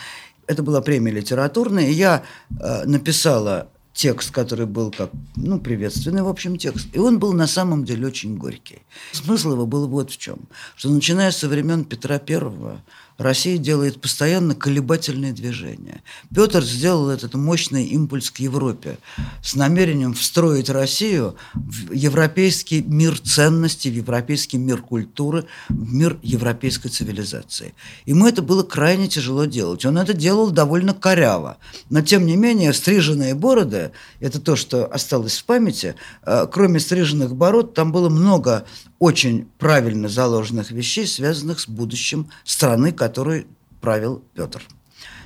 это 0.51 0.63
была 0.63 0.81
премия 0.81 1.13
литературная, 1.13 1.87
и 1.87 1.93
я 1.93 2.23
э, 2.51 2.85
написала 2.85 3.69
текст, 3.93 4.31
который 4.31 4.67
был 4.67 4.91
как, 4.91 5.11
ну, 5.37 5.59
приветственный, 5.59 6.23
в 6.23 6.29
общем, 6.29 6.57
текст. 6.57 6.89
И 6.93 6.99
он 6.99 7.19
был 7.19 7.33
на 7.33 7.47
самом 7.47 7.85
деле 7.85 8.07
очень 8.07 8.37
горький. 8.37 8.79
Смысл 9.13 9.53
его 9.53 9.67
был 9.67 9.89
вот 9.89 10.11
в 10.11 10.17
чем. 10.17 10.39
Что 10.77 10.91
начиная 10.91 11.31
со 11.33 11.49
времен 11.49 11.85
Петра 11.85 12.19
Первого 12.19 12.81
Россия 13.21 13.59
делает 13.59 14.01
постоянно 14.01 14.55
колебательные 14.55 15.35
движения. 15.35 16.03
Петр 16.35 16.65
сделал 16.65 17.11
этот 17.11 17.35
мощный 17.35 17.85
импульс 17.85 18.31
к 18.31 18.39
Европе 18.39 18.97
с 19.43 19.55
намерением 19.55 20.15
встроить 20.15 20.71
Россию 20.71 21.37
в 21.53 21.93
европейский 21.93 22.83
мир 22.83 23.19
ценностей, 23.19 23.91
в 23.91 23.95
европейский 23.95 24.57
мир 24.57 24.81
культуры, 24.81 25.45
в 25.69 25.93
мир 25.93 26.19
европейской 26.23 26.89
цивилизации. 26.89 27.75
Ему 28.07 28.27
это 28.27 28.41
было 28.41 28.63
крайне 28.63 29.07
тяжело 29.07 29.45
делать. 29.45 29.85
Он 29.85 29.99
это 29.99 30.15
делал 30.15 30.51
довольно 30.51 30.95
коряво. 30.95 31.59
Но, 31.91 32.01
тем 32.01 32.25
не 32.25 32.37
менее, 32.37 32.73
стриженные 32.73 33.35
бороды– 33.35 33.80
это 34.21 34.41
то, 34.41 34.57
что 34.57 34.87
осталось 34.87 35.39
в 35.39 35.45
памяти. 35.45 35.95
Э, 36.25 36.47
кроме 36.51 36.81
стриженных 36.81 37.35
бород, 37.35 37.75
там 37.75 37.93
было 37.93 38.09
много 38.09 38.65
очень 38.99 39.49
правильно 39.59 40.09
заложенных 40.09 40.71
вещей, 40.71 41.07
связанных 41.07 41.61
с 41.61 41.69
будущим 41.69 42.31
страны, 42.45 42.93
которой 42.93 43.47
правил 43.81 44.23
Петр. 44.35 44.63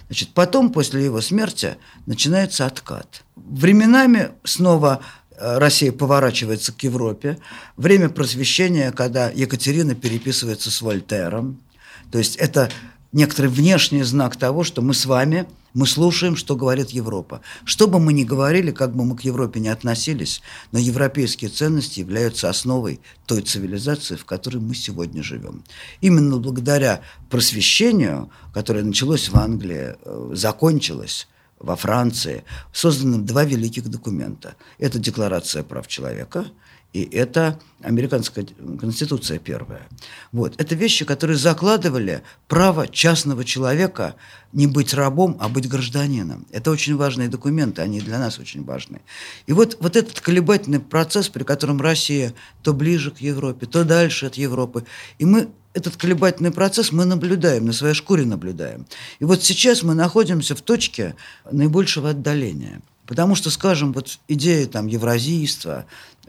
Значит, 0.07 0.31
потом, 0.35 0.71
после 0.71 1.05
его 1.05 1.21
смерти, 1.21 1.77
начинается 2.07 2.67
откат. 2.67 3.25
Временами 3.37 4.31
снова 4.45 5.01
э, 5.31 5.59
Россия 5.59 5.93
поворачивается 5.93 6.73
к 6.73 6.83
Европе. 6.83 7.39
Время 7.77 8.09
просвещения, 8.09 8.93
когда 8.93 9.31
Екатерина 9.31 9.95
переписывается 9.95 10.71
с 10.71 10.83
Вольтером. 10.83 11.61
То 12.13 12.19
есть 12.19 12.37
это 12.37 12.71
некоторый 13.13 13.47
внешний 13.47 14.03
знак 14.03 14.37
того, 14.37 14.63
что 14.63 14.83
мы 14.83 14.93
с 14.93 15.07
вами, 15.07 15.47
мы 15.75 15.87
слушаем, 15.87 16.37
что 16.37 16.55
говорит 16.55 16.91
Европа. 16.91 17.41
Что 17.65 17.89
бы 17.89 17.99
мы 17.99 18.13
ни 18.13 18.23
говорили, 18.23 18.71
как 18.71 18.95
бы 18.95 19.05
мы 19.05 19.17
к 19.17 19.23
Европе 19.23 19.59
не 19.59 19.69
относились, 19.69 20.41
но 20.71 20.79
европейские 20.79 21.51
ценности 21.51 21.99
являются 22.01 22.49
основой 22.49 23.01
той 23.27 23.43
цивилизации, 23.43 24.15
в 24.15 24.25
которой 24.25 24.59
мы 24.59 24.75
сегодня 24.77 25.23
живем. 25.23 25.65
Именно 26.01 26.39
благодаря 26.39 27.03
просвещению, 27.29 28.31
которое 28.53 28.85
началось 28.85 29.29
в 29.29 29.37
Англии, 29.37 29.97
э, 30.01 30.31
закончилось 30.35 31.27
во 31.59 31.75
Франции, 31.75 32.45
созданы 32.73 33.19
два 33.19 33.45
великих 33.45 33.89
документа. 33.89 34.55
Это 34.79 34.99
Декларация 35.01 35.65
прав 35.65 35.89
человека– 35.89 36.47
и 36.95 37.03
это 37.13 37.61
американская 37.83 38.47
конституция 38.81 39.41
первая. 39.41 39.83
Вот. 40.31 40.55
Это 40.59 40.77
вещи, 40.77 41.05
которые 41.05 41.37
закладывали 41.37 42.23
право 42.47 42.87
частного 42.87 43.45
человека 43.45 44.15
не 44.53 44.69
быть 44.69 44.95
рабом, 44.95 45.37
а 45.41 45.49
быть 45.49 45.69
гражданином. 45.69 46.47
Это 46.53 46.71
очень 46.71 46.97
важные 46.97 47.29
документы, 47.29 47.83
они 47.83 48.01
для 48.01 48.21
нас 48.21 48.39
очень 48.39 48.65
важны. 48.65 49.01
И 49.47 49.53
вот, 49.53 49.77
вот 49.81 49.97
этот 49.97 50.21
колебательный 50.21 50.79
процесс, 50.79 51.29
при 51.29 51.43
котором 51.43 51.81
Россия 51.81 52.33
то 52.63 52.73
ближе 52.73 53.11
к 53.11 53.19
Европе, 53.19 53.67
то 53.67 53.85
дальше 53.85 54.27
от 54.27 54.37
Европы. 54.37 54.87
И 55.19 55.25
мы 55.25 55.49
этот 55.73 55.97
колебательный 55.97 56.53
процесс 56.53 56.93
мы 56.93 57.05
наблюдаем, 57.07 57.67
на 57.67 57.73
своей 57.73 57.95
шкуре 57.95 58.25
наблюдаем. 58.25 58.87
И 59.19 59.25
вот 59.25 59.43
сейчас 59.43 59.83
мы 59.83 59.95
находимся 59.95 60.55
в 60.55 60.63
точке 60.63 61.17
наибольшего 61.51 62.11
отдаления– 62.11 62.81
Потому 63.07 63.35
что, 63.35 63.51
скажем, 63.51 63.93
вот 63.93 64.19
идеи 64.29 64.65
там 64.65 64.87
евразийства, 64.87 65.87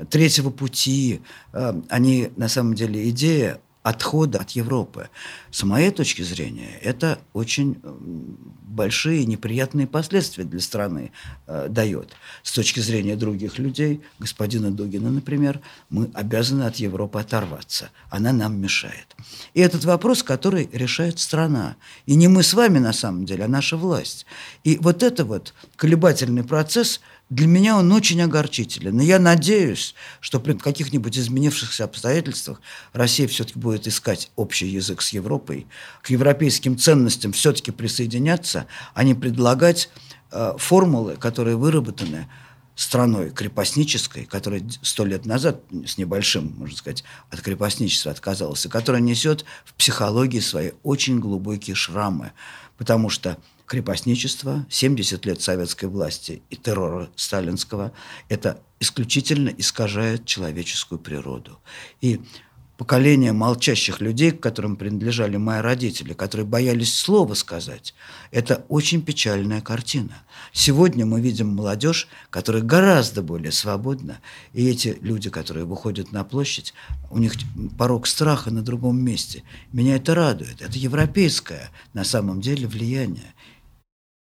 третьего 0.10 0.50
пути, 0.50 1.22
э, 1.54 1.82
они 1.90 2.30
на 2.36 2.50
самом 2.50 2.74
деле 2.74 3.10
идея 3.10 3.60
отхода 3.86 4.40
от 4.40 4.50
Европы. 4.52 5.10
С 5.52 5.62
моей 5.62 5.92
точки 5.92 6.24
зрения, 6.24 6.80
это 6.82 7.20
очень 7.34 7.78
большие 7.84 9.26
неприятные 9.26 9.86
последствия 9.86 10.44
для 10.44 10.60
страны 10.60 11.12
э, 11.46 11.68
дает. 11.70 12.10
С 12.42 12.52
точки 12.52 12.80
зрения 12.80 13.16
других 13.16 13.60
людей, 13.60 14.02
господина 14.18 14.72
Дугина, 14.72 15.12
например, 15.12 15.62
мы 15.92 16.10
обязаны 16.16 16.64
от 16.64 16.78
Европы 16.78 17.20
оторваться. 17.20 17.92
Она 18.10 18.34
нам 18.34 18.60
мешает. 18.60 19.16
И 19.54 19.62
этот 19.62 19.86
вопрос, 19.86 20.24
который 20.24 20.68
решает 20.74 21.20
страна. 21.20 21.76
И 22.08 22.16
не 22.16 22.28
мы 22.28 22.42
с 22.42 22.56
вами, 22.56 22.80
на 22.80 22.92
самом 22.92 23.26
деле, 23.26 23.46
а 23.46 23.48
наша 23.48 23.78
власть. 23.78 24.26
И 24.64 24.80
вот 24.82 25.04
это 25.04 25.26
вот 25.26 25.54
колебательный 25.76 26.44
процесс– 26.44 27.02
для 27.30 27.48
меня 27.48 27.78
он 27.78 27.92
очень 27.92 28.22
огорчителен. 28.22 28.96
Но 28.96 29.04
я 29.04 29.18
надеюсь, 29.18 29.96
что 30.20 30.40
при 30.40 30.54
каких-нибудь 30.54 31.18
изменившихся 31.18 31.84
обстоятельствах 31.86 32.62
Россия 32.94 33.28
все-таки 33.28 33.58
будет 33.58 33.88
искать 33.88 34.32
общий 34.36 34.68
язык 34.68 35.02
с 35.02 35.10
Европой, 35.10 35.68
к 36.04 36.10
европейским 36.10 36.78
ценностям 36.78 37.32
все-таки 37.32 37.72
присоединяться, 37.72 38.68
а 38.94 39.04
не 39.04 39.16
предлагать 39.16 39.90
э, 40.32 40.54
формулы, 40.58 41.16
которые 41.16 41.56
выработаны 41.58 42.28
страной 42.76 43.32
крепостнической, 43.32 44.26
которая 44.26 44.62
сто 44.82 45.06
лет 45.06 45.26
назад 45.26 45.64
с 45.86 45.98
небольшим, 45.98 46.54
можно 46.58 46.78
сказать, 46.78 47.04
от 47.32 47.42
крепостничества 47.42 48.12
отказалась, 48.12 48.66
и 48.66 48.70
которая 48.70 49.02
несет 49.02 49.46
в 49.64 49.74
психологии 49.74 50.42
свои 50.42 50.72
очень 50.84 51.20
глубокие 51.20 51.76
шрамы, 51.76 52.34
потому 52.78 53.10
что 53.10 53.38
крепостничество, 53.66 54.66
70 54.70 55.26
лет 55.26 55.42
советской 55.42 55.86
власти 55.86 56.42
и 56.50 56.56
террора 56.56 57.10
сталинского, 57.16 57.92
это 58.30 58.62
исключительно 58.80 59.50
искажает 59.50 60.26
человеческую 60.26 61.00
природу. 61.00 61.60
И 62.02 62.22
поколение 62.78 63.32
молчащих 63.32 64.02
людей, 64.02 64.32
к 64.32 64.42
которым 64.42 64.76
принадлежали 64.76 65.38
мои 65.38 65.62
родители, 65.62 66.14
которые 66.14 66.46
боялись 66.46 66.94
слова 66.94 67.34
сказать. 67.34 67.94
Это 68.32 68.66
очень 68.68 69.02
печальная 69.02 69.62
картина. 69.62 70.24
Сегодня 70.52 71.06
мы 71.06 71.22
видим 71.22 71.50
молодежь, 71.50 72.08
которая 72.30 72.62
гораздо 72.62 73.22
более 73.22 73.52
свободна, 73.52 74.20
и 74.54 74.68
эти 74.68 74.98
люди, 75.02 75.30
которые 75.30 75.66
выходят 75.66 76.12
на 76.12 76.24
площадь, 76.24 76.74
у 77.10 77.18
них 77.18 77.34
порог 77.78 78.08
страха 78.08 78.52
на 78.52 78.62
другом 78.62 79.02
месте. 79.02 79.44
Меня 79.72 79.96
это 79.96 80.14
радует. 80.14 80.62
Это 80.62 80.78
европейское 80.78 81.72
на 81.94 82.04
самом 82.04 82.42
деле 82.42 82.68
влияние. 82.68 83.34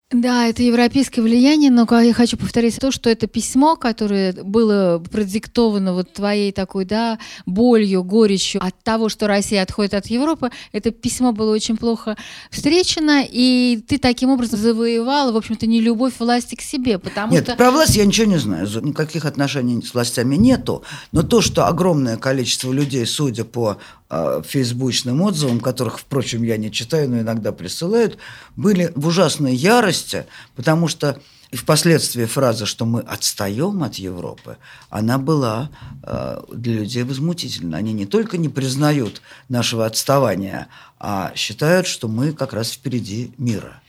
Да, 0.10 0.48
это 0.48 0.64
европейское 0.64 1.22
влияние, 1.22 1.70
но 1.70 1.86
я 2.00 2.14
хочу 2.14 2.38
повторить 2.38 2.80
то, 2.80 2.92
что 2.92 3.10
это 3.10 3.28
письмо, 3.28 3.76
которое 3.76 4.32
было 4.32 5.04
продиктовано 5.12 5.94
вот 5.94 6.14
твоей 6.14 6.54
такой, 6.54 6.86
да, 6.86 7.20
болью, 7.46 8.06
горечью 8.06 8.64
от 8.64 8.82
того, 8.84 9.10
что 9.10 9.28
Россия 9.28 9.62
отходит 9.64 9.94
от 9.94 10.08
Европы, 10.08 10.50
это 10.72 10.92
письмо 10.92 11.34
было 11.34 11.54
очень 11.54 11.76
плохо 11.76 12.16
встречено, 12.52 13.22
и 13.30 13.84
ты 13.86 13.98
таким 13.98 14.30
образом 14.30 14.62
завоевала, 14.62 15.34
в 15.34 15.36
общем-то, 15.36 15.68
не 15.68 15.82
любовь 15.82 16.14
власти 16.20 16.56
к 16.56 16.62
себе, 16.62 17.00
потому 17.00 17.34
Нет, 17.34 17.44
что... 17.44 17.58
про 17.58 17.70
власть 17.70 17.98
я 17.98 18.06
ничего 18.06 18.28
не 18.28 18.38
знаю, 18.38 18.66
никаких 18.84 19.26
отношений 19.26 19.82
с 19.82 19.94
властями 19.94 20.38
нету, 20.38 20.84
но 21.12 21.22
то, 21.22 21.42
что 21.42 21.68
огромное 21.68 22.16
количество 22.16 22.72
людей, 22.72 23.06
судя 23.06 23.44
по 23.44 23.78
фейсбучным 24.10 25.22
отзывам, 25.22 25.60
которых, 25.60 26.00
впрочем, 26.00 26.44
я 26.44 26.58
не 26.58 26.72
читаю, 26.72 27.10
но 27.10 27.20
иногда 27.20 27.52
присылают, 27.52 28.18
были 28.56 28.92
в 28.96 29.08
ужасной 29.08 29.54
ярости, 29.56 30.26
потому 30.56 30.88
что 30.88 31.20
и 31.50 31.56
впоследствии 31.56 32.26
фраза, 32.26 32.66
что 32.66 32.86
мы 32.86 33.00
отстаем 33.00 33.84
от 33.84 33.96
Европы, 33.96 34.58
она 34.90 35.18
была 35.18 35.70
э, 36.04 36.42
для 36.52 36.74
людей 36.74 37.04
возмутительна. 37.04 37.78
Они 37.78 37.94
не 37.94 38.06
только 38.06 38.38
не 38.38 38.50
признают 38.50 39.22
нашего 39.48 39.86
отставания, 39.86 40.68
а 41.00 41.32
считают, 41.36 41.88
что 41.88 42.10
мы 42.10 42.34
как 42.34 42.52
раз 42.52 42.72
впереди 42.72 43.32
мира. 43.38 43.82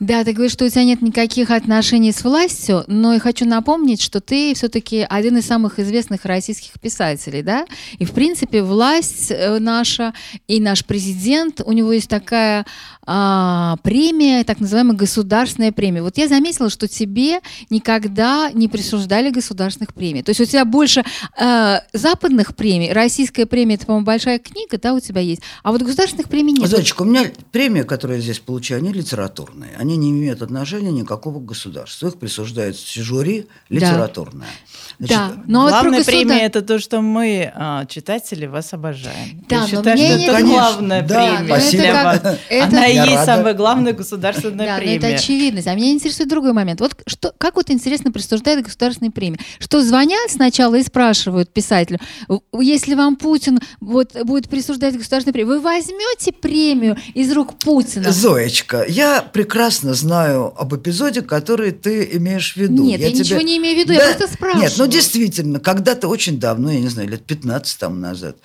Да, 0.00 0.24
ты 0.24 0.32
говоришь, 0.32 0.52
что 0.52 0.64
у 0.64 0.68
тебя 0.70 0.84
нет 0.84 1.02
никаких 1.02 1.50
отношений 1.50 2.10
с 2.10 2.24
властью, 2.24 2.84
но 2.86 3.12
я 3.12 3.20
хочу 3.20 3.44
напомнить, 3.44 4.00
что 4.00 4.22
ты 4.22 4.54
все-таки 4.54 5.06
один 5.06 5.36
из 5.36 5.46
самых 5.46 5.78
известных 5.78 6.24
российских 6.24 6.80
писателей, 6.80 7.42
да? 7.42 7.66
И, 7.98 8.06
в 8.06 8.12
принципе, 8.12 8.62
власть 8.62 9.30
э, 9.30 9.58
наша 9.58 10.14
и 10.48 10.58
наш 10.58 10.86
президент, 10.86 11.60
у 11.62 11.72
него 11.72 11.92
есть 11.92 12.08
такая 12.08 12.64
а, 13.06 13.76
премия, 13.82 14.44
так 14.44 14.60
называемая 14.60 14.96
государственная 14.96 15.72
премия. 15.72 16.02
Вот 16.02 16.18
я 16.18 16.28
заметила, 16.28 16.70
что 16.70 16.86
тебе 16.86 17.40
никогда 17.70 18.50
не 18.52 18.68
присуждали 18.68 19.30
государственных 19.30 19.94
премий. 19.94 20.22
То 20.22 20.30
есть 20.30 20.40
у 20.40 20.44
тебя 20.44 20.64
больше 20.64 21.02
э, 21.40 21.76
западных 21.92 22.54
премий, 22.54 22.92
российская 22.92 23.46
премия, 23.46 23.76
это, 23.76 23.86
по-моему, 23.86 24.04
большая 24.04 24.38
книга, 24.38 24.78
да, 24.78 24.94
у 24.94 25.00
тебя 25.00 25.20
есть, 25.20 25.42
а 25.62 25.72
вот 25.72 25.82
государственных 25.82 26.28
премий 26.28 26.52
нет. 26.52 26.68
Зайчик, 26.68 27.00
у 27.00 27.04
меня 27.04 27.24
премия, 27.52 27.84
которую 27.84 28.18
я 28.18 28.22
здесь 28.22 28.38
получаю, 28.38 28.80
они 28.80 28.92
литературные. 28.92 29.70
Они 29.78 29.96
не 29.96 30.10
имеют 30.10 30.42
отношения 30.42 30.92
никакого 30.92 31.40
к 31.40 31.44
государству. 31.44 32.08
Их 32.08 32.18
присуждает 32.18 32.78
жюри 32.78 33.46
литературная. 33.68 34.48
Да, 34.98 35.06
Значит, 35.06 35.16
да. 35.36 35.42
но 35.46 35.68
главная 35.68 35.98
вот 35.98 36.06
премия– 36.06 36.38
это 36.42 36.62
то, 36.62 36.78
что 36.78 37.00
мы, 37.00 37.50
а, 37.54 37.86
читатели, 37.86 38.46
вас 38.46 38.72
обожаем. 38.74 39.44
Да, 39.48 39.56
я 39.56 39.62
но 39.62 39.68
считаю, 39.68 39.96
мне 39.96 40.08
что 40.08 40.22
это 40.22 40.32
Конечно, 40.32 40.54
главная 40.54 41.02
да, 41.02 41.14
премия 41.36 41.46
спасибо. 41.46 41.82
для 41.82 42.04
вас. 42.04 42.38
Это- 42.48 42.66
Она 42.66 42.89
и 42.90 42.94
Я 42.94 43.04
есть 43.04 43.16
рада. 43.16 43.36
самая 43.36 43.54
главная 43.54 43.92
государственная 43.92 44.66
Да, 44.66 44.76
премия. 44.78 44.96
это 44.96 45.06
очевидность. 45.08 45.66
А 45.66 45.74
меня 45.74 45.90
интересует 45.92 46.28
другой 46.28 46.52
момент. 46.52 46.80
Вот 46.80 46.94
что, 47.06 47.32
как 47.38 47.56
вот 47.56 47.70
интересно 47.70 48.12
присуждает 48.12 48.64
государственные 48.64 49.10
премии? 49.12 49.38
Что 49.58 49.82
звонят 49.82 50.30
сначала 50.30 50.74
и 50.76 50.82
спрашивают 50.82 51.52
писателю, 51.52 51.98
«В- 52.28 52.60
если 52.60 52.94
вам 52.94 53.16
Путин 53.16 53.60
вот, 53.80 54.12
будет 54.24 54.48
присуждать 54.48 54.96
государственную 54.96 55.32
премию, 55.34 55.54
вы 55.56 55.60
возьмете 55.60 56.32
премию 56.32 56.96
из 57.14 57.32
рук 57.32 57.58
Путина? 57.58 58.10
Зоечка, 58.10 58.84
я 58.88 59.22
прекрасно 59.22 59.94
знаю 59.94 60.52
об 60.58 60.74
эпизоде, 60.74 61.22
который 61.22 61.72
ты 61.72 62.08
имеешь 62.14 62.54
в 62.54 62.56
виду. 62.56 62.84
Нет, 62.84 63.00
я, 63.00 63.08
тебе- 63.10 63.20
ничего 63.20 63.40
не 63.40 63.56
имею 63.58 63.76
в 63.76 63.78
виду, 63.80 63.92
я 63.92 64.00
Да, 64.00 64.14
просто 64.14 64.34
спрашиваю. 64.34 64.62
Нет, 64.64 64.74
ну 64.78 64.86
действительно, 64.86 65.60
когда-то 65.60 66.08
очень 66.08 66.38
давно, 66.40 66.70
я 66.70 66.80
не 66.80 66.88
знаю, 66.88 67.08
лет 67.08 67.24
15 67.24 67.78
там 67.78 68.00
назад, 68.00 68.36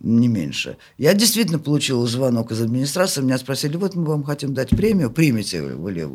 не 0.00 0.28
меньше, 0.28 0.76
я 0.98 1.14
действительно 1.14 1.58
получил 1.58 2.06
звонок 2.06 2.52
из 2.52 2.60
администрации, 2.60 3.20
меня 3.20 3.38
спросили, 3.38 3.76
вот 3.76 3.94
мы 3.94 4.04
вам 4.06 4.24
хотим 4.24 4.54
дать 4.54 4.70
премию, 4.70 5.10
примете 5.10 5.62
вы 5.62 5.92
ли, 5.92 6.06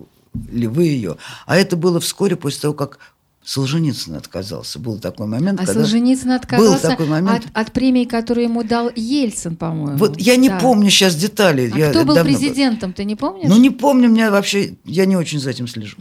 ли 0.52 0.68
вы 0.68 0.84
ее. 0.86 1.18
А 1.46 1.56
это 1.56 1.76
было 1.76 2.00
вскоре 2.00 2.36
после 2.36 2.62
того, 2.62 2.74
как 2.74 3.00
Солженицын 3.46 4.16
отказался. 4.16 4.80
Был 4.80 4.98
такой 4.98 5.28
момент, 5.28 5.62
А 5.62 5.66
когда... 5.68 5.82
Солженицын 5.82 6.32
отказался 6.32 6.90
такой 6.90 7.06
момент. 7.06 7.46
От, 7.54 7.68
от 7.68 7.72
премии, 7.74 8.06
которую 8.06 8.46
ему 8.46 8.64
дал 8.64 8.90
Ельцин, 8.96 9.56
по-моему. 9.56 9.98
Вот 9.98 10.20
я 10.20 10.36
не 10.36 10.50
Да. 10.50 10.58
помню 10.58 10.90
сейчас 10.90 11.16
детали. 11.16 11.72
А 11.72 11.78
я 11.78 11.90
кто 11.92 12.06
был 12.06 12.16
президентом, 12.24 12.92
ты 12.92 13.06
не 13.06 13.16
помнишь? 13.16 13.48
Ну, 13.48 13.58
не 13.58 13.70
помню, 13.70 14.10
меня 14.10 14.32
вообще, 14.32 14.74
я 14.84 15.06
не 15.06 15.16
очень 15.16 15.40
за 15.40 15.52
этим 15.52 15.68
слежу. 15.68 15.96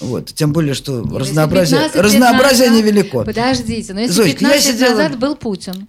Вот, 0.00 0.32
тем 0.32 0.54
более, 0.54 0.72
что 0.72 1.02
разнообразие, 1.02 1.80
15 1.80 1.96
лет 1.96 2.04
разнообразие 2.04 2.70
невелико. 2.70 3.24
Подождите, 3.24 3.92
но 3.92 4.00
если 4.00 4.14
Зоечка, 4.14 4.44
я 4.46 4.50
15 4.52 4.80
лет 4.80 4.90
назад 4.90 5.18
был 5.18 5.36
Путин. 5.36 5.88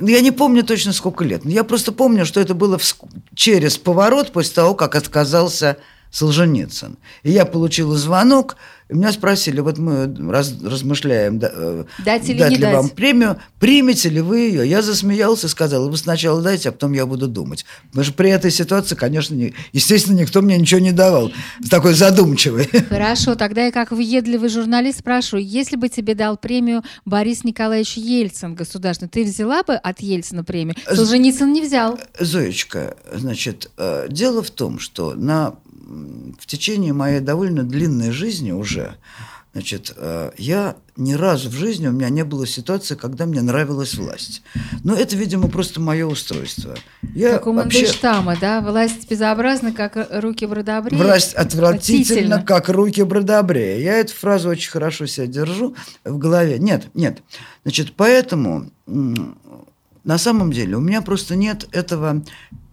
Ну, 0.00 0.08
Я 0.08 0.20
не 0.20 0.30
помню 0.30 0.62
точно 0.64 0.92
сколько 0.92 1.24
лет. 1.24 1.44
Я 1.44 1.62
просто 1.64 1.92
помню, 1.92 2.24
что 2.24 2.40
это 2.40 2.54
было 2.54 2.76
вск- 2.78 3.06
через 3.34 3.76
поворот 3.76 4.32
после 4.32 4.54
того, 4.54 4.74
как 4.74 4.94
отказался 4.94 5.76
Солженицын. 6.14 6.96
И 7.24 7.30
я 7.32 7.44
получила 7.44 7.96
звонок, 7.98 8.56
и 8.88 8.94
меня 8.94 9.10
спросили, 9.12 9.60
вот 9.60 9.78
мы 9.78 10.14
раз- 10.30 10.54
размышляем, 10.62 11.38
да, 11.38 11.50
э, 11.52 11.84
Дать 12.04 12.28
или 12.28 12.38
дать 12.38 12.50
не 12.50 12.56
ли 12.56 12.62
дать? 12.62 12.74
вам 12.74 12.88
премию, 12.90 13.38
примете 13.58 14.10
ли 14.10 14.20
вы 14.20 14.40
ее? 14.40 14.68
Я 14.68 14.82
засмеялся 14.82 15.46
и 15.46 15.50
сказал, 15.50 15.88
вы 15.90 15.96
сначала 15.96 16.40
дайте, 16.42 16.68
а 16.68 16.72
потом 16.72 16.92
я 16.92 17.06
буду 17.06 17.26
думать. 17.26 17.64
Потому 17.88 18.04
что 18.04 18.12
при 18.14 18.30
этой 18.30 18.50
ситуации, 18.50 18.94
конечно, 18.94 19.34
не- 19.34 19.54
естественно, 19.72 20.20
никто 20.20 20.40
мне 20.42 20.56
ничего 20.58 20.80
не 20.80 20.92
давал. 20.92 21.32
Такой 21.70 21.94
задумчивый. 21.94 22.66
Хорошо, 22.88 23.34
тогда 23.34 23.64
я 23.64 23.72
как 23.72 23.90
въедливый 23.90 24.50
журналист 24.50 25.00
спрашиваю, 25.00 25.44
если 25.44 25.76
бы 25.76 25.88
тебе 25.88 26.14
дал 26.14 26.36
премию 26.36 26.82
Борис 27.06 27.42
Николаевич 27.42 27.96
Ельцин 27.96 28.54
государственный, 28.54 29.08
ты 29.08 29.24
взяла 29.24 29.62
бы 29.64 29.74
от 29.74 30.00
Ельцина 30.00 30.44
премию? 30.44 30.76
Солженицын 30.94 31.50
не 31.52 31.62
взял. 31.62 31.98
Зоечка, 32.20 32.96
значит, 33.12 33.70
э, 33.78 34.06
дело 34.10 34.42
в 34.42 34.50
том, 34.50 34.78
что 34.78 35.14
на, 35.14 35.54
в 36.38 36.46
течение 36.46 36.92
моей 36.92 37.20
довольно 37.20 37.62
длинной 37.62 38.10
жизни 38.10 38.52
уже, 38.52 38.96
значит, 39.52 39.92
э, 39.96 40.32
я 40.38 40.76
ни 40.96 41.14
разу 41.14 41.50
в 41.50 41.54
жизни 41.54 41.88
у 41.88 41.92
меня 41.92 42.08
не 42.08 42.24
было 42.24 42.46
ситуации, 42.46 42.94
когда 42.94 43.26
мне 43.26 43.42
нравилась 43.42 43.94
власть. 43.94 44.42
Но 44.82 44.94
это, 44.94 45.16
видимо, 45.16 45.48
просто 45.48 45.80
мое 45.80 46.06
устройство. 46.06 46.74
Я 47.14 47.32
как 47.32 47.46
у 47.46 47.52
вообще 47.52 47.78
Мандельштама, 47.80 48.36
да? 48.40 48.60
Власть 48.60 49.10
безобразна, 49.10 49.72
как 49.72 49.96
руки 50.10 50.46
Бродобрея. 50.46 51.02
власть 51.02 51.34
отвратительно, 51.34 52.42
как 52.42 52.68
руки 52.68 53.02
Бродобрея. 53.02 53.78
Я 53.78 53.98
эту 53.98 54.14
фразу 54.14 54.48
очень 54.48 54.70
хорошо 54.70 55.06
себя 55.06 55.26
держу 55.26 55.74
в 56.04 56.18
голове. 56.18 56.58
Нет, 56.58 56.88
нет. 56.94 57.22
Значит, 57.64 57.94
поэтому 57.96 58.70
на 58.86 60.18
самом 60.18 60.52
деле 60.52 60.76
у 60.76 60.80
меня 60.80 61.02
просто 61.02 61.34
нет 61.34 61.66
этого 61.72 62.22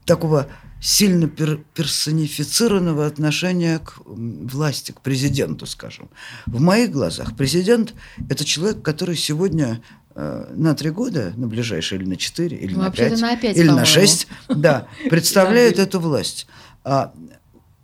такого 0.06 0.48
сильно 0.82 1.26
пер- 1.26 1.64
персонифицированного 1.76 3.06
отношения 3.06 3.80
к 3.80 4.02
власти, 4.06 4.92
к 4.92 5.00
президенту, 5.02 5.66
скажем. 5.68 6.10
В 6.48 6.60
моих 6.60 6.92
глазах 6.92 7.38
президент– 7.38 7.94
это 8.30 8.44
человек, 8.44 8.82
который 8.82 9.16
сегодня 9.16 9.82
э, 10.16 10.52
на 10.56 10.74
три 10.74 10.90
года, 10.90 11.34
на 11.38 11.48
ближайшие 11.48 12.02
или 12.02 12.10
на 12.10 12.18
четыре, 12.18 12.58
или 12.58 12.74
Ну, 12.74 12.82
на 12.82 12.90
пять, 12.92 13.22
на 13.22 13.36
или 13.36 13.70
на 13.70 13.86
шесть, 13.86 14.28
да, 14.50 14.88
представляет 15.10 15.78
эту 15.78 16.00
власть. 16.00 16.48
А 16.84 17.14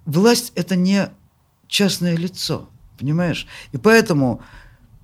власть– 0.06 0.52
это 0.56 0.76
не 0.76 1.10
частное 1.68 2.18
лицо, 2.18 2.68
понимаешь? 2.98 3.46
И 3.74 3.78
поэтому 3.78 4.42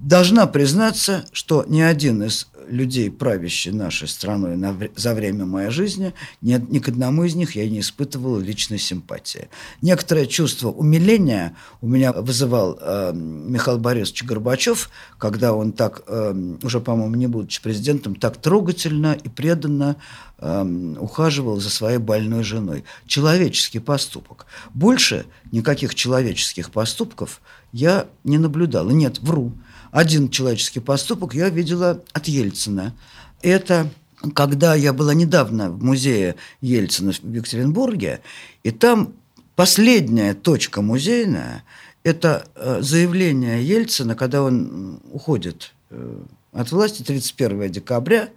должна 0.04 0.48
признаться, 0.48 1.26
что 1.32 1.66
ни 1.68 1.82
один 1.82 2.24
из 2.24 2.48
людей, 2.68 3.12
правящий 3.12 3.72
нашей 3.72 4.08
страной 4.08 4.56
на 4.56 4.76
за 4.96 5.14
время 5.14 5.46
моей 5.46 5.70
жизни, 5.70 6.14
ни, 6.42 6.54
ни 6.70 6.80
к 6.80 6.90
одному 6.90 7.24
из 7.24 7.36
них 7.36 7.56
я 7.56 7.70
не 7.70 7.80
испытывал 7.82 8.40
личной 8.40 8.80
симпатии. 8.80 9.50
Некоторое 9.82 10.26
чувство 10.26 10.70
умиления 10.70 11.56
у 11.82 11.88
меня 11.88 12.14
вызывал 12.14 12.78
э, 12.80 13.14
Михаил 13.14 13.80
Борисович 13.80 14.24
Горбачев, 14.24 14.90
когда 15.18 15.54
он 15.54 15.72
так, 15.72 16.04
э, 16.08 16.56
уже, 16.64 16.80
по-моему, 16.80 17.16
не 17.16 17.28
будучи 17.28 17.62
президентом, 17.62 18.16
так 18.16 18.38
трогательно 18.38 19.14
и 19.14 19.30
преданно 19.30 19.98
э, 20.38 20.96
ухаживал 21.00 21.60
за 21.60 21.70
своей 21.70 21.98
больной 21.98 22.44
женой. 22.44 22.84
Человеческий 23.08 23.80
поступок. 23.80 24.46
Больше 24.74 25.26
никаких 25.52 25.96
человеческих 25.96 26.72
поступков 26.72 27.42
я 27.72 28.08
не 28.24 28.38
наблюдала. 28.38 28.92
Нет, 28.92 29.20
вру. 29.20 29.54
Один 29.94 30.30
человеческий 30.30 30.80
поступок 30.80 31.36
я 31.36 31.50
видела 31.50 32.02
от 32.14 32.28
Ельцина. 32.28 32.96
Это 33.44 33.92
когда 34.34 34.74
я 34.74 34.92
была 34.92 35.14
недавно 35.14 35.70
в 35.70 35.84
музее 35.84 36.36
Ельцина 36.62 37.12
в 37.12 37.32
Екатеринбурге, 37.32 38.22
и 38.64 38.72
там 38.72 39.14
последняя 39.56 40.34
точка 40.34 40.82
музейная– 40.82 41.64
это 42.04 42.48
э, 42.56 42.80
заявление 42.82 43.64
Ельцина, 43.64 44.16
когда 44.16 44.42
он 44.42 45.00
уходит 45.12 45.76
э, 45.92 46.24
от 46.54 46.72
власти 46.72 47.04
31 47.04 47.72
декабря, 47.72 48.30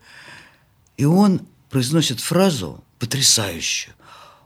и 0.99 1.07
он 1.07 1.41
произносит 1.71 2.21
фразу 2.21 2.85
потрясающую. 2.99 3.95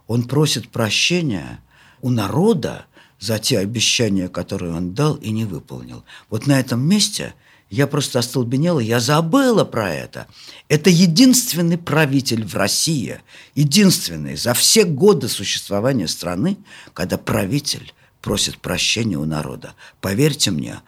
Он 0.06 0.22
просит 0.28 0.68
прощения 0.68 1.58
у 2.02 2.10
народа 2.10 2.86
за 3.20 3.38
те 3.38 3.58
обещания, 3.58 4.28
которые 4.28 4.72
он 4.72 4.94
дал 4.94 5.14
и 5.14 5.30
не 5.30 5.44
выполнил. 5.44 6.04
Вот 6.30 6.46
на 6.46 6.58
этом 6.58 6.80
месте 6.80 7.34
я 7.68 7.86
просто 7.86 8.18
остолбенела, 8.18 8.80
я 8.80 8.98
забыла 8.98 9.64
про 9.64 9.92
это. 9.92 10.26
Это 10.68 10.90
единственный 10.90 11.78
правитель 11.78 12.44
в 12.44 12.56
России, 12.56 13.20
единственный 13.54 14.36
за 14.36 14.54
все 14.54 14.84
годы 14.84 15.28
существования 15.28 16.08
страны, 16.08 16.56
когда 16.94 17.16
правитель 17.18 17.92
просит 18.22 18.58
прощения 18.58 19.18
у 19.18 19.24
народа. 19.24 19.74
Поверьте 20.00 20.50
мне, 20.50 20.80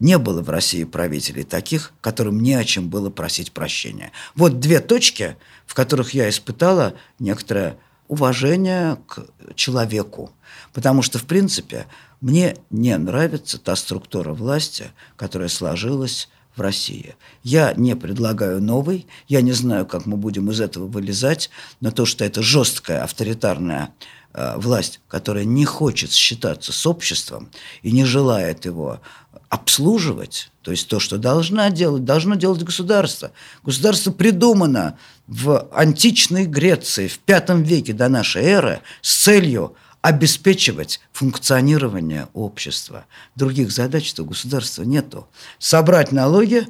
не 0.00 0.16
было 0.16 0.42
в 0.42 0.48
России 0.48 0.84
правителей 0.84 1.42
таких, 1.42 1.92
которым 2.00 2.40
не 2.40 2.54
о 2.54 2.64
чем 2.64 2.88
было 2.88 3.10
просить 3.10 3.52
прощения. 3.52 4.12
Вот 4.34 4.60
две 4.60 4.80
точки, 4.80 5.36
в 5.66 5.74
которых 5.74 6.14
я 6.14 6.28
испытала 6.28 6.94
некоторое 7.18 7.76
уважение 8.08 8.98
к 9.06 9.26
человеку. 9.54 10.32
Потому 10.72 11.02
что, 11.02 11.18
в 11.18 11.24
принципе, 11.24 11.86
мне 12.20 12.56
не 12.70 12.96
нравится 12.96 13.58
та 13.58 13.76
структура 13.76 14.32
власти, 14.32 14.90
которая 15.16 15.48
сложилась 15.48 16.28
в 16.56 16.60
России. 16.60 17.14
Я 17.44 17.72
не 17.74 17.94
предлагаю 17.94 18.60
новый, 18.60 19.06
я 19.28 19.40
не 19.40 19.52
знаю, 19.52 19.86
как 19.86 20.06
мы 20.06 20.16
будем 20.16 20.50
из 20.50 20.60
этого 20.60 20.86
вылезать, 20.86 21.50
но 21.80 21.90
то, 21.92 22.04
что 22.04 22.24
это 22.24 22.42
жесткая 22.42 23.04
авторитарная 23.04 23.94
э, 24.34 24.54
власть, 24.56 25.00
которая 25.06 25.44
не 25.44 25.64
хочет 25.64 26.10
считаться 26.10 26.72
с 26.72 26.86
обществом 26.86 27.50
и 27.82 27.92
не 27.92 28.04
желает 28.04 28.64
его 28.64 29.00
обслуживать, 29.48 30.50
то 30.62 30.70
есть 30.70 30.88
то, 30.88 31.00
что 31.00 31.16
должна 31.16 31.70
делать, 31.70 32.04
должно 32.04 32.34
делать 32.34 32.62
государство. 32.62 33.32
Государство 33.64 34.10
придумано 34.10 34.98
в 35.26 35.68
античной 35.72 36.46
Греции 36.46 37.08
в 37.08 37.18
V 37.26 37.62
веке 37.62 37.92
до 37.92 38.08
нашей 38.08 38.42
эры 38.42 38.80
с 39.00 39.24
целью 39.24 39.74
обеспечивать 40.02 41.00
функционирование 41.12 42.28
общества. 42.34 43.06
Других 43.34 43.72
задач 43.72 44.14
у 44.18 44.24
государства 44.24 44.82
нету. 44.82 45.26
Собрать 45.58 46.12
налоги, 46.12 46.66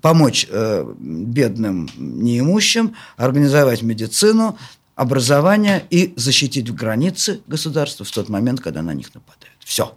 помочь 0.00 0.46
э, 0.48 0.84
бедным 0.98 1.88
неимущим, 1.96 2.96
организовать 3.16 3.82
медицину, 3.82 4.58
образование 4.94 5.84
и 5.90 6.12
защитить 6.16 6.72
границы 6.74 7.40
государства 7.46 8.04
в 8.04 8.10
тот 8.10 8.28
момент, 8.28 8.60
когда 8.60 8.82
на 8.82 8.94
них 8.94 9.14
нападают. 9.14 9.56
Все. 9.64 9.96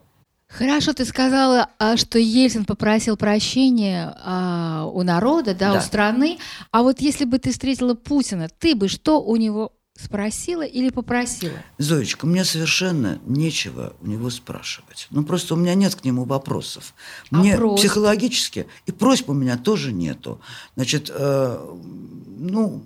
Хорошо, 0.54 0.94
ты 0.94 1.04
сказала, 1.04 1.70
а, 1.80 1.98
что 1.98 2.20
Ельцин 2.20 2.66
попросил 2.66 3.18
прощения 3.18 4.16
а, 4.24 4.86
у 4.86 5.02
народа, 5.02 5.56
да, 5.56 5.74
да, 5.74 5.80
у 5.80 5.82
страны. 5.82 6.38
А 6.70 6.84
вот 6.84 7.02
если 7.02 7.26
бы 7.26 7.40
ты 7.40 7.52
встретила 7.52 7.96
Путина, 7.96 8.50
ты 8.60 8.76
бы 8.76 8.88
что 8.88 9.20
у 9.20 9.36
него 9.36 9.74
Спросила 9.96 10.64
или 10.64 10.90
попросила? 10.90 11.60
Зоечка, 11.78 12.26
мне 12.26 12.44
совершенно 12.44 13.20
нечего 13.28 13.94
у 14.02 14.08
него 14.08 14.32
спрашивать. 14.32 15.08
Ну, 15.12 15.24
просто 15.24 15.54
у 15.54 15.58
меня 15.58 15.76
нет 15.76 15.94
к 15.94 16.04
нему 16.04 16.24
вопросов. 16.26 16.96
А 17.30 17.38
мне 17.38 17.56
а 17.56 17.76
психологически, 17.76 18.66
и 18.88 18.92
просьб 18.92 19.30
у 19.30 19.34
меня 19.34 19.56
тоже 19.56 19.94
нету. 19.94 20.42
Значит, 20.76 21.12
э, 21.14 21.76
ну, 22.40 22.82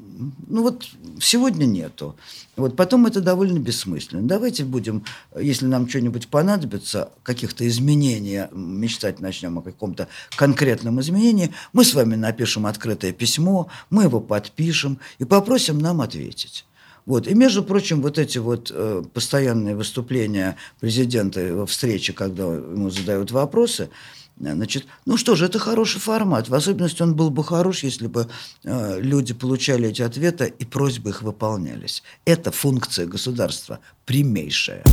ну 0.47 0.61
вот 0.63 0.85
сегодня 1.21 1.65
нету. 1.65 2.17
Вот 2.57 2.75
потом 2.75 3.05
это 3.05 3.21
довольно 3.21 3.59
бессмысленно. 3.59 4.27
Давайте 4.27 4.65
будем, 4.65 5.05
если 5.39 5.65
нам 5.65 5.87
что-нибудь 5.87 6.27
понадобится, 6.27 7.11
каких-то 7.23 7.65
изменений, 7.69 8.47
мечтать 8.51 9.21
начнем 9.21 9.57
о 9.57 9.61
каком-то 9.61 10.09
конкретном 10.35 10.99
изменении, 10.99 11.53
мы 11.71 11.85
с 11.85 11.93
вами 11.93 12.15
напишем 12.15 12.65
открытое 12.65 13.13
письмо, 13.13 13.69
мы 13.89 14.03
его 14.03 14.19
подпишем 14.19 14.99
и 15.19 15.23
попросим 15.23 15.79
нам 15.79 16.01
ответить. 16.01 16.66
Вот. 17.07 17.27
И, 17.27 17.33
между 17.33 17.63
прочим, 17.63 18.03
вот 18.03 18.19
эти 18.19 18.37
вот 18.37 18.71
э, 18.71 19.01
постоянные 19.13 19.75
выступления 19.75 20.57
президента 20.79 21.39
во 21.55 21.65
встрече, 21.65 22.13
когда 22.13 22.43
ему 22.43 22.91
задают 22.91 23.31
вопросы, 23.31 23.83
э, 23.83 24.17
Значит, 24.39 24.85
ну 25.05 25.17
что 25.17 25.35
же, 25.35 25.45
это 25.45 25.57
хороший 25.57 25.99
формат. 25.99 26.47
В 26.47 26.53
особенности 26.53 27.01
он 27.01 27.15
был 27.15 27.31
бы 27.31 27.43
хорош, 27.43 27.83
если 27.83 28.07
бы 28.07 28.27
э, 28.63 28.99
люди 29.01 29.33
получали 29.33 29.89
эти 29.89 30.03
ответы 30.03 30.53
и 30.59 30.65
просьбы 30.65 31.09
их 31.09 31.23
выполнялись. 31.23 32.03
Это 32.25 32.51
функция 32.51 33.07
государства 33.07 33.79
прямейшая. 34.05 34.83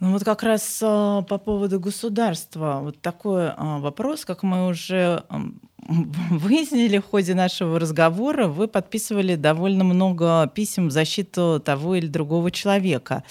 Ну 0.00 0.12
вот 0.12 0.24
как 0.24 0.44
раз 0.44 0.78
э, 0.80 1.22
по 1.28 1.38
поводу 1.38 1.80
государства 1.80 2.80
вот 2.82 3.00
такой 3.00 3.46
э, 3.46 3.54
вопрос, 3.56 4.24
как 4.24 4.44
мы 4.44 4.68
уже 4.68 5.24
выяснили 5.78 6.98
в 6.98 7.04
ходе 7.04 7.34
нашего 7.34 7.80
разговора, 7.80 8.46
вы 8.46 8.68
подписывали 8.68 9.34
довольно 9.34 9.82
много 9.82 10.50
писем 10.54 10.88
в 10.88 10.92
защиту 10.92 11.60
того 11.64 11.96
или 11.96 12.06
другого 12.06 12.52
человека. 12.52 13.24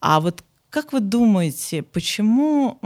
А 0.00 0.20
вот 0.20 0.42
как 0.72 0.94
вы 0.94 1.00
думаете, 1.00 1.82
почему 1.82 2.80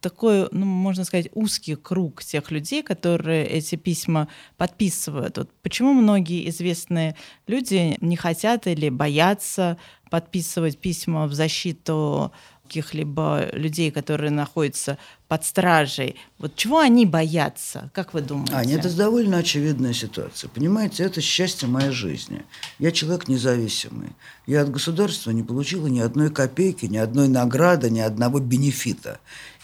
такой, 0.00 0.48
ну, 0.52 0.66
можно 0.66 1.04
сказать, 1.04 1.30
узкий 1.32 1.74
круг 1.74 2.22
тех 2.22 2.50
людей, 2.50 2.82
которые 2.82 3.46
эти 3.46 3.76
письма 3.76 4.28
подписывают? 4.58 5.38
Вот 5.38 5.50
почему 5.62 5.94
многие 5.94 6.46
известные 6.50 7.16
люди 7.46 7.96
не 8.02 8.16
хотят 8.16 8.66
или 8.66 8.90
боятся 8.90 9.78
подписывать 10.10 10.76
письма 10.76 11.26
в 11.26 11.32
защиту 11.32 12.30
каких-либо 12.70 13.48
людей, 13.52 13.90
которые 13.90 14.30
находятся 14.30 14.96
под 15.26 15.44
стражей. 15.44 16.14
Вот 16.38 16.54
чего 16.54 16.78
они 16.78 17.04
боятся, 17.04 17.90
как 17.92 18.14
вы 18.14 18.20
думаете? 18.20 18.54
Аня, 18.54 18.76
это 18.76 18.96
довольно 18.96 19.38
очевидная 19.38 19.92
ситуация. 19.92 20.48
Понимаете, 20.48 21.02
это 21.02 21.20
счастье 21.20 21.66
моей 21.66 21.90
жизни. 21.90 22.44
Я 22.78 22.92
человек 22.92 23.26
независимый. 23.26 24.10
Я 24.46 24.62
от 24.62 24.70
государства 24.70 25.32
не 25.32 25.42
получила 25.42 25.88
ни 25.88 25.98
одной 25.98 26.30
копейки, 26.30 26.86
ни 26.86 26.96
одной 26.96 27.26
награды, 27.26 27.90
ни 27.90 27.98
одного 27.98 28.38
бенефита. 28.38 29.18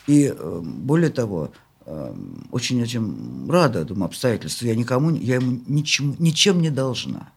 И 0.09 0.35
э, 0.37 0.61
более 0.65 1.11
того, 1.11 1.53
э, 1.85 2.15
очень 2.51 2.83
этим 2.83 3.49
рада 3.49 3.79
этому 3.79 4.05
обстоятельству. 4.05 4.67
Я 4.67 4.75
никому, 4.75 5.15
я 5.15 5.37
ему 5.37 5.61
ничем, 5.69 6.17
ничем 6.19 6.61
не 6.61 6.71
должна. 6.71 7.29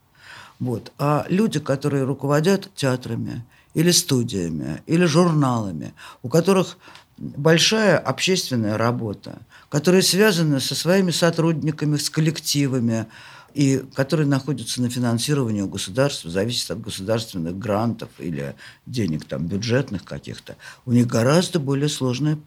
Вот. 0.58 0.92
А 0.98 1.26
люди, 1.28 1.60
которые 1.60 2.02
руководят 2.02 2.70
театрами, 2.74 3.44
или 3.74 3.90
студиями, 3.90 4.82
или 4.86 5.04
журналами, 5.04 5.94
у 6.22 6.28
которых 6.28 6.78
большая 7.18 7.98
общественная 7.98 8.78
работа, 8.78 9.38
которые 9.68 10.02
связаны 10.02 10.60
со 10.60 10.74
своими 10.74 11.10
сотрудниками, 11.10 11.96
с 11.96 12.10
коллективами, 12.10 13.06
и 13.54 13.82
которые 13.94 14.26
находятся 14.26 14.80
на 14.80 14.90
финансировании 14.90 15.62
у 15.62 15.68
государства, 15.68 16.30
зависит 16.30 16.70
от 16.70 16.80
государственных 16.80 17.58
грантов 17.58 18.08
или 18.18 18.54
денег 18.86 19.24
там 19.24 19.46
бюджетных 19.46 20.04
каких-то, 20.04 20.56
у 20.86 20.92
них 20.92 21.06
гораздо 21.06 21.58
более 21.58 21.88
сложная 21.88 22.38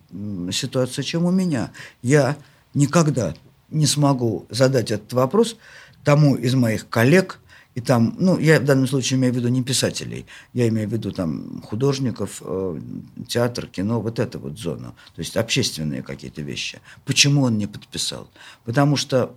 ситуация, 0.52 1.04
чем 1.04 1.26
у 1.26 1.32
меня. 1.32 1.72
Я 2.02 2.38
никогда 2.74 3.36
не 3.70 3.86
смогу 3.86 4.46
задать 4.50 4.92
этот 4.92 5.12
вопрос 5.14 5.58
тому 6.04 6.36
из 6.36 6.54
моих 6.54 6.88
коллег, 6.90 7.40
и 7.76 7.82
там, 7.82 8.16
ну, 8.20 8.38
я 8.40 8.60
в 8.60 8.66
данном 8.66 8.88
случае 8.88 9.18
имею 9.18 9.34
в 9.34 9.38
виду 9.38 9.48
не 9.48 9.64
писателей, 9.64 10.26
я 10.54 10.68
имею 10.68 10.88
в 10.88 10.92
виду 10.92 11.12
там 11.12 11.62
художников, 11.62 12.42
э, 12.42 12.80
театр, 13.28 13.68
кино, 13.68 14.00
вот 14.00 14.20
эту 14.20 14.40
вот 14.40 14.60
зону, 14.60 14.96
то 15.16 15.20
есть 15.20 15.38
общественные 15.38 16.04
какие-то 16.04 16.42
вещи. 16.42 16.82
Почему 17.06 17.44
он 17.44 17.58
не 17.58 17.68
подписал? 17.68 18.30
Потому 18.64 18.96
что 18.96 19.36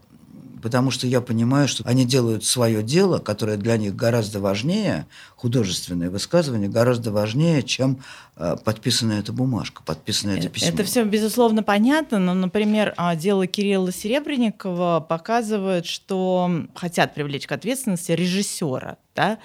потому 0.63 0.91
что 0.91 1.07
я 1.07 1.21
понимаю, 1.21 1.69
что 1.69 1.85
они 1.85 2.05
делают 2.05 2.45
свое 2.45 2.83
дело, 2.83 3.19
которое 3.19 3.57
для 3.57 3.77
них 3.77 3.95
гораздо 3.95 4.41
важнее, 4.41 5.07
художественное 5.37 6.11
высказывание 6.11 6.69
гораздо 6.69 7.11
важнее, 7.11 7.63
чем 7.63 8.01
э, 8.37 8.57
подписанная 8.65 9.21
эта 9.21 9.33
бумажка, 9.33 9.83
подписанное 9.85 10.39
это 10.39 10.49
письмо. 10.49 10.69
Это 10.69 10.85
все, 10.85 11.05
безусловно, 11.05 11.63
понятно, 11.63 12.19
но, 12.19 12.35
например, 12.35 12.95
а, 12.97 13.15
дело 13.17 13.47
Кирилла 13.47 13.93
Серебренникова 13.93 15.05
показывает, 15.09 15.87
что 15.87 16.67
хотят 16.75 17.15
привлечь 17.15 17.47
к 17.47 17.53
ответственности 17.53 18.13
режиссера, 18.13 18.99
да, 19.15 19.39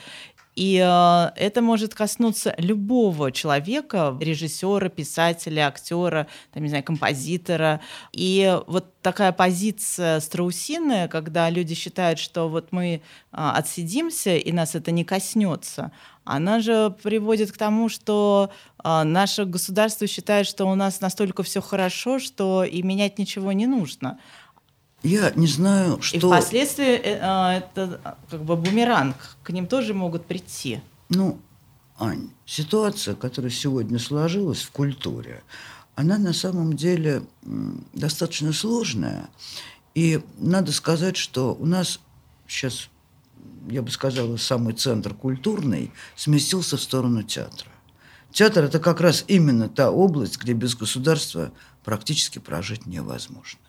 и 0.56 0.78
э, 0.84 1.32
это 1.36 1.62
может 1.62 1.96
коснуться 1.96 2.54
любого 2.58 3.32
человека, 3.32 4.18
режиссера, 4.20 4.90
писателя, 4.90 5.68
актера, 5.68 6.28
там, 6.54 6.64
не 6.64 6.70
знаю, 6.70 6.84
композитора. 6.84 7.80
И 8.12 8.60
вот 8.68 8.94
такая 9.02 9.32
позиция 9.32 10.20
страусиная, 10.20 11.08
когда 11.08 11.50
люди 11.50 11.74
считают, 11.74 12.20
что 12.20 12.50
вот 12.50 12.72
мы 12.72 12.96
э, 12.96 13.00
отсидимся 13.32 14.36
и 14.36 14.52
нас 14.52 14.76
это 14.76 14.92
не 14.92 15.06
коснется, 15.06 15.92
она 16.24 16.60
же 16.60 16.96
приводит 17.02 17.52
к 17.52 17.58
тому, 17.58 17.88
что 17.88 18.52
э, 18.84 19.04
наше 19.04 19.46
государство 19.46 20.06
считает, 20.06 20.48
что 20.48 20.66
у 20.66 20.76
нас 20.76 21.02
настолько 21.02 21.44
все 21.44 21.62
хорошо, 21.62 22.20
что 22.20 22.64
и 22.64 22.84
менять 22.84 23.18
ничего 23.18 23.54
не 23.54 23.68
нужно. 23.68 24.20
Я 25.04 25.32
не 25.36 25.48
знаю, 25.48 26.02
что... 26.02 26.18
И 26.18 26.20
впоследствии 26.20 26.96
э, 26.96 27.20
а, 27.22 27.56
это 27.56 28.16
как 28.30 28.44
бы 28.44 28.56
бумеранг, 28.56 29.16
к 29.44 29.50
ним 29.50 29.66
тоже 29.68 29.94
могут 29.94 30.26
прийти. 30.26 30.82
Ну, 31.10 31.40
Ань, 31.98 32.30
ситуация, 32.46 33.16
которая 33.16 33.52
сегодня 33.52 34.00
сложилась 34.00 34.62
в 34.62 34.72
культуре, 34.72 35.44
она 35.96 36.18
на 36.18 36.34
самом 36.34 36.76
деле 36.76 37.24
достаточно 37.94 38.54
сложная. 38.54 39.30
И 39.94 40.22
надо 40.38 40.72
сказать, 40.72 41.18
что 41.18 41.54
у 41.54 41.66
нас 41.66 42.00
сейчас, 42.48 42.90
я 43.70 43.82
бы 43.82 43.92
сказала, 43.92 44.38
самый 44.38 44.74
центр 44.74 45.14
культурный 45.14 45.92
сместился 46.16 46.78
в 46.78 46.82
сторону 46.82 47.24
театра. 47.24 47.70
Театр– 48.32 48.64
это 48.66 48.80
как 48.80 49.02
раз 49.02 49.26
именно 49.28 49.68
та 49.68 49.92
область, 49.92 50.38
где 50.38 50.54
без 50.54 50.76
государства 50.76 51.52
практически 51.84 52.40
прожить 52.40 52.86
невозможно. 52.86 53.60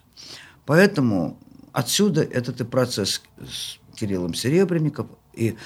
Поэтому 0.65 1.37
отсюда 1.71 2.21
этот 2.21 2.61
и 2.61 2.63
процесс 2.63 3.21
с 3.37 3.77
Кириллом 3.95 4.33
Серебренником, 4.33 5.09
и 5.33 5.57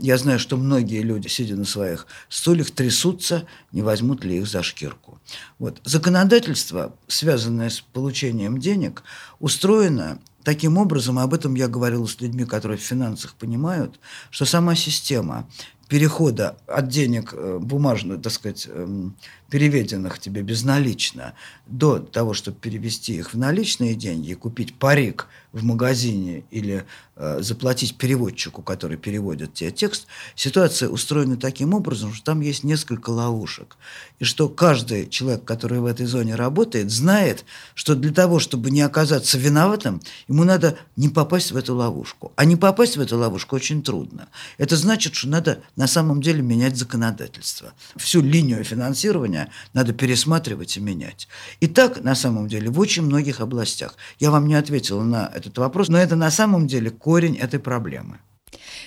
я 0.00 0.18
знаю, 0.18 0.38
что 0.38 0.56
многие 0.56 1.02
люди, 1.02 1.28
сидя 1.28 1.56
на 1.56 1.64
своих 1.64 2.06
стульях, 2.28 2.70
трясутся, 2.70 3.46
не 3.72 3.82
возьмут 3.82 4.24
ли 4.24 4.38
их 4.38 4.46
за 4.46 4.62
шкирку. 4.62 5.20
Вот. 5.58 5.80
Законодательство, 5.84 6.96
связанное 7.06 7.70
с 7.70 7.80
получением 7.80 8.58
денег, 8.58 9.04
устроено 9.38 10.18
таким 10.42 10.78
образом, 10.78 11.18
об 11.18 11.32
этом 11.32 11.54
я 11.54 11.68
говорил 11.68 12.06
с 12.06 12.20
людьми, 12.20 12.44
которые 12.44 12.78
в 12.78 12.82
финансах 12.82 13.34
понимают, 13.34 13.98
что 14.30 14.44
сама 14.44 14.74
система 14.74 15.48
перехода 15.88 16.56
от 16.66 16.88
денег 16.88 17.32
э, 17.32 17.58
бумажных, 17.60 18.22
так 18.22 18.32
сказать, 18.32 18.66
эм, 18.70 19.16
переведенных 19.50 20.18
тебе 20.18 20.42
безналично, 20.42 21.34
до 21.66 21.98
того, 21.98 22.34
чтобы 22.34 22.58
перевести 22.58 23.14
их 23.14 23.34
в 23.34 23.38
наличные 23.38 23.94
деньги 23.94 24.30
и 24.30 24.34
купить 24.34 24.74
парик 24.74 25.28
в 25.52 25.62
магазине 25.62 26.44
или 26.50 26.84
заплатить 27.16 27.96
переводчику, 27.96 28.62
который 28.62 28.96
переводит 28.96 29.54
тебе 29.54 29.70
текст, 29.70 30.06
ситуация 30.34 30.88
устроена 30.88 31.36
таким 31.36 31.72
образом, 31.74 32.12
что 32.12 32.24
там 32.24 32.40
есть 32.40 32.64
несколько 32.64 33.10
ловушек. 33.10 33.76
И 34.18 34.24
что 34.24 34.48
каждый 34.48 35.08
человек, 35.08 35.44
который 35.44 35.80
в 35.80 35.86
этой 35.86 36.06
зоне 36.06 36.34
работает, 36.34 36.90
знает, 36.90 37.44
что 37.74 37.94
для 37.94 38.12
того, 38.12 38.40
чтобы 38.40 38.70
не 38.70 38.82
оказаться 38.82 39.38
виноватым, 39.38 40.00
ему 40.28 40.44
надо 40.44 40.76
не 40.96 41.08
попасть 41.08 41.52
в 41.52 41.56
эту 41.56 41.74
ловушку. 41.76 42.32
А 42.36 42.44
не 42.44 42.56
попасть 42.56 42.96
в 42.96 43.00
эту 43.00 43.16
ловушку 43.16 43.56
очень 43.56 43.82
трудно. 43.82 44.28
Это 44.58 44.76
значит, 44.76 45.14
что 45.14 45.28
надо 45.28 45.60
на 45.76 45.86
самом 45.86 46.20
деле 46.20 46.42
менять 46.42 46.76
законодательство. 46.76 47.72
Всю 47.96 48.22
линию 48.22 48.64
финансирования 48.64 49.50
надо 49.72 49.92
пересматривать 49.92 50.76
и 50.76 50.80
менять. 50.80 51.28
И 51.60 51.66
так, 51.66 52.02
на 52.02 52.14
самом 52.14 52.48
деле, 52.48 52.70
в 52.70 52.78
очень 52.80 53.02
многих 53.02 53.40
областях. 53.40 53.94
Я 54.18 54.30
вам 54.30 54.48
не 54.48 54.54
ответила 54.54 55.02
на 55.02 55.30
этот 55.34 55.58
вопрос, 55.58 55.88
но 55.88 55.98
это 55.98 56.16
на 56.16 56.30
самом 56.30 56.66
деле 56.66 56.90
корень 57.04 57.36
этой 57.36 57.60
проблемы. 57.60 58.18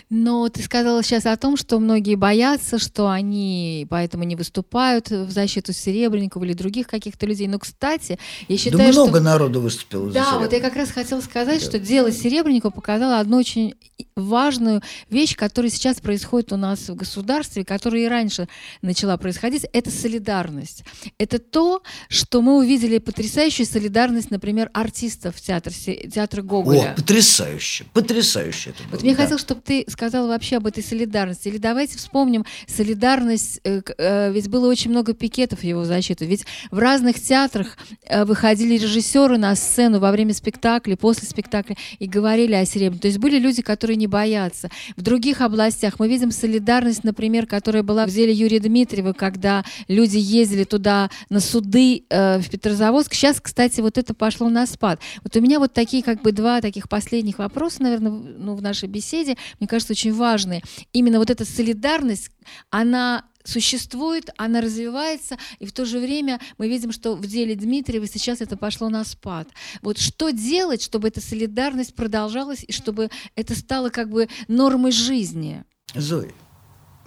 Но 0.09 0.49
ты 0.49 0.61
сказала 0.63 1.03
сейчас 1.03 1.25
о 1.25 1.37
том, 1.37 1.57
что 1.57 1.79
многие 1.79 2.15
боятся, 2.15 2.79
что 2.79 3.09
они 3.09 3.85
поэтому 3.89 4.23
не 4.23 4.35
выступают 4.35 5.09
в 5.09 5.31
защиту 5.31 5.73
Серебренникова 5.73 6.43
или 6.43 6.53
других 6.53 6.87
каких-то 6.87 7.25
людей. 7.25 7.47
Но, 7.47 7.59
кстати, 7.59 8.17
я 8.47 8.57
считаю, 8.57 8.77
да 8.77 9.01
много 9.01 9.17
что... 9.17 9.21
народу 9.21 9.61
выступило 9.61 10.11
да, 10.11 10.31
за 10.31 10.39
вот 10.39 10.53
я 10.53 10.59
как 10.59 10.75
раз 10.75 10.91
хотела 10.91 11.21
сказать, 11.21 11.61
да. 11.61 11.65
что 11.65 11.79
дело 11.79 12.11
Серебренникова 12.11 12.71
показало 12.71 13.19
одну 13.19 13.37
очень 13.37 13.75
важную 14.15 14.81
вещь, 15.09 15.35
которая 15.35 15.71
сейчас 15.71 15.99
происходит 15.99 16.51
у 16.51 16.57
нас 16.57 16.89
в 16.89 16.95
государстве, 16.95 17.65
которая 17.65 18.03
и 18.03 18.07
раньше 18.07 18.47
начала 18.81 19.17
происходить, 19.17 19.65
это 19.73 19.91
солидарность. 19.91 20.83
Это 21.17 21.39
то, 21.39 21.81
что 22.09 22.41
мы 22.41 22.57
увидели 22.57 22.97
потрясающую 22.97 23.65
солидарность, 23.65 24.31
например, 24.31 24.69
артистов 24.73 25.39
театра, 25.41 25.71
театра 25.71 26.41
Гоголя. 26.41 26.91
О, 26.91 26.95
потрясающе, 26.95 27.85
потрясающе 27.93 28.71
это 28.71 28.83
было. 28.83 28.91
Вот 28.91 29.03
мне 29.03 29.15
да. 29.15 29.21
хотелось, 29.21 29.41
чтобы 29.41 29.61
ты 29.61 29.85
сказала 29.88 30.27
вообще 30.27 30.57
об 30.57 30.67
этой 30.67 30.83
солидарности. 30.83 31.47
Или 31.47 31.57
давайте 31.57 31.97
вспомним 31.97 32.45
солидарность, 32.67 33.59
э, 33.63 33.81
э, 33.97 34.31
ведь 34.31 34.49
было 34.49 34.67
очень 34.67 34.91
много 34.91 35.13
пикетов 35.13 35.63
его 35.63 35.85
защиты. 35.85 36.25
Ведь 36.25 36.45
в 36.71 36.77
разных 36.77 37.19
театрах 37.19 37.77
э, 38.05 38.25
выходили 38.25 38.77
режиссеры 38.77 39.38
на 39.38 39.55
сцену 39.55 39.99
во 39.99 40.11
время 40.11 40.33
спектакля, 40.33 40.95
после 40.95 41.27
спектакля 41.27 41.75
и 41.99 42.07
говорили 42.07 42.53
о 42.53 42.65
Серебряном. 42.65 42.99
То 42.99 43.07
есть 43.07 43.19
были 43.19 43.39
люди, 43.39 43.61
которые 43.61 43.95
не 43.95 44.07
боятся. 44.07 44.69
В 44.95 45.01
других 45.01 45.41
областях 45.41 45.99
мы 45.99 46.07
видим 46.07 46.31
солидарность, 46.31 47.03
например, 47.03 47.47
которая 47.47 47.83
была 47.83 48.05
в 48.05 48.09
деле 48.09 48.33
Юрия 48.33 48.59
Дмитриева, 48.59 49.13
когда 49.13 49.63
люди 49.88 50.17
ездили 50.17 50.65
туда 50.65 51.09
на 51.29 51.39
суды 51.39 52.03
в 52.09 52.43
Петрозаводск. 52.49 53.13
Сейчас, 53.13 53.39
кстати, 53.39 53.81
вот 53.81 53.97
это 53.97 54.13
пошло 54.13 54.49
на 54.49 54.65
спад. 54.65 54.99
Вот 55.23 55.35
у 55.35 55.41
меня 55.41 55.59
вот 55.59 55.73
такие 55.73 56.03
как 56.03 56.21
бы 56.21 56.31
два 56.31 56.61
таких 56.61 56.89
последних 56.89 57.39
вопроса, 57.39 57.83
наверное, 57.83 58.11
ну, 58.11 58.55
в 58.55 58.61
нашей 58.61 58.89
беседе. 58.89 59.38
Мне 59.59 59.67
кажется, 59.67 59.76
кажется, 59.78 59.93
очень 59.93 60.13
важные. 60.13 60.63
Именно 60.91 61.19
вот 61.19 61.30
эта 61.30 61.45
солидарность, 61.45 62.32
она 62.71 63.25
существует, 63.43 64.30
она 64.36 64.59
развивается, 64.59 65.38
и 65.59 65.65
в 65.67 65.71
то 65.71 65.86
же 65.86 65.99
время 65.99 66.39
мы 66.57 66.67
видим, 66.67 66.91
что 66.91 67.15
в 67.15 67.25
деле 67.28 67.55
Дмитриева 67.55 68.07
сейчас 68.07 68.41
это 68.41 68.57
пошло 68.57 68.89
на 68.89 69.05
спад. 69.05 69.47
Вот 69.84 69.99
что 69.99 70.32
делать, 70.32 70.82
чтобы 70.82 71.07
эта 71.09 71.21
солидарность 71.21 71.95
продолжалась, 71.95 72.65
и 72.67 72.71
чтобы 72.71 73.09
это 73.36 73.55
стало 73.55 73.89
как 73.89 74.09
бы 74.09 74.28
нормой 74.47 74.91
жизни? 74.91 75.63
Зоя, 75.93 76.34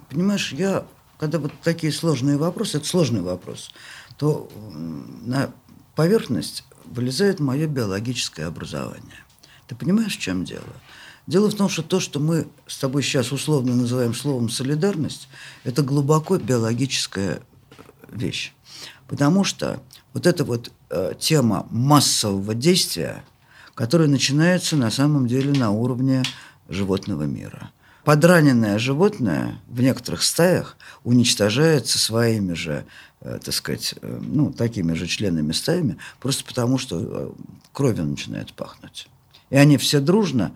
понимаешь, 0.09 0.53
я, 0.53 0.87
когда 1.19 1.39
вот 1.39 1.51
такие 1.61 1.91
сложные 1.91 2.37
вопросы, 2.37 2.77
это 2.77 2.87
сложный 2.87 3.21
вопрос, 3.21 3.71
то 4.17 4.49
на 4.73 5.53
поверхность 5.95 6.63
вылезает 6.85 7.41
мое 7.41 7.67
биологическое 7.67 8.47
образование. 8.47 9.19
Ты 9.67 9.75
понимаешь, 9.75 10.17
в 10.17 10.21
чем 10.21 10.45
дело? 10.45 10.63
Дело 11.27 11.49
в 11.49 11.55
том, 11.55 11.69
что 11.69 11.83
то, 11.83 11.99
что 11.99 12.19
мы 12.19 12.47
с 12.67 12.77
тобой 12.77 13.03
сейчас 13.03 13.31
условно 13.31 13.75
называем 13.75 14.13
словом 14.13 14.49
солидарность, 14.49 15.27
это 15.63 15.83
глубоко 15.83 16.37
биологическая 16.37 17.41
вещь. 18.11 18.53
Потому 19.07 19.43
что 19.43 19.81
вот 20.13 20.25
эта 20.25 20.43
вот 20.43 20.71
э, 20.89 21.13
тема 21.19 21.67
массового 21.69 22.55
действия, 22.55 23.23
которая 23.75 24.07
начинается 24.07 24.75
на 24.75 24.89
самом 24.89 25.27
деле 25.27 25.57
на 25.57 25.71
уровне 25.71 26.23
животного 26.69 27.23
мира. 27.23 27.71
Подраненное 28.03 28.79
животное 28.79 29.61
в 29.67 29.81
некоторых 29.81 30.23
стаях 30.23 30.75
уничтожается 31.03 31.99
своими 31.99 32.53
же, 32.53 32.85
э, 33.21 33.39
так 33.43 33.53
сказать, 33.53 33.93
э, 34.01 34.19
ну, 34.21 34.51
такими 34.51 34.93
же 34.93 35.05
членами 35.05 35.51
стаями, 35.51 35.97
просто 36.19 36.43
потому 36.43 36.79
что 36.79 36.99
э, 36.99 37.31
кровью 37.73 38.05
начинает 38.05 38.53
пахнуть. 38.53 39.07
И 39.51 39.55
они 39.55 39.77
все 39.77 39.99
дружно 39.99 40.53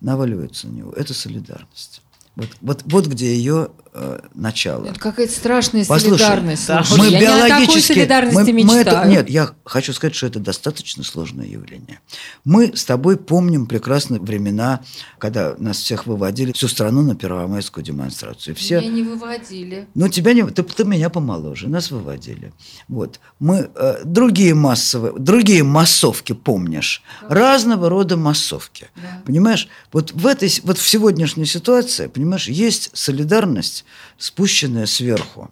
наваливаются 0.00 0.68
на 0.68 0.72
него. 0.72 0.92
Это 0.92 1.14
солидарность. 1.14 2.02
Вот, 2.36 2.48
вот, 2.60 2.82
вот 2.86 3.06
где 3.06 3.34
ее 3.34 3.70
э, 3.98 4.20
начало. 4.34 4.86
Это 4.86 5.00
какая-то 5.00 5.32
страшная 5.32 5.84
Послушай, 5.84 6.18
солидарность. 6.18 6.66
Да, 6.66 6.84
мы 6.96 7.06
я 7.08 7.20
биологически, 7.20 7.92
не 7.92 8.02
о 8.02 8.06
такой 8.06 8.52
мы, 8.52 8.64
мы 8.64 8.74
это, 8.74 9.04
Нет, 9.06 9.30
я 9.30 9.50
хочу 9.64 9.92
сказать, 9.92 10.14
что 10.14 10.26
это 10.26 10.40
достаточно 10.40 11.02
сложное 11.02 11.46
явление. 11.46 12.00
Мы 12.44 12.76
с 12.76 12.84
тобой 12.84 13.16
помним 13.16 13.66
прекрасные 13.66 14.20
времена, 14.20 14.80
когда 15.18 15.54
нас 15.58 15.78
всех 15.78 16.06
выводили 16.06 16.52
всю 16.52 16.68
страну 16.68 17.02
на 17.02 17.14
первомайскую 17.14 17.84
демонстрацию. 17.84 18.54
Все... 18.54 18.80
Меня 18.80 18.90
не 18.90 19.02
выводили. 19.02 19.88
Ну, 19.94 20.08
тебя 20.08 20.34
не... 20.34 20.44
Ты, 20.44 20.62
ты 20.62 20.84
меня 20.84 21.10
помоложе, 21.10 21.68
нас 21.68 21.90
выводили. 21.90 22.52
Вот. 22.88 23.20
Мы 23.38 23.70
э, 23.74 24.02
другие 24.04 24.54
массовые, 24.54 25.14
другие 25.18 25.64
массовки 25.64 26.34
помнишь. 26.34 27.02
Да. 27.22 27.34
Разного 27.34 27.88
рода 27.88 28.16
массовки. 28.16 28.88
Да. 28.96 29.22
Понимаешь? 29.24 29.68
Вот 29.92 30.12
в 30.12 30.26
этой, 30.26 30.52
вот 30.62 30.78
в 30.78 30.86
сегодняшней 30.88 31.46
ситуации, 31.46 32.08
Понимаешь, 32.18 32.48
есть 32.48 32.90
солидарность, 32.94 33.84
спущенная 34.18 34.86
сверху. 34.86 35.50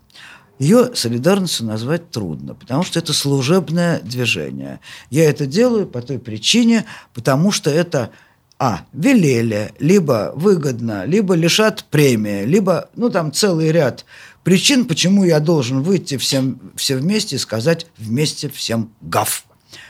Ее 0.59 0.95
солидарностью 0.95 1.67
назвать 1.67 2.11
трудно, 2.11 2.55
потому 2.55 2.83
что 2.83 2.99
это 2.99 3.13
служебное 3.13 4.01
движение. 4.01 4.81
Я 5.11 5.29
это 5.29 5.47
делаю 5.47 5.87
по 5.87 6.01
той 6.01 6.19
причине, 6.19 6.87
потому 7.13 7.53
что 7.53 7.71
это 7.71 8.11
а, 8.59 8.87
велели, 8.95 9.75
либо 9.79 10.33
выгодно, 10.35 11.05
либо 11.05 11.35
лишат 11.35 11.85
премии, 11.91 12.45
либо, 12.45 12.89
ну, 12.97 13.11
там 13.11 13.33
целый 13.33 13.71
ряд 13.71 14.07
причин, 14.45 14.87
почему 14.87 15.25
я 15.25 15.41
должен 15.41 15.83
выйти 15.83 16.17
всем, 16.17 16.73
все 16.75 16.97
вместе 16.97 17.37
и 17.37 17.39
сказать 17.39 17.87
вместе 17.99 18.49
всем 18.49 18.93
гав. 19.03 19.45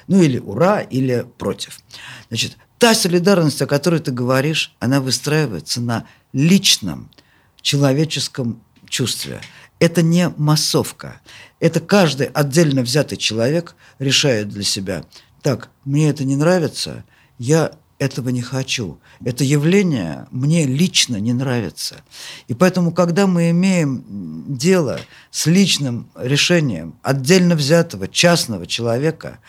Ну, 0.08 0.22
или 0.22 0.38
ура, 0.38 0.80
или 0.80 1.26
против. 1.38 1.78
Значит, 2.28 2.56
та 2.78 2.94
солидарность, 2.94 3.62
о 3.62 3.66
которой 3.66 4.00
ты 4.00 4.10
говоришь, 4.10 4.74
она 4.80 5.00
выстраивается 5.00 5.80
на 5.80 6.06
личном 6.32 7.10
человеческом 7.66 8.62
чувстве. 8.88 9.40
Это 9.80 10.00
не 10.00 10.28
массовка. 10.36 11.20
Это 11.58 11.80
каждый 11.80 12.28
отдельно 12.28 12.82
взятый 12.82 13.18
человек 13.18 13.74
решает 13.98 14.48
для 14.50 14.62
себя, 14.62 15.04
так, 15.42 15.70
мне 15.84 16.08
это 16.08 16.24
не 16.24 16.36
нравится, 16.36 17.04
я 17.38 17.72
этого 17.98 18.28
не 18.28 18.40
хочу. 18.40 19.00
Это 19.24 19.42
явление 19.42 20.28
мне 20.30 20.64
лично 20.64 21.16
не 21.16 21.32
нравится. 21.32 21.96
И 22.46 22.54
поэтому, 22.54 22.92
когда 22.92 23.26
мы 23.26 23.50
имеем 23.50 24.04
дело 24.46 25.00
с 25.32 25.46
личным 25.46 26.08
решением 26.14 26.94
отдельно 27.02 27.56
взятого 27.56 28.06
частного 28.06 28.66
человека, 28.68 29.40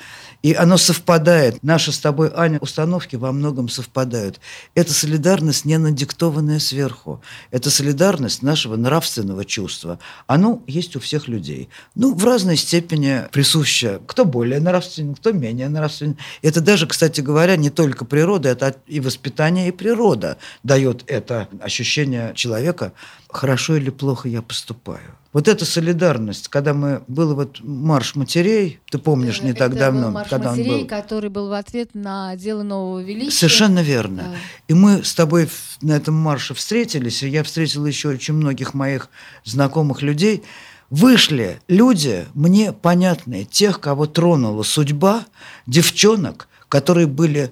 и 0.43 0.53
оно 0.53 0.77
совпадает. 0.77 1.61
Наши 1.63 1.91
с 1.91 1.99
тобой, 1.99 2.31
Аня, 2.35 2.59
установки 2.59 3.15
во 3.15 3.31
многом 3.31 3.69
совпадают. 3.69 4.39
Это 4.75 4.93
солидарность, 4.93 5.65
не 5.65 5.77
надиктованная 5.77 6.59
сверху. 6.59 7.21
Это 7.51 7.69
солидарность 7.69 8.43
нашего 8.43 8.75
нравственного 8.75 9.45
чувства. 9.45 9.99
Оно 10.27 10.61
есть 10.67 10.95
у 10.95 10.99
всех 10.99 11.27
людей. 11.27 11.69
Ну, 11.95 12.13
в 12.13 12.23
разной 12.23 12.57
степени 12.57 13.23
присуще. 13.31 13.99
Кто 14.07 14.25
более 14.25 14.59
нравственен, 14.59 15.15
кто 15.15 15.31
менее 15.31 15.69
нравственен. 15.69 16.17
Это 16.41 16.61
даже, 16.61 16.87
кстати 16.87 17.21
говоря, 17.21 17.55
не 17.55 17.69
только 17.69 18.05
природа, 18.05 18.49
это 18.49 18.75
и 18.85 18.99
воспитание, 18.99 19.69
и 19.69 19.71
природа 19.71 20.37
дает 20.63 21.03
это 21.07 21.47
ощущение 21.61 22.33
человека, 22.35 22.93
хорошо 23.29 23.75
или 23.75 23.89
плохо 23.89 24.29
я 24.29 24.41
поступаю. 24.41 25.17
Вот 25.33 25.47
эта 25.47 25.65
солидарность, 25.65 26.47
когда 26.47 26.73
мы 26.73 27.03
был 27.07 27.35
вот 27.35 27.59
марш 27.61 28.15
матерей, 28.15 28.79
ты 28.89 28.97
помнишь, 28.97 29.41
не 29.41 29.51
это 29.51 29.59
так 29.59 29.75
давно, 29.75 30.07
был 30.07 30.11
марш 30.11 30.29
когда 30.29 30.49
матерей, 30.51 30.71
он 30.71 30.79
был. 30.79 30.87
который 30.87 31.29
был 31.29 31.49
в 31.49 31.53
ответ 31.53 31.93
на 31.93 32.35
дело 32.35 32.63
нового 32.63 33.03
величия. 33.03 33.31
Совершенно 33.31 33.83
верно. 33.83 34.23
Да. 34.23 34.35
И 34.69 34.73
мы 34.73 35.03
с 35.03 35.13
тобой 35.13 35.49
на 35.81 35.91
этом 35.93 36.15
марше 36.15 36.53
встретились, 36.53 37.21
и 37.21 37.29
я 37.29 37.43
встретил 37.43 37.85
еще 37.85 38.09
очень 38.09 38.33
многих 38.33 38.73
моих 38.73 39.09
знакомых 39.43 40.01
людей. 40.01 40.43
Вышли 40.89 41.59
люди, 41.67 42.25
мне 42.33 42.71
понятные, 42.71 43.43
тех, 43.43 43.79
кого 43.81 44.07
тронула 44.07 44.63
судьба, 44.63 45.25
девчонок, 45.67 46.47
которые 46.69 47.07
были 47.07 47.51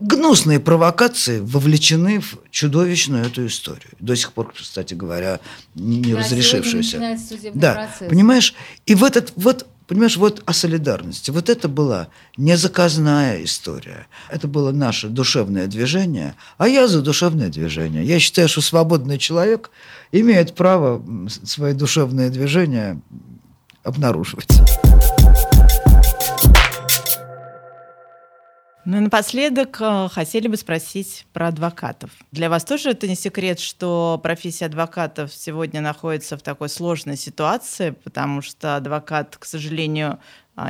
гнусные 0.00 0.60
провокации 0.60 1.40
вовлечены 1.40 2.20
в 2.20 2.38
чудовищную 2.50 3.26
эту 3.26 3.46
историю. 3.46 3.90
До 4.00 4.14
сих 4.16 4.32
пор, 4.32 4.52
кстати 4.56 4.94
говоря, 4.94 5.40
не 5.74 6.12
Да, 6.12 6.20
разрешившуюся. 6.20 7.18
Да, 7.54 7.72
процесс. 7.74 8.08
понимаешь? 8.08 8.54
И 8.86 8.94
в 8.94 9.04
этот 9.04 9.32
вот 9.36 9.66
Понимаешь, 9.86 10.16
вот 10.16 10.42
о 10.46 10.52
солидарности. 10.52 11.30
Вот 11.30 11.48
это 11.48 11.68
была 11.68 12.08
не 12.36 12.56
заказная 12.56 13.44
история. 13.44 14.08
Это 14.28 14.48
было 14.48 14.72
наше 14.72 15.08
душевное 15.08 15.68
движение, 15.68 16.34
а 16.58 16.66
я 16.66 16.88
за 16.88 17.02
душевное 17.02 17.50
движение. 17.50 18.04
Я 18.04 18.18
считаю, 18.18 18.48
что 18.48 18.62
свободный 18.62 19.18
человек 19.18 19.70
имеет 20.10 20.54
право 20.54 21.00
свои 21.44 21.72
душевные 21.72 22.30
движения 22.30 23.00
обнаруживать. 23.84 24.48
Ну 28.86 29.00
напоследок 29.00 29.78
э, 29.80 30.08
хотели 30.12 30.46
бы 30.46 30.56
спросить 30.56 31.26
про 31.32 31.48
адвокатов. 31.48 32.10
Для 32.30 32.48
вас 32.48 32.64
тоже 32.64 32.90
это 32.90 33.08
не 33.08 33.16
секрет, 33.16 33.58
что 33.58 34.20
профессия 34.22 34.66
адвокатов 34.66 35.34
сегодня 35.34 35.80
находится 35.80 36.36
в 36.36 36.42
такой 36.42 36.68
сложной 36.68 37.16
ситуации, 37.16 37.90
потому 37.90 38.42
что 38.42 38.76
адвокат, 38.76 39.38
к 39.38 39.44
сожалению, 39.44 40.20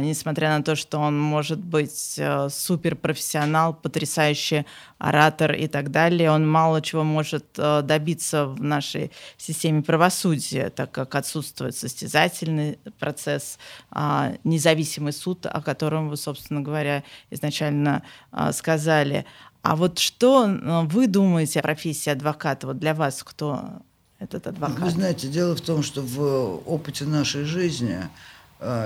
несмотря 0.01 0.57
на 0.57 0.65
то, 0.65 0.75
что 0.75 0.99
он 0.99 1.19
может 1.19 1.61
быть 1.61 2.17
э, 2.19 2.49
суперпрофессионал, 2.51 3.73
потрясающий 3.73 4.67
оратор 4.99 5.53
и 5.53 5.69
так 5.69 5.91
далее, 5.91 6.31
он 6.31 6.49
мало 6.49 6.83
чего 6.83 7.05
может 7.05 7.45
э, 7.57 7.83
добиться 7.83 8.47
в 8.47 8.63
нашей 8.63 9.13
системе 9.37 9.83
правосудия, 9.83 10.71
так 10.71 10.91
как 10.91 11.15
отсутствует 11.15 11.77
состязательный 11.77 12.79
процесс, 12.99 13.59
а, 13.91 14.33
независимый 14.45 15.13
суд, 15.13 15.47
о 15.47 15.63
котором 15.63 16.09
вы, 16.09 16.17
собственно 16.17 16.61
говоря, 16.61 17.05
изначально 17.31 18.03
а, 18.33 18.53
сказали. 18.53 19.25
А 19.63 19.77
вот 19.77 19.99
что 19.99 20.47
э, 20.49 20.83
вы 20.87 21.07
думаете 21.07 21.61
о 21.61 21.63
профессии 21.63 22.11
адвоката? 22.11 22.67
Вот 22.67 22.79
для 22.79 22.95
вас 22.95 23.23
кто 23.23 23.83
этот 24.19 24.47
адвокат? 24.47 24.79
Вы 24.79 24.91
знаете, 24.91 25.29
дело 25.29 25.55
в 25.57 25.61
том, 25.61 25.83
что 25.83 26.03
в 26.03 26.63
опыте 26.67 27.05
нашей 27.05 27.45
жизни 27.45 27.99
а, 28.01 28.11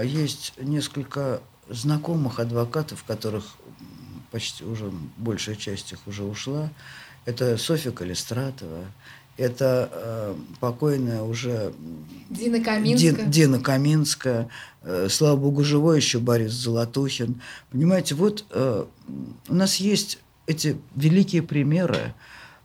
есть 0.05 0.55
несколько 0.61 1.41
знакомых 1.69 2.41
адвокатов, 2.41 3.05
которых 3.05 3.45
почти 4.31 4.65
уже 4.65 4.91
большая 5.17 5.57
часть 5.57 5.93
их 5.93 5.99
уже 6.07 6.25
ушла. 6.25 6.71
Это 7.27 7.57
Софья 7.59 7.91
Калистратова, 7.91 8.85
это 9.37 9.89
э, 9.93 10.35
покойная 10.59 11.23
уже 11.23 11.73
Дина 12.29 12.63
Каминская. 12.63 13.13
Дин- 13.13 13.31
Дина 13.31 13.61
Каминская, 13.61 14.49
э, 14.83 15.09
слава 15.11 15.37
богу, 15.37 15.63
живой 15.65 15.97
еще 15.97 16.19
Борис 16.19 16.53
Золотухин. 16.53 17.41
Понимаете, 17.71 18.15
вот 18.15 18.45
э, 18.51 18.85
у 19.49 19.55
нас 19.55 19.77
есть 19.77 20.19
эти 20.47 20.77
великие 20.97 21.43
примеры 21.43 22.15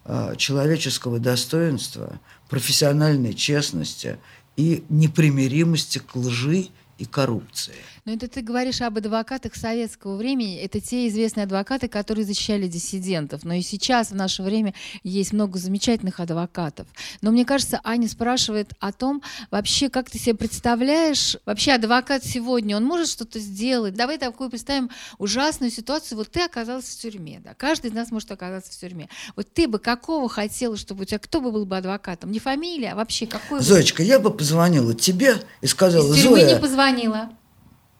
э, 0.06 0.36
человеческого 0.38 1.20
достоинства, 1.20 2.20
профессиональной 2.50 3.34
честности 3.34 4.18
и 4.58 4.84
непримиримости 4.90 6.00
к 6.00 6.16
лжи 6.16 6.68
и 6.98 7.06
коррупции. 7.06 7.76
Но 8.06 8.14
это 8.14 8.28
ты 8.28 8.44
говоришь 8.44 8.82
об 8.82 9.00
адвокатах 9.00 9.56
советского 9.56 10.16
времени. 10.16 10.58
Это 10.58 10.80
те 10.80 11.08
известные 11.08 11.46
адвокаты, 11.46 11.88
которые 11.88 12.24
защищали 12.24 12.68
диссидентов. 12.68 13.44
Но 13.44 13.56
и 13.56 13.64
сейчас, 13.64 14.12
в 14.12 14.16
наше 14.16 14.44
время, 14.44 14.76
есть 15.04 15.34
много 15.34 15.58
замечательных 15.58 16.20
адвокатов. 16.20 16.88
Но 17.24 17.32
мне 17.32 17.46
кажется, 17.46 17.82
Аня 17.84 18.08
спрашивает 18.08 18.74
о 18.80 18.92
том, 18.92 19.24
вообще, 19.50 19.90
как 19.90 20.12
ты 20.12 20.20
себе 20.20 20.36
представляешь, 20.36 21.38
вообще 21.48 21.72
адвокат 21.72 22.24
сегодня, 22.24 22.78
он 22.78 22.84
может 22.84 23.08
что-то 23.08 23.40
сделать? 23.40 23.96
Давай 23.96 24.20
такую 24.20 24.52
представим 24.52 24.92
ужасную 25.18 25.72
ситуацию. 25.72 26.20
Вот 26.20 26.30
ты 26.30 26.42
оказался 26.42 26.96
в 26.96 27.02
тюрьме. 27.02 27.42
Да? 27.44 27.56
Каждый 27.56 27.88
из 27.88 27.94
нас 27.96 28.12
может 28.12 28.32
оказаться 28.32 28.72
в 28.72 28.76
тюрьме. 28.80 29.10
Вот 29.36 29.52
ты 29.52 29.68
бы 29.68 29.80
какого 29.80 30.30
хотела, 30.30 30.78
чтобы 30.78 31.02
у 31.02 31.06
тебя, 31.06 31.18
кто 31.18 31.42
бы 31.42 31.52
был 31.52 31.66
бы 31.66 31.76
адвокатом? 31.76 32.32
Не 32.32 32.38
фамилия, 32.38 32.92
а 32.92 32.96
вообще 32.96 33.26
какой 33.26 33.58
бы- 33.58 33.66
Зоечка, 33.66 34.04
я 34.04 34.20
бы 34.20 34.30
позвонила 34.30 34.94
тебе 34.94 35.38
и 35.62 35.66
сказала, 35.66 36.14
Из 36.14 36.22
Зоя, 36.22 36.54
не 36.54 36.60
позвонила. 36.62 37.32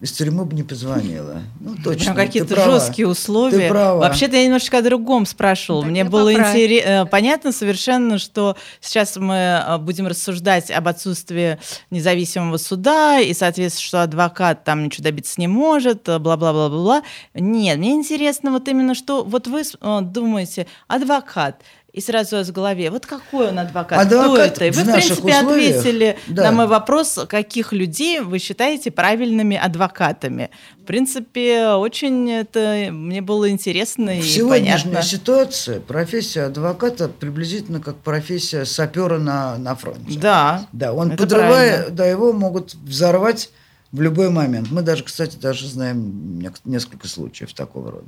Из 0.02 0.12
тюрьмы 0.12 0.44
бы 0.44 0.54
не 0.56 0.64
позвонила. 0.64 1.44
Ну, 1.62 1.76
точно, 1.82 2.14
Прям 2.14 2.16
ты 2.16 2.26
какие-то 2.26 2.54
права. 2.56 2.72
жесткие 2.72 3.08
условия. 3.08 3.58
Ты 3.58 3.70
права. 3.70 4.00
Вообще-то 4.00 4.36
я 4.36 4.44
немножечко 4.44 4.80
о 4.80 4.82
другом 4.82 5.26
спрашивала. 5.26 5.84
Так 5.84 5.92
Мне 5.92 6.04
было 6.04 6.32
поправь. 6.32 6.50
интересно, 6.56 7.06
понятно 7.10 7.52
совершенно, 7.54 8.18
что 8.18 8.58
сейчас 8.82 9.16
мы 9.16 9.36
э, 9.36 9.78
будем 9.78 10.08
рассуждать 10.08 10.70
об 10.70 10.90
отсутствии 10.90 11.60
независимого 11.92 12.58
суда 12.58 13.20
и, 13.20 13.34
соответственно, 13.34 13.86
что 13.86 14.04
адвокат 14.04 14.66
там 14.66 14.84
ничего 14.84 15.06
добиться 15.06 15.40
не 15.40 15.48
может, 15.48 16.10
э, 16.10 16.20
бла-бла-бла-бла. 16.20 17.02
Нет, 17.34 17.78
мне 17.78 17.92
интересно 17.94 18.52
вот 18.52 18.68
именно, 18.68 18.96
что 18.96 19.24
вот 19.24 19.48
вы 19.48 19.62
э, 19.62 20.00
думаете, 20.02 20.68
адвокат, 20.88 21.62
и 21.96 22.02
сразу 22.02 22.36
у 22.36 22.40
вас 22.40 22.50
в 22.50 22.52
голове, 22.52 22.92
вот 22.92 23.06
какой 23.06 23.48
он 23.48 23.60
адвокат, 23.60 24.06
кто 24.06 24.22
Адвокат 24.22 24.58
это? 24.58 24.66
И 24.66 24.72
в 24.72 24.76
вы, 24.76 24.84
в 24.84 24.88
наших 24.88 25.22
принципе, 25.22 25.38
условиях, 25.38 25.80
ответили 25.80 26.18
да. 26.28 26.44
на 26.44 26.52
мой 26.52 26.68
вопрос, 26.68 27.20
каких 27.30 27.72
людей 27.72 28.20
вы 28.20 28.40
считаете 28.40 28.92
правильными 28.92 29.56
адвокатами. 29.56 30.50
В 30.78 30.84
принципе, 30.84 31.70
очень 31.70 32.30
это 32.30 32.90
мне 32.92 33.22
было 33.22 33.50
интересно 33.50 34.12
В 34.12 34.20
и 34.20 34.22
сегодняшней 34.24 34.92
понятно. 34.92 35.10
ситуации 35.10 35.80
профессия 35.80 36.44
адвоката 36.44 37.08
приблизительно 37.08 37.80
как 37.80 37.96
профессия 37.96 38.66
сапера 38.66 39.18
на, 39.18 39.58
на 39.58 39.76
фронте. 39.76 40.20
Да. 40.20 40.68
Да, 40.74 40.92
он 40.92 41.12
Это 41.14 41.24
подрывая, 41.24 41.78
правильно. 41.78 41.96
да, 41.96 42.06
его 42.06 42.34
могут 42.34 42.74
взорвать 42.76 43.52
в 43.94 44.02
любой 44.02 44.30
момент. 44.30 44.68
Мы 44.70 44.82
даже, 44.82 45.06
кстати, 45.06 45.38
даже 45.38 45.70
знаем 45.70 46.42
несколько 46.66 47.08
случаев 47.08 47.54
такого 47.54 47.92
рода. 47.92 48.08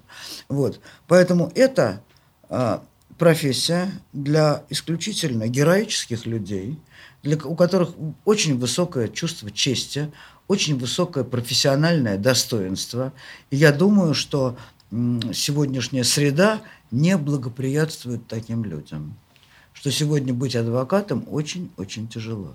Вот. 0.50 0.82
Поэтому 1.08 1.50
это 1.56 2.02
а, 2.50 2.84
профессия 3.18 3.92
для 4.14 4.64
исключительно 4.70 5.48
героических 5.48 6.26
людей, 6.26 6.80
для, 7.24 7.38
у 7.38 7.56
которых 7.56 7.92
очень 8.26 8.58
высокое 8.58 9.08
чувство 9.08 9.52
чести, 9.52 10.12
очень 10.48 10.78
высокое 10.78 11.24
профессиональное 11.24 12.18
достоинство. 12.18 13.12
И 13.50 13.58
я 13.58 13.72
думаю, 13.72 14.14
что 14.14 14.58
сегодняшняя 15.34 16.04
среда 16.04 16.62
не 16.92 17.18
благоприятствует 17.18 18.28
таким 18.28 18.64
людям. 18.64 19.16
Что 19.74 19.92
сегодня 19.92 20.34
быть 20.34 20.56
адвокатом 20.56 21.26
очень-очень 21.30 22.08
тяжело. 22.08 22.54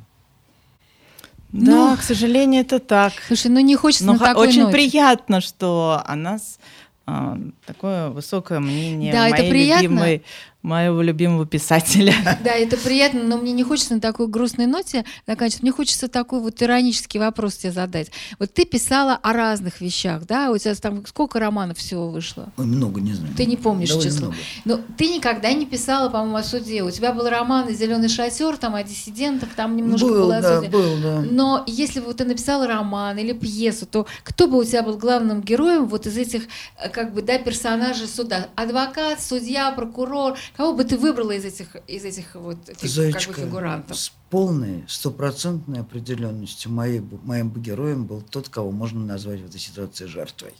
Да, 1.52 1.90
Ну, 1.90 1.96
к 1.96 2.02
сожалению, 2.02 2.62
это 2.62 2.78
так. 2.78 3.12
Слушай, 3.26 3.48
ну 3.48 3.60
не 3.60 3.76
хочется 3.76 4.06
Но 4.06 4.14
на 4.14 4.18
такой 4.18 4.48
очень 4.48 4.62
ноте. 4.62 4.72
приятно, 4.72 5.40
что 5.42 6.02
о 6.04 6.16
нас 6.16 6.58
а, 7.04 7.38
такое 7.66 8.08
высокое 8.08 8.58
мнение 8.60 9.12
Да, 9.12 9.24
в 9.24 9.32
это 9.32 9.36
моей 9.38 9.50
приятно. 9.50 9.82
любимой 9.82 10.22
моего 10.62 11.02
любимого 11.02 11.46
писателя. 11.46 12.14
Да, 12.42 12.52
это 12.52 12.76
приятно, 12.76 13.22
но 13.22 13.36
мне 13.36 13.52
не 13.52 13.62
хочется 13.62 13.94
на 13.94 14.00
такой 14.00 14.26
грустной 14.26 14.66
ноте 14.66 15.04
заканчивать. 15.26 15.62
Мне 15.62 15.72
хочется 15.72 16.08
такой 16.08 16.40
вот 16.40 16.60
иронический 16.62 17.20
вопрос 17.20 17.56
тебе 17.56 17.72
задать. 17.72 18.10
Вот 18.38 18.52
ты 18.52 18.64
писала 18.64 19.14
о 19.14 19.32
разных 19.32 19.80
вещах, 19.80 20.26
да? 20.26 20.50
У 20.50 20.58
тебя 20.58 20.74
там 20.74 21.06
сколько 21.06 21.38
романов 21.38 21.78
всего 21.78 22.08
вышло? 22.08 22.52
Ой, 22.56 22.64
много, 22.64 23.00
не 23.00 23.12
знаю. 23.12 23.34
Ты 23.36 23.46
не 23.46 23.56
помнишь 23.56 23.90
Довольно 23.90 24.10
число. 24.10 24.26
много. 24.28 24.42
Но 24.64 24.80
ты 24.96 25.08
никогда 25.08 25.52
не 25.52 25.66
писала, 25.66 26.08
по-моему, 26.08 26.36
о 26.36 26.42
суде. 26.42 26.82
У 26.82 26.90
тебя 26.90 27.12
был 27.12 27.28
роман 27.28 27.70
«Зеленый 27.70 28.08
шатер», 28.08 28.56
там 28.56 28.74
о 28.74 28.82
диссидентах, 28.82 29.50
там 29.54 29.76
немножко 29.76 30.06
был, 30.06 30.14
было 30.14 30.36
о 30.38 30.42
да, 30.42 30.56
суде. 30.56 30.68
был, 30.70 30.96
да. 31.02 31.24
Но 31.30 31.64
если 31.66 32.00
бы 32.00 32.12
ты 32.14 32.24
написала 32.24 32.66
роман 32.66 33.18
или 33.18 33.32
пьесу, 33.32 33.86
то 33.86 34.06
кто 34.24 34.48
бы 34.48 34.58
у 34.58 34.64
тебя 34.64 34.82
был 34.82 34.96
главным 34.96 35.42
героем 35.42 35.86
вот 35.86 36.06
из 36.06 36.16
этих, 36.16 36.44
э, 36.82 36.88
как 36.88 37.12
бы, 37.14 37.22
да, 37.22 37.38
персонажей 37.38 38.08
суда? 38.08 38.48
Адвокат, 38.56 39.20
судья, 39.22 39.70
прокурор? 39.72 40.36
Кого 40.56 40.74
бы 40.74 40.84
ты 40.84 40.98
выбрала 40.98 41.32
из 41.32 41.44
этих, 41.44 41.76
из 41.86 42.04
этих 42.04 42.34
вот 42.34 42.58
фиг- 42.68 43.12
как 43.12 43.26
бы 43.28 43.34
фигурантов? 43.34 43.96
с 43.96 44.12
полной, 44.28 44.84
стопроцентной 44.86 45.80
определенностью 45.80 46.70
моей, 46.70 47.00
моим 47.24 47.50
бы 47.50 47.60
героем 47.60 48.04
был 48.04 48.20
тот, 48.20 48.48
кого 48.48 48.70
можно 48.70 49.00
назвать 49.00 49.40
в 49.40 49.46
этой 49.46 49.60
ситуации 49.60 50.06
жертвой. 50.06 50.54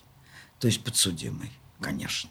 То 0.59 0.67
есть 0.67 0.83
подсудимый, 0.83 1.51
конечно. 1.81 2.31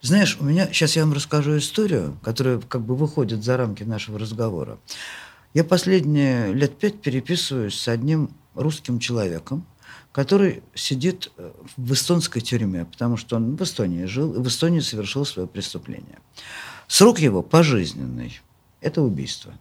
Знаешь, 0.00 0.36
у 0.40 0.44
меня, 0.44 0.66
сейчас 0.68 0.96
я 0.96 1.04
вам 1.04 1.12
расскажу 1.12 1.58
историю, 1.58 2.18
которая 2.22 2.58
как 2.58 2.82
бы 2.82 2.96
выходит 2.96 3.44
за 3.44 3.56
рамки 3.56 3.84
нашего 3.84 4.18
разговора. 4.18 4.78
Я 5.54 5.64
последние 5.64 6.52
лет 6.52 6.76
пять 6.78 7.00
переписываюсь 7.00 7.78
с 7.78 7.86
одним 7.86 8.30
русским 8.54 8.98
человеком, 8.98 9.66
который 10.12 10.62
сидит 10.74 11.32
э, 11.36 11.52
в 11.76 11.92
эстонской 11.92 12.40
тюрьме, 12.40 12.84
потому 12.84 13.16
что 13.16 13.36
он 13.36 13.56
в 13.56 13.62
Эстонии 13.62 14.04
жил 14.04 14.34
и 14.34 14.38
в 14.38 14.46
Эстонии 14.46 14.80
совершил 14.80 15.24
свое 15.24 15.48
преступление. 15.48 16.18
Срок 16.86 17.18
его 17.18 17.42
пожизненный. 17.42 18.40
Это 18.80 19.00
убийство. 19.02 19.54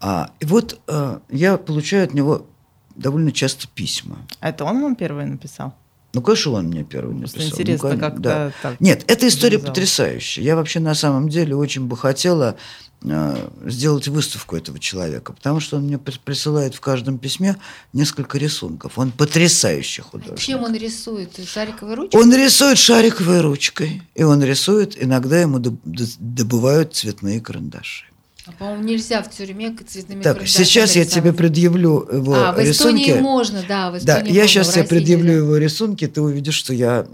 А, 0.00 0.30
и 0.40 0.44
вот 0.44 0.80
э, 0.86 1.20
я 1.30 1.56
получаю 1.56 2.04
от 2.04 2.14
него 2.14 2.46
довольно 2.94 3.32
часто 3.32 3.66
письма. 3.68 4.18
Это 4.40 4.64
он 4.64 4.82
вам 4.82 4.96
первый 4.96 5.24
написал? 5.24 5.74
Ну, 6.12 6.22
конечно, 6.22 6.52
он 6.52 6.66
мне 6.66 6.82
первый 6.84 7.16
Просто 7.18 7.38
написал. 7.38 7.56
Ну, 7.56 7.62
интересно, 7.62 7.88
конечно, 7.90 8.08
как-то 8.10 8.22
да. 8.22 8.52
так 8.62 8.80
Нет, 8.80 9.04
эта 9.06 9.28
история 9.28 9.58
завязалось. 9.58 9.68
потрясающая. 9.78 10.42
Я 10.44 10.56
вообще 10.56 10.80
на 10.80 10.94
самом 10.94 11.28
деле 11.28 11.54
очень 11.54 11.86
бы 11.86 11.96
хотела 11.96 12.56
э, 13.02 13.48
сделать 13.66 14.08
выставку 14.08 14.56
этого 14.56 14.78
человека, 14.80 15.32
потому 15.32 15.60
что 15.60 15.76
он 15.76 15.84
мне 15.84 15.98
при- 15.98 16.18
присылает 16.18 16.74
в 16.74 16.80
каждом 16.80 17.18
письме 17.18 17.56
несколько 17.92 18.38
рисунков. 18.38 18.98
Он 18.98 19.12
потрясающий 19.12 20.02
художник. 20.02 20.38
Чем 20.40 20.64
он 20.64 20.74
рисует? 20.74 21.38
Шариковой 21.46 21.94
ручкой? 21.94 22.16
Он 22.20 22.34
рисует 22.34 22.78
шариковой 22.78 23.40
ручкой, 23.40 24.02
и 24.16 24.22
он 24.24 24.42
рисует, 24.42 25.00
иногда 25.02 25.40
ему 25.40 25.60
добывают 25.60 26.94
цветные 26.94 27.40
карандаши. 27.40 28.06
А, 28.50 28.58
По-моему, 28.58 28.84
нельзя 28.84 29.22
в 29.22 29.30
тюрьме 29.30 29.76
цветными 29.86 30.22
Так, 30.22 30.46
сейчас 30.46 30.96
я 30.96 31.04
тебе 31.04 31.32
предъявлю 31.32 32.06
его 32.12 32.34
А, 32.34 32.52
в 32.52 32.58
рисунки. 32.58 33.02
Эстонии 33.02 33.20
можно, 33.20 33.62
да, 33.68 33.90
в 33.90 33.92
Да, 34.04 34.14
Эстонии 34.20 34.32
я 34.32 34.42
можно, 34.42 34.48
сейчас 34.48 34.72
тебе 34.74 34.84
предъявлю 34.84 35.24
нельзя. 35.32 35.38
его 35.44 35.56
рисунки, 35.56 36.06
ты 36.06 36.20
увидишь, 36.20 36.54
что 36.54 36.72
я 36.74 37.06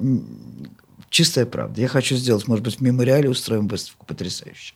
чистая 1.11 1.47
правда. 1.47 1.81
Я 1.81 1.89
хочу 1.89 2.17
сделать, 2.17 2.47
может 2.49 2.65
быть, 2.65 2.77
в 2.77 2.81
мемориале 2.81 3.29
устроим 3.31 3.69
выставку 3.69 4.05
потрясающе. 4.07 4.75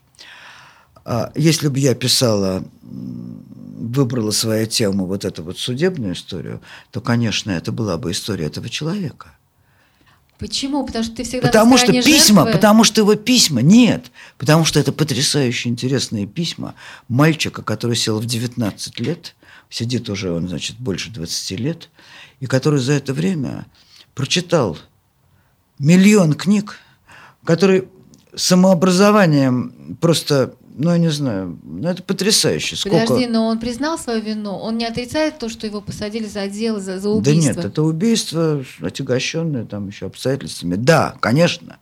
А, 1.04 1.32
Если 1.34 1.68
бы 1.68 1.78
я 1.78 1.94
писала, 1.94 2.64
выбрала 2.82 4.30
свою 4.30 4.66
тему, 4.66 5.06
вот 5.06 5.24
эту 5.24 5.42
вот 5.42 5.58
судебную 5.58 6.14
историю, 6.14 6.60
то, 6.90 7.00
конечно, 7.00 7.50
это 7.50 7.72
была 7.72 7.96
бы 7.96 8.10
история 8.12 8.46
этого 8.46 8.68
человека. 8.68 9.32
Почему? 10.40 10.86
Потому 10.86 11.04
что 11.04 11.14
ты 11.16 11.22
всегда 11.22 11.46
Потому 11.46 11.76
что 11.76 11.92
письма, 11.92 12.42
жертвы. 12.42 12.52
потому 12.52 12.82
что 12.82 13.02
его 13.02 13.14
письма, 13.14 13.60
нет, 13.60 14.10
потому 14.38 14.64
что 14.64 14.80
это 14.80 14.90
потрясающе 14.90 15.68
интересные 15.68 16.26
письма 16.26 16.74
мальчика, 17.08 17.62
который 17.62 17.94
сел 17.94 18.18
в 18.18 18.24
19 18.24 19.00
лет, 19.00 19.36
сидит 19.68 20.08
уже 20.08 20.32
он, 20.32 20.48
значит, 20.48 20.78
больше 20.78 21.10
20 21.10 21.60
лет, 21.60 21.90
и 22.40 22.46
который 22.46 22.80
за 22.80 22.94
это 22.94 23.12
время 23.12 23.66
прочитал 24.14 24.78
миллион 25.78 26.32
книг, 26.32 26.78
который 27.44 27.88
самообразованием 28.34 29.96
просто, 30.00 30.54
ну, 30.82 30.92
я 30.92 30.98
не 30.98 31.10
знаю, 31.10 31.58
ну, 31.62 31.88
это 31.88 32.02
потрясающе. 32.02 32.74
Сколько... 32.74 33.00
Подожди, 33.00 33.26
но 33.26 33.46
он 33.48 33.58
признал 33.58 33.98
свою 33.98 34.22
вину? 34.22 34.52
Он 34.52 34.78
не 34.78 34.86
отрицает 34.86 35.38
то, 35.38 35.50
что 35.50 35.66
его 35.66 35.82
посадили 35.82 36.24
за 36.26 36.46
дело, 36.48 36.80
за, 36.80 36.98
за 36.98 37.02
Да 37.02 37.10
убийство? 37.10 37.48
нет, 37.52 37.64
это 37.64 37.82
убийство, 37.82 38.64
отягощенное 38.80 39.66
там 39.66 39.88
еще 39.88 40.06
обстоятельствами. 40.06 40.76
Да, 40.76 41.16
конечно. 41.20 41.76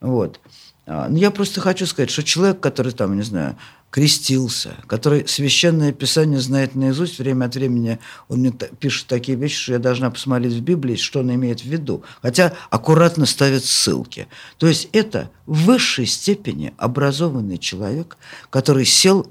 Вот. 0.00 0.40
А, 0.86 1.08
Но 1.08 1.16
я 1.16 1.30
просто 1.30 1.60
хочу 1.60 1.86
сказать, 1.86 2.10
что 2.10 2.24
человек, 2.24 2.58
который 2.58 2.90
там, 2.90 3.16
не 3.16 3.22
знаю, 3.22 3.56
крестился, 3.90 4.76
который 4.86 5.26
священное 5.26 5.92
писание 5.92 6.40
знает 6.40 6.74
наизусть, 6.74 7.18
время 7.18 7.46
от 7.46 7.54
времени 7.56 7.98
он 8.28 8.40
мне 8.40 8.52
пишет 8.52 9.08
такие 9.08 9.36
вещи, 9.36 9.56
что 9.56 9.72
я 9.72 9.78
должна 9.78 10.10
посмотреть 10.10 10.54
в 10.54 10.60
Библии, 10.60 10.96
что 10.96 11.20
он 11.20 11.34
имеет 11.34 11.60
в 11.60 11.64
виду. 11.64 12.04
Хотя 12.22 12.54
аккуратно 12.70 13.26
ставит 13.26 13.64
ссылки. 13.64 14.28
То 14.58 14.68
есть 14.68 14.88
это 14.92 15.30
в 15.46 15.64
высшей 15.64 16.06
степени 16.06 16.72
образованный 16.76 17.58
человек, 17.58 18.16
который 18.48 18.84
сел 18.84 19.26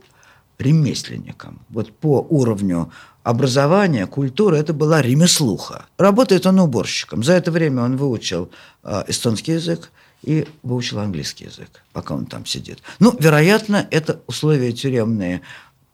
ремесленником. 0.57 1.62
Вот 1.70 1.93
по 1.93 2.26
уровню 2.30 2.91
образования, 3.24 4.07
культуры, 4.07 4.57
это 4.57 4.74
была 4.74 5.01
ремеслуха. 5.01 5.86
Работает 5.97 6.45
он 6.45 6.60
уборщиком. 6.60 7.24
За 7.24 7.34
это 7.34 7.51
время 7.51 7.84
он 7.84 7.95
выучил 7.95 8.49
э, 8.84 9.03
эстонский 9.07 9.53
язык 9.53 9.91
и 10.24 10.47
выучил 10.63 10.99
английский 10.99 11.45
язык, 11.45 11.84
пока 11.93 12.15
он 12.15 12.26
там 12.26 12.45
сидит. 12.45 12.80
Ну, 12.99 13.15
вероятно, 13.17 13.88
это 13.89 14.22
условия 14.28 14.72
тюремные 14.72 15.41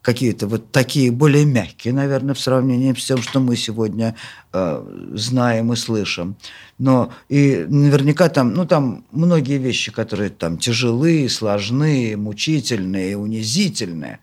какие-то 0.06 0.46
вот 0.46 0.72
такие 0.72 1.12
более 1.12 1.46
мягкие, 1.46 1.92
наверное, 1.92 2.36
в 2.36 2.40
сравнении 2.40 2.94
с 2.94 3.04
тем, 3.04 3.24
что 3.24 3.40
мы 3.40 3.56
сегодня 3.56 4.16
э, 4.54 5.10
знаем 5.16 5.74
и 5.74 5.76
слышим. 5.76 6.36
Но 6.78 7.12
и 7.28 7.66
наверняка 7.68 8.30
там, 8.30 8.54
ну, 8.54 8.68
там 8.68 9.04
многие 9.12 9.58
вещи, 9.58 9.92
которые 9.92 10.30
там 10.30 10.60
тяжелые, 10.60 11.28
сложные, 11.28 12.18
мучительные, 12.18 13.18
унизительные. 13.18 14.20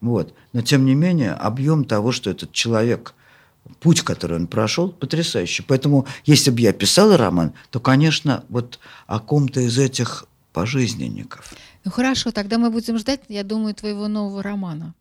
Вот. 0.00 0.34
Но, 0.52 0.62
тем 0.62 0.84
не 0.84 0.96
менее, 0.96 1.32
объем 1.32 1.84
того, 1.84 2.10
что 2.10 2.30
этот 2.30 2.50
человек, 2.50 3.14
путь, 3.80 4.02
который 4.02 4.36
он 4.36 4.46
прошел, 4.46 4.90
потрясающий. 4.90 5.62
Поэтому, 5.62 6.06
если 6.24 6.50
бы 6.50 6.60
я 6.60 6.72
писала 6.72 7.16
роман, 7.16 7.52
то, 7.70 7.80
конечно, 7.80 8.44
вот 8.48 8.78
о 9.06 9.18
ком-то 9.20 9.60
из 9.60 9.78
этих 9.78 10.26
пожизненников. 10.52 11.52
Ну 11.84 11.90
хорошо, 11.90 12.30
тогда 12.30 12.58
мы 12.58 12.70
будем 12.70 12.98
ждать, 12.98 13.20
я 13.28 13.42
думаю, 13.42 13.74
твоего 13.74 14.08
нового 14.08 14.42
романа. 14.42 14.94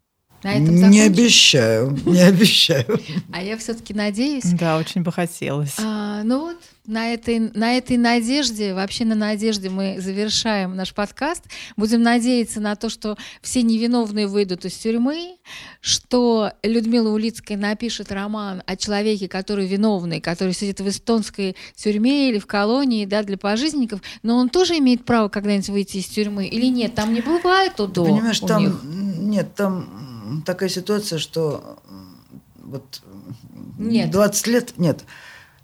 На 0.44 0.54
этом 0.56 0.90
Не 0.90 1.02
обещаю, 1.02 1.98
не 2.06 2.20
обещаю. 2.28 3.00
А 3.32 3.42
я 3.42 3.58
все-таки 3.58 3.94
надеюсь. 3.94 4.44
Да, 4.44 4.78
очень 4.78 5.02
бы 5.04 5.12
хотелось. 5.12 5.76
А, 5.80 6.22
ну 6.24 6.42
вот, 6.42 6.58
на 6.86 7.14
этой, 7.14 7.40
на 7.40 7.78
этой 7.78 7.96
надежде, 7.96 8.74
вообще 8.74 9.06
на 9.06 9.16
надежде 9.16 9.70
мы 9.70 10.02
завершаем 10.02 10.76
наш 10.76 10.94
подкаст. 10.94 11.44
Будем 11.78 12.02
надеяться 12.02 12.60
на 12.60 12.76
то, 12.76 12.90
что 12.90 13.18
все 13.42 13.62
невиновные 13.62 14.28
выйдут 14.28 14.66
из 14.66 14.74
тюрьмы, 14.74 15.38
что 15.80 16.52
Людмила 16.62 17.10
Улицкая 17.10 17.58
напишет 17.58 18.12
роман 18.12 18.64
о 18.66 18.76
человеке, 18.76 19.30
который 19.30 19.66
виновный, 19.66 20.20
который 20.20 20.54
сидит 20.54 20.82
в 20.82 20.90
эстонской 20.90 21.56
тюрьме 21.76 22.30
или 22.30 22.40
в 22.40 22.48
колонии, 22.48 23.06
да, 23.06 23.24
для 23.24 23.38
пожизненников, 23.38 24.02
но 24.22 24.38
он 24.38 24.50
тоже 24.50 24.78
имеет 24.80 25.06
право 25.06 25.30
когда-нибудь 25.30 25.70
выйти 25.70 25.98
из 25.98 26.06
тюрьмы 26.08 26.48
или 26.48 26.66
нет? 26.66 26.96
Там 26.96 27.14
не 27.14 27.22
бывает 27.22 27.80
УДО 27.80 28.04
Понимаешь, 28.06 28.42
у 28.42 28.48
там 28.48 28.64
них. 28.64 28.80
нет, 28.84 29.56
там 29.56 30.13
такая 30.46 30.70
ситуация, 30.70 31.20
что 31.20 31.80
вот 32.58 33.02
Нет. 33.78 34.12
20 34.12 34.48
лет, 34.48 34.74
нет, 34.78 35.04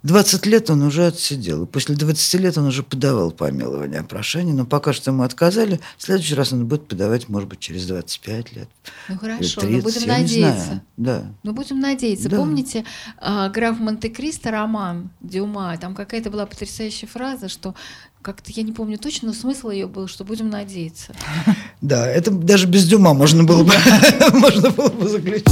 20 0.02 0.46
лет 0.46 0.70
он 0.70 0.82
уже 0.82 1.06
отсидел. 1.06 1.64
И 1.64 1.66
после 1.66 1.94
20 1.94 2.40
лет 2.40 2.56
он 2.56 2.66
уже 2.66 2.82
подавал 2.82 3.30
помилование 3.30 4.02
прошение, 4.02 4.54
но 4.54 4.64
пока 4.64 4.92
что 4.92 5.10
ему 5.10 5.24
отказали. 5.24 5.80
В 5.98 6.02
следующий 6.02 6.34
раз 6.34 6.52
он 6.52 6.66
будет 6.66 6.88
подавать, 6.88 7.28
может 7.28 7.48
быть, 7.48 7.60
через 7.60 7.86
25 7.86 8.56
лет. 8.56 8.68
Ну 9.08 9.18
хорошо, 9.18 9.60
30, 9.60 9.70
но 9.70 9.82
будем 9.82 10.00
я 10.00 10.16
не 10.16 10.22
надеяться. 10.22 10.82
Да. 10.96 11.34
Ну, 11.42 11.52
будем 11.52 11.80
надеяться. 11.80 12.28
Да. 12.30 12.36
Помните 12.38 12.84
а, 13.18 13.50
граф 13.50 13.78
Монте-Кристо 13.78 14.50
роман 14.50 15.10
Дюма? 15.20 15.76
Там 15.78 15.94
какая-то 15.94 16.30
была 16.30 16.46
потрясающая 16.46 17.08
фраза, 17.08 17.48
что 17.48 17.74
как-то 18.22 18.52
я 18.52 18.62
не 18.62 18.72
помню 18.72 18.98
точно, 18.98 19.28
но 19.28 19.34
смысл 19.34 19.70
ее 19.70 19.86
был, 19.86 20.08
что 20.08 20.24
будем 20.24 20.50
надеяться. 20.50 21.14
Да, 21.80 22.06
это 22.06 22.30
даже 22.30 22.66
без 22.66 22.86
дюма 22.86 23.14
можно 23.14 23.42
было 23.42 23.64
бы, 23.64 23.72
можно 24.34 24.70
заключить. 25.08 25.46